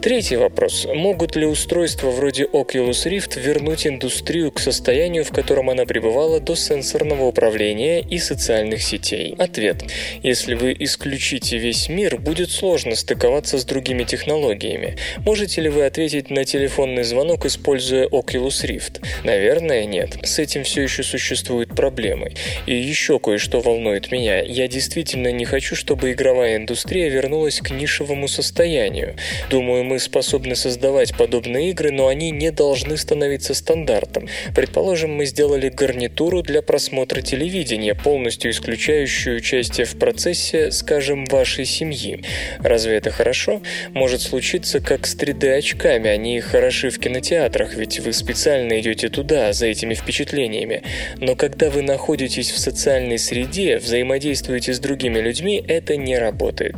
Третий 0.00 0.36
вопрос. 0.36 0.86
Могут 0.86 1.34
ли 1.34 1.44
устройства 1.44 2.10
вроде 2.10 2.44
Oculus 2.44 3.04
Rift 3.10 3.40
вернуть 3.40 3.84
индустрию 3.84 4.52
к 4.52 4.60
состоянию, 4.60 5.24
в 5.24 5.32
котором 5.32 5.70
она 5.70 5.86
пребывала 5.86 6.38
до 6.38 6.54
сенсорного 6.54 7.24
управления 7.24 8.00
и 8.00 8.18
социальных 8.18 8.82
сетей? 8.82 9.34
Ответ. 9.38 9.82
Если 10.22 10.54
вы 10.54 10.76
исключите 10.78 11.58
весь 11.58 11.88
мир, 11.88 12.16
будет 12.16 12.52
сложно 12.52 12.94
стыковаться 12.94 13.58
с 13.58 13.64
другими 13.64 14.04
технологиями. 14.04 14.96
Можете 15.26 15.62
ли 15.62 15.68
вы 15.68 15.84
ответить 15.84 16.30
на 16.30 16.44
телефонный 16.44 17.02
звонок, 17.02 17.44
используя 17.44 18.06
Oculus 18.06 18.64
Rift? 18.64 19.04
Наверное, 19.24 19.84
нет. 19.84 20.16
С 20.22 20.38
этим 20.38 20.62
все 20.62 20.82
еще 20.82 21.02
существуют 21.02 21.74
проблемы. 21.74 22.34
И 22.66 22.74
еще 22.74 23.18
кое-что 23.18 23.60
волнует 23.60 24.12
меня. 24.12 24.42
Я 24.42 24.68
действительно 24.68 25.32
не 25.32 25.44
хочу, 25.44 25.74
чтобы 25.74 26.12
игровая 26.12 26.56
индустрия 26.56 27.08
вернулась 27.08 27.60
к 27.60 27.70
нишевому 27.70 28.28
состоянию. 28.28 29.16
Думаю, 29.50 29.87
мы 29.88 29.98
способны 29.98 30.54
создавать 30.54 31.16
подобные 31.16 31.70
игры, 31.70 31.90
но 31.90 32.08
они 32.08 32.30
не 32.30 32.50
должны 32.50 32.98
становиться 32.98 33.54
стандартом. 33.54 34.28
Предположим, 34.54 35.14
мы 35.14 35.24
сделали 35.24 35.70
гарнитуру 35.70 36.42
для 36.42 36.60
просмотра 36.60 37.22
телевидения, 37.22 37.94
полностью 37.94 38.50
исключающую 38.50 39.38
участие 39.38 39.86
в 39.86 39.98
процессе, 39.98 40.70
скажем, 40.70 41.24
вашей 41.24 41.64
семьи. 41.64 42.22
Разве 42.58 42.96
это 42.96 43.10
хорошо? 43.10 43.62
Может 43.94 44.20
случиться, 44.20 44.80
как 44.80 45.06
с 45.06 45.16
3D-очками. 45.16 46.10
Они 46.10 46.38
хороши 46.40 46.90
в 46.90 46.98
кинотеатрах, 46.98 47.74
ведь 47.74 48.00
вы 48.00 48.12
специально 48.12 48.78
идете 48.80 49.08
туда, 49.08 49.54
за 49.54 49.66
этими 49.66 49.94
впечатлениями. 49.94 50.82
Но 51.16 51.34
когда 51.34 51.70
вы 51.70 51.80
находитесь 51.80 52.50
в 52.50 52.58
социальной 52.58 53.18
среде, 53.18 53.78
взаимодействуете 53.78 54.74
с 54.74 54.80
другими 54.80 55.18
людьми, 55.18 55.64
это 55.66 55.96
не 55.96 56.18
работает. 56.18 56.76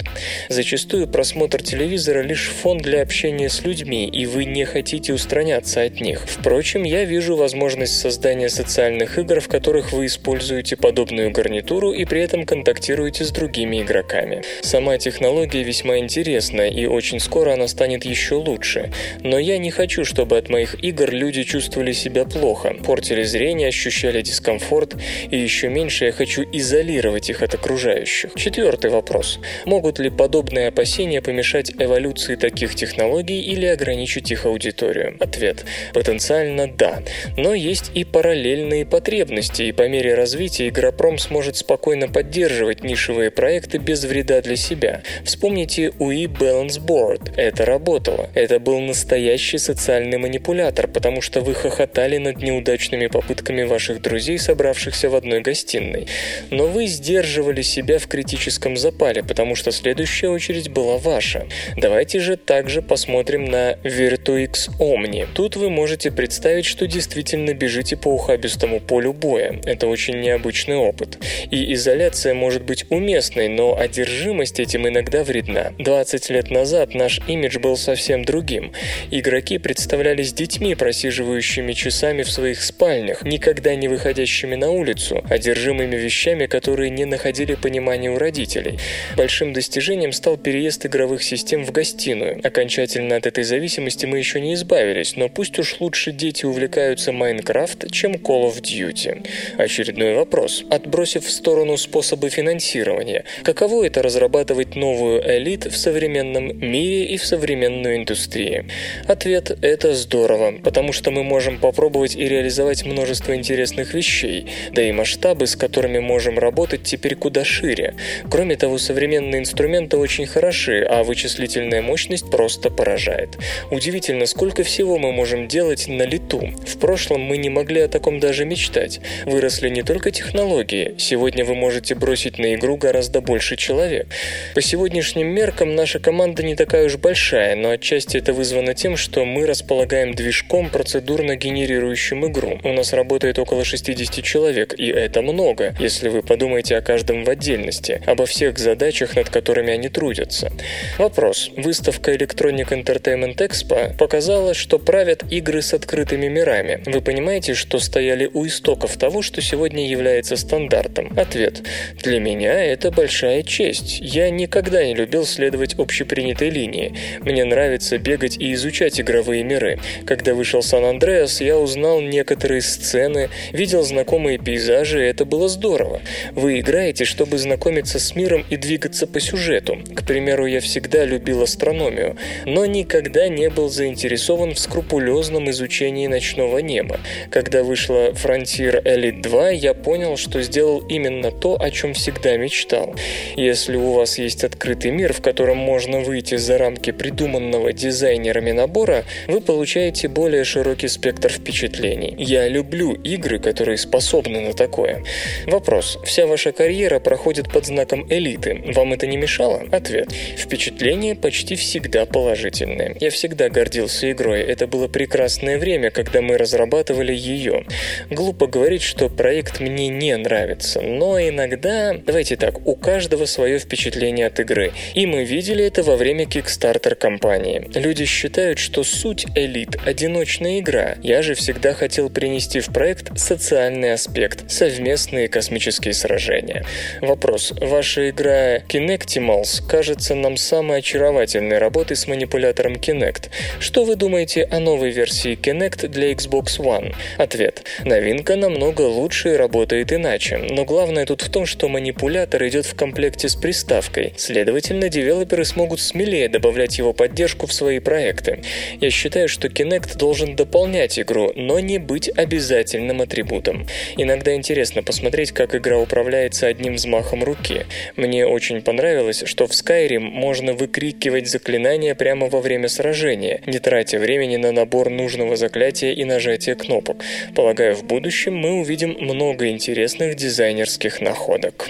Зачастую 0.49 1.09
просмотр 1.09 1.61
телевизора 1.61 2.23
лишь 2.23 2.49
фон 2.49 2.79
для 2.79 3.00
общения 3.01 3.49
с 3.49 3.65
людьми, 3.65 4.07
и 4.07 4.27
вы 4.27 4.45
не 4.45 4.65
хотите 4.65 5.13
устраняться 5.13 5.83
от 5.83 6.01
них. 6.01 6.23
Впрочем, 6.27 6.85
я 6.85 7.05
вижу 7.05 7.37
возможность 7.37 7.99
создания 7.99 8.49
социальных 8.49 9.19
игр, 9.19 9.41
в 9.41 9.49
которых 9.49 9.93
вы 9.93 10.07
используете 10.07 10.77
подобную 10.77 11.31
гарнитуру 11.31 11.93
и 11.93 12.05
при 12.05 12.23
этом 12.23 12.45
контактируете 12.47 13.25
с 13.25 13.31
другими 13.31 13.83
игроками. 13.83 14.43
Сама 14.63 14.99
технология 14.99 15.63
весьма 15.63 15.99
интересна, 15.99 16.63
и 16.63 16.87
очень 16.87 17.21
скоро 17.21 17.55
она 17.55 17.69
станет 17.69 18.05
еще 18.05 18.35
лучше. 18.35 18.93
Но 19.23 19.39
я 19.39 19.59
не 19.59 19.71
хочу, 19.71 20.05
чтобы 20.05 20.37
от 20.39 20.49
моих 20.49 20.83
игр 20.83 21.11
люди 21.11 21.43
чувствовали 21.43 21.93
себя 21.93 22.25
плохо, 22.25 22.75
портили 22.85 23.23
зрение, 23.23 23.69
ощущали 23.69 24.23
дискомфорт, 24.23 24.97
и 25.31 25.37
еще 25.37 25.69
меньше 25.69 26.07
я 26.07 26.13
хочу 26.13 26.43
изолировать 26.53 27.31
их 27.31 27.43
от 27.43 27.55
окружающих. 27.55 28.35
Четвертый 28.35 28.91
вопрос. 28.91 29.39
Могут 29.65 29.99
ли 29.99 30.11
подобные 30.11 30.69
опасения 30.69 31.23
помешать 31.23 31.73
эволюции 31.79 32.35
таких 32.35 32.75
технологий, 32.75 32.90
технологий 32.91 33.41
или 33.41 33.67
ограничить 33.67 34.31
их 34.31 34.47
аудиторию? 34.47 35.17
Ответ. 35.21 35.65
Потенциально 35.95 36.67
да. 36.67 37.03
Но 37.37 37.55
есть 37.55 37.91
и 37.95 38.05
параллельные 38.05 38.85
потребности, 38.85 39.63
и 39.63 39.73
по 39.73 39.89
мере 39.89 40.15
развития 40.15 40.69
Игропром 40.69 41.19
сможет 41.19 41.57
спокойно 41.57 42.09
поддерживать 42.09 42.83
нишевые 42.83 43.31
проекты 43.31 43.79
без 43.79 44.05
вреда 44.05 44.41
для 44.43 44.57
себя. 44.57 45.03
Вспомните 45.25 45.93
UI 45.99 46.27
Balance 46.27 46.81
Board. 46.81 47.33
Это 47.37 47.65
работало. 47.65 48.29
Это 48.35 48.59
был 48.59 48.81
настоящий 48.81 49.59
социальный 49.59 50.19
манипулятор, 50.19 50.89
потому 50.89 51.23
что 51.23 51.41
вы 51.41 51.55
хохотали 51.55 52.19
над 52.19 52.43
неудачными 52.43 53.07
попытками 53.07 53.63
ваших 53.63 54.03
друзей, 54.03 54.39
собравшихся 54.39 55.09
в 55.09 55.15
одной 55.15 55.41
гостиной. 55.41 56.07
Но 56.51 56.67
вы 56.67 56.87
сдерживали 56.87 57.63
себя 57.63 57.99
в 57.99 58.09
критическом 58.09 58.77
запале, 58.77 59.23
потому 59.23 59.55
что 59.55 59.71
следующая 59.71 60.29
очередь 60.29 60.71
была 60.71 60.99
ваша. 60.99 61.47
Давайте 61.77 62.19
же 62.21 62.37
также 62.37 62.80
также 62.81 62.83
посмотрим 62.83 63.45
на 63.45 63.73
Virtuix 63.85 64.71
Omni. 64.79 65.27
Тут 65.35 65.57
вы 65.57 65.71
можете 65.71 66.11
представить, 66.11 66.67
что 66.67 66.87
действительно 66.87 67.55
бежите 67.55 67.97
по 67.97 68.09
ухабистому 68.09 68.81
полю 68.81 69.13
боя. 69.13 69.61
Это 69.65 69.87
очень 69.87 70.21
необычный 70.21 70.77
опыт. 70.77 71.19
И 71.51 71.73
изоляция 71.75 72.35
может 72.35 72.63
быть 72.63 72.85
уместной, 72.91 73.49
но 73.49 73.77
одержимость 73.79 74.61
этим 74.61 74.87
иногда 74.89 75.23
вредна. 75.25 75.73
20 75.79 76.31
лет 76.31 76.51
назад 76.51 76.95
наш 76.95 77.21
имидж 77.29 77.59
был 77.59 77.77
совсем 77.77 78.25
другим. 78.25 78.73
Игроки 79.11 79.59
представлялись 79.59 80.33
детьми, 80.33 80.75
просиживающими 80.75 81.73
часами 81.73 82.23
в 82.23 82.31
своих 82.31 82.63
спальнях, 82.63 83.23
никогда 83.23 83.75
не 83.75 83.89
выходящими 83.89 84.57
на 84.57 84.71
улицу, 84.71 85.23
одержимыми 85.29 85.97
вещами, 85.97 86.47
которые 86.47 86.91
не 86.91 87.05
находили 87.05 87.55
понимания 87.55 88.11
у 88.11 88.19
родителей. 88.19 88.79
Большим 89.17 89.53
достижением 89.53 90.13
стал 90.13 90.37
переезд 90.37 90.87
игровых 90.87 91.23
систем 91.23 91.65
в 91.65 91.73
гостиную, 91.73 92.41
окончательно 92.43 92.70
от 92.79 93.27
этой 93.27 93.45
зависимости 93.45 94.07
мы 94.07 94.19
еще 94.19 94.41
не 94.41 94.55
избавились, 94.55 95.17
но 95.17 95.29
пусть 95.29 95.59
уж 95.59 95.81
лучше 95.81 96.13
дети 96.13 96.45
увлекаются 96.45 97.13
Майнкрафт, 97.13 97.91
чем 97.91 98.13
Call 98.13 98.51
of 98.51 98.61
Duty. 98.61 99.27
Очередной 99.57 100.15
вопрос. 100.15 100.65
Отбросив 100.71 101.25
в 101.25 101.31
сторону 101.31 101.77
способы 101.77 102.31
финансирования, 102.31 103.25
каково 103.43 103.87
это 103.87 104.03
разрабатывать 104.03 104.77
новую 104.77 105.21
элит 105.27 105.67
в 105.67 105.77
современном 105.77 106.59
мире 106.59 107.07
и 107.07 107.17
в 107.17 107.25
современной 107.25 107.97
индустрии? 107.97 108.67
Ответ– 109.07 109.57
это 109.63 109.95
здорово, 109.95 110.53
потому 110.63 110.93
что 110.93 111.11
мы 111.11 111.23
можем 111.23 111.59
попробовать 111.59 112.15
и 112.15 112.29
реализовать 112.29 112.85
множество 112.85 113.35
интересных 113.35 113.95
вещей, 113.95 114.47
да 114.73 114.83
и 114.83 114.93
масштабы, 114.93 115.47
с 115.47 115.57
которыми 115.57 115.99
можем 115.99 116.39
работать, 116.39 116.85
теперь 116.85 117.17
куда 117.17 117.45
шире. 117.45 117.95
Кроме 118.31 118.57
того, 118.57 118.79
современные 118.79 119.41
инструменты 119.41 119.97
очень 119.97 120.27
хороши, 120.27 120.87
а 120.89 121.03
вычислительная 121.03 121.83
мощность 121.83 122.31
просто 122.31 122.60
просто 122.61 122.71
поражает. 122.71 123.39
Удивительно, 123.71 124.27
сколько 124.27 124.63
всего 124.63 124.99
мы 124.99 125.13
можем 125.13 125.49
делать 125.49 125.89
на 125.89 126.03
лету. 126.03 126.51
В 126.67 126.79
прошлом 126.79 127.23
мы 127.23 127.39
не 127.39 127.49
могли 127.49 127.81
о 127.81 127.89
таком 127.89 128.21
даже 128.21 128.45
мечтать. 128.45 129.01
Выросли 129.25 129.71
не 129.71 129.83
только 129.83 130.11
технологии. 130.11 130.95
Сегодня 130.99 131.45
вы 131.45 131.55
можете 131.55 131.95
бросить 131.95 132.39
на 132.39 132.55
игру 132.55 132.77
гораздо 132.77 133.21
больше 133.23 133.57
человек. 133.57 134.07
По 134.55 134.61
сегодняшним 134.61 135.29
меркам 135.29 135.75
наша 135.75 136.01
команда 136.01 136.43
не 136.43 136.55
такая 136.55 136.85
уж 136.87 136.97
большая, 136.97 137.57
но 137.57 137.71
отчасти 137.71 138.19
это 138.19 138.33
вызвано 138.35 138.75
тем, 138.75 138.97
что 138.97 139.25
мы 139.25 139.47
располагаем 139.47 140.15
движком, 140.15 140.69
процедурно 140.69 141.37
генерирующим 141.37 142.27
игру. 142.27 142.61
У 142.63 142.73
нас 142.73 142.93
работает 142.93 143.39
около 143.39 143.65
60 143.65 144.23
человек, 144.23 144.75
и 144.79 144.89
это 144.89 145.23
много, 145.23 145.75
если 145.81 146.09
вы 146.09 146.23
подумаете 146.23 146.77
о 146.77 146.83
каждом 146.83 147.25
в 147.25 147.31
отдельности, 147.31 148.03
обо 148.07 148.27
всех 148.27 148.59
задачах, 148.59 149.17
над 149.17 149.31
которыми 149.31 149.73
они 149.73 149.89
трудятся. 149.89 150.53
Вопрос. 150.99 151.51
Выставка 151.57 152.15
электронных 152.15 152.50
Electronic 152.51 152.85
Entertainment 152.85 153.37
Expo 153.37 153.97
показала, 153.97 154.55
что 154.55 154.79
правят 154.79 155.25
игры 155.31 155.63
с 155.63 155.73
открытыми 155.73 156.27
мирами. 156.29 156.83
Вы 156.87 157.01
понимаете, 157.01 157.55
что 157.55 157.79
стояли 157.79 158.29
у 158.33 158.47
истоков 158.47 158.97
того, 158.97 159.23
что 159.23 159.41
сегодня 159.41 159.89
является 159.89 160.37
стандартом? 160.37 161.13
Ответ. 161.17 161.63
Для 162.03 162.19
меня 162.19 162.65
это 162.65 162.91
большая 162.91 163.43
честь. 163.43 163.99
Я 164.01 164.31
никогда 164.31 164.85
не 164.85 164.95
любил 164.95 165.25
следовать 165.25 165.79
общепринятой 165.79 166.51
линии. 166.51 166.95
Мне 167.21 167.45
нравится 167.45 167.99
бегать 167.99 168.37
и 168.39 168.53
изучать 168.55 169.01
игровые 169.01 169.45
миры. 169.45 169.79
Когда 170.07 170.35
вышел 170.35 170.63
Сан-Андреас, 170.63 171.41
я 171.41 171.59
узнал 171.59 172.01
некоторые 172.01 172.63
сцены, 172.63 173.31
видел 173.53 173.83
знакомые 173.83 174.39
пейзажи, 174.39 175.05
и 175.05 175.09
это 175.09 175.25
было 175.25 175.49
здорово. 175.49 176.01
Вы 176.33 176.61
играете, 176.61 177.05
чтобы 177.05 177.39
знакомиться 177.39 177.99
с 177.99 178.15
миром 178.17 178.45
и 178.51 178.57
двигаться 178.57 179.07
по 179.07 179.21
сюжету. 179.21 179.79
К 179.95 180.05
примеру, 180.07 180.47
я 180.47 180.61
всегда 180.61 181.05
любил 181.05 181.43
астрономию. 181.43 182.17
Но 182.47 182.67
никогда 182.67 183.29
не 183.29 183.51
был 183.51 183.69
заинтересован 183.69 184.55
в 184.55 184.59
скрупулезном 184.59 185.51
изучении 185.51 186.07
ночного 186.07 186.59
неба. 186.59 187.01
Когда 187.31 187.63
вышла 187.63 188.11
Frontier 188.11 188.83
Elite 188.83 189.23
2, 189.23 189.51
я 189.51 189.75
понял, 189.75 190.17
что 190.17 190.43
сделал 190.43 190.81
именно 190.89 191.31
то, 191.31 191.61
о 191.61 191.71
чем 191.71 191.95
всегда 191.95 192.37
мечтал. 192.37 192.95
Если 193.37 193.77
у 193.77 193.93
вас 193.93 194.19
есть 194.19 194.45
открытый 194.45 194.91
мир, 194.91 195.13
в 195.13 195.21
котором 195.21 195.57
можно 195.57 196.01
выйти 196.01 196.37
за 196.37 196.59
рамки 196.59 196.91
придуманного 196.91 197.73
дизайнерами 197.73 198.53
набора, 198.53 199.05
вы 199.29 199.41
получаете 199.41 200.09
более 200.09 200.45
широкий 200.45 200.89
спектр 200.89 201.33
впечатлений. 201.33 202.15
Я 202.19 202.49
люблю 202.49 202.93
игры, 202.95 203.39
которые 203.39 203.79
способны 203.79 204.41
на 204.41 204.53
такое. 204.53 205.05
Вопрос. 205.47 205.99
Вся 206.05 206.27
ваша 206.27 206.53
карьера 206.53 206.99
проходит 207.01 207.51
под 207.53 207.67
знаком 207.67 208.07
элиты. 208.11 208.63
Вам 208.75 208.93
это 208.93 209.07
не 209.07 209.17
мешало? 209.17 209.63
Ответ. 209.71 210.13
Впечатления 210.37 211.15
почти 211.15 211.57
всегда 211.57 212.07
положительные. 212.21 212.97
Я 213.01 213.09
всегда 213.09 213.49
гордился 213.49 214.13
игрой. 214.13 214.43
Это 214.43 214.67
было 214.67 214.89
прекрасное 214.89 215.59
время, 215.59 215.91
когда 215.91 216.21
мы 216.21 216.37
разрабатывали 216.37 217.15
ее. 217.15 217.65
Глупо 218.11 218.47
говорить, 218.47 218.83
что 218.83 219.09
проект 219.09 219.59
мне 219.59 219.89
не 219.89 220.15
нравится, 220.19 220.83
но 220.83 221.19
иногда, 221.19 221.95
давайте 221.95 222.37
так, 222.37 222.67
у 222.67 222.77
каждого 222.77 223.25
свое 223.25 223.59
впечатление 223.59 224.27
от 224.27 224.39
игры. 224.39 224.73
И 224.95 225.07
мы 225.07 225.25
видели 225.25 225.65
это 225.65 225.83
во 225.83 225.97
время 225.97 226.25
Kickstarter 226.25 226.95
кампании. 226.95 227.71
Люди 227.75 228.05
считают, 228.05 228.59
что 228.59 228.85
суть 228.85 229.25
элит– 229.35 229.77
одиночная 229.87 230.59
игра. 230.61 230.97
Я 231.03 231.23
же 231.23 231.33
всегда 231.33 231.73
хотел 231.73 232.11
принести 232.11 232.61
в 232.61 232.67
проект 232.67 233.19
социальный 233.19 233.95
аспект– 233.95 234.45
совместные 234.51 235.29
космические 235.29 235.95
сражения. 235.95 236.67
Вопрос. 237.01 237.55
Ваша 237.59 238.11
игра 238.11 238.59
Kinectimals 238.59 239.67
кажется 239.67 240.15
нам 240.15 240.37
самой 240.37 240.81
очаровательной 240.81 241.57
работой 241.57 241.97
с 241.97 242.10
манипулятором 242.11 242.75
Kinect. 242.75 243.31
Что 243.61 243.85
вы 243.85 243.97
думаете 243.97 244.45
о 244.45 244.59
новой 244.59 244.91
версии 244.91 245.39
Kinect 245.41 245.89
для 245.89 246.13
Xbox 246.13 246.59
One? 246.59 246.95
Ответ. 247.19 247.65
Новинка 247.85 248.37
намного 248.37 248.83
лучше 248.83 249.31
и 249.31 249.37
работает 249.37 249.93
иначе. 249.93 250.39
Но 250.39 250.65
главное 250.65 251.07
тут 251.07 251.23
в 251.23 251.31
том, 251.31 251.47
что 251.47 251.69
манипулятор 251.69 252.47
идет 252.49 252.67
в 252.67 252.75
комплекте 252.75 253.29
с 253.29 253.37
приставкой. 253.37 254.13
Следовательно, 254.17 254.89
девелоперы 254.89 255.45
смогут 255.45 255.81
смелее 255.81 256.29
добавлять 256.29 256.79
его 256.79 256.93
поддержку 256.93 257.47
в 257.47 257.53
свои 257.53 257.79
проекты. 257.79 258.43
Я 258.81 258.91
считаю, 258.91 259.29
что 259.29 259.49
Kinect 259.49 259.97
должен 259.97 260.37
дополнять 260.37 260.99
игру, 260.99 261.33
но 261.37 261.61
не 261.61 261.79
быть 261.79 262.11
обязательным 262.17 263.01
атрибутом. 263.01 263.67
Иногда 263.97 264.35
интересно 264.35 264.83
посмотреть, 264.83 265.33
как 265.33 265.55
игра 265.55 265.79
управляется 265.79 266.49
одним 266.49 266.75
взмахом 266.75 267.23
руки. 267.23 267.67
Мне 267.97 268.27
очень 268.27 268.63
понравилось, 268.63 269.23
что 269.27 269.47
в 269.47 269.51
Skyrim 269.51 270.01
можно 270.01 270.53
выкрикивать 270.55 271.29
заклинания 271.29 271.95
прямо 272.01 272.29
во 272.29 272.41
время 272.41 272.69
сражения, 272.69 273.43
не 273.45 273.59
тратя 273.59 273.99
времени 273.99 274.37
на 274.37 274.53
набор 274.53 274.89
нужного 274.89 275.37
заклятия 275.37 275.93
и 275.93 276.05
нажатие 276.05 276.55
кнопок. 276.55 276.97
Полагаю, 277.35 277.77
в 277.77 277.85
будущем 277.85 278.35
мы 278.37 278.53
увидим 278.55 278.97
много 278.99 279.51
интересных 279.51 280.15
дизайнерских 280.15 281.03
находок. 281.03 281.69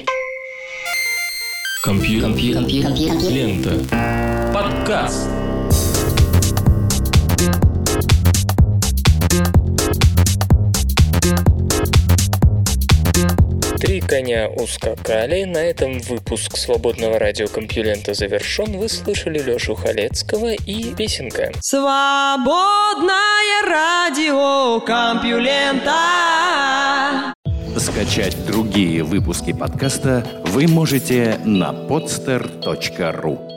Компьютер. 1.83 2.29
Компьютер. 2.29 3.33
Лента. 3.33 3.75
Подкаст. 4.55 5.50
Три 13.81 14.01
коня 14.01 14.49
ускакали. 14.49 15.45
На 15.45 15.59
этом 15.59 16.01
выпуск 16.01 16.59
свободного 16.59 17.19
радиокомпьюлента 17.19 18.13
завершен. 18.13 18.77
Вы 18.79 18.91
слышали 18.91 19.39
Лешу 19.39 19.75
Халецкого 19.75 20.53
и 20.53 20.95
песенка. 20.95 21.51
Свободное 21.61 23.17
радио 23.67 24.81
Компьюлента. 24.81 25.95
Скачать 27.79 28.37
другие 28.47 29.03
выпуски 29.03 29.55
подкаста 29.55 30.27
вы 30.45 30.69
можете 30.69 31.41
на 31.47 31.71
podster.ru 31.71 33.50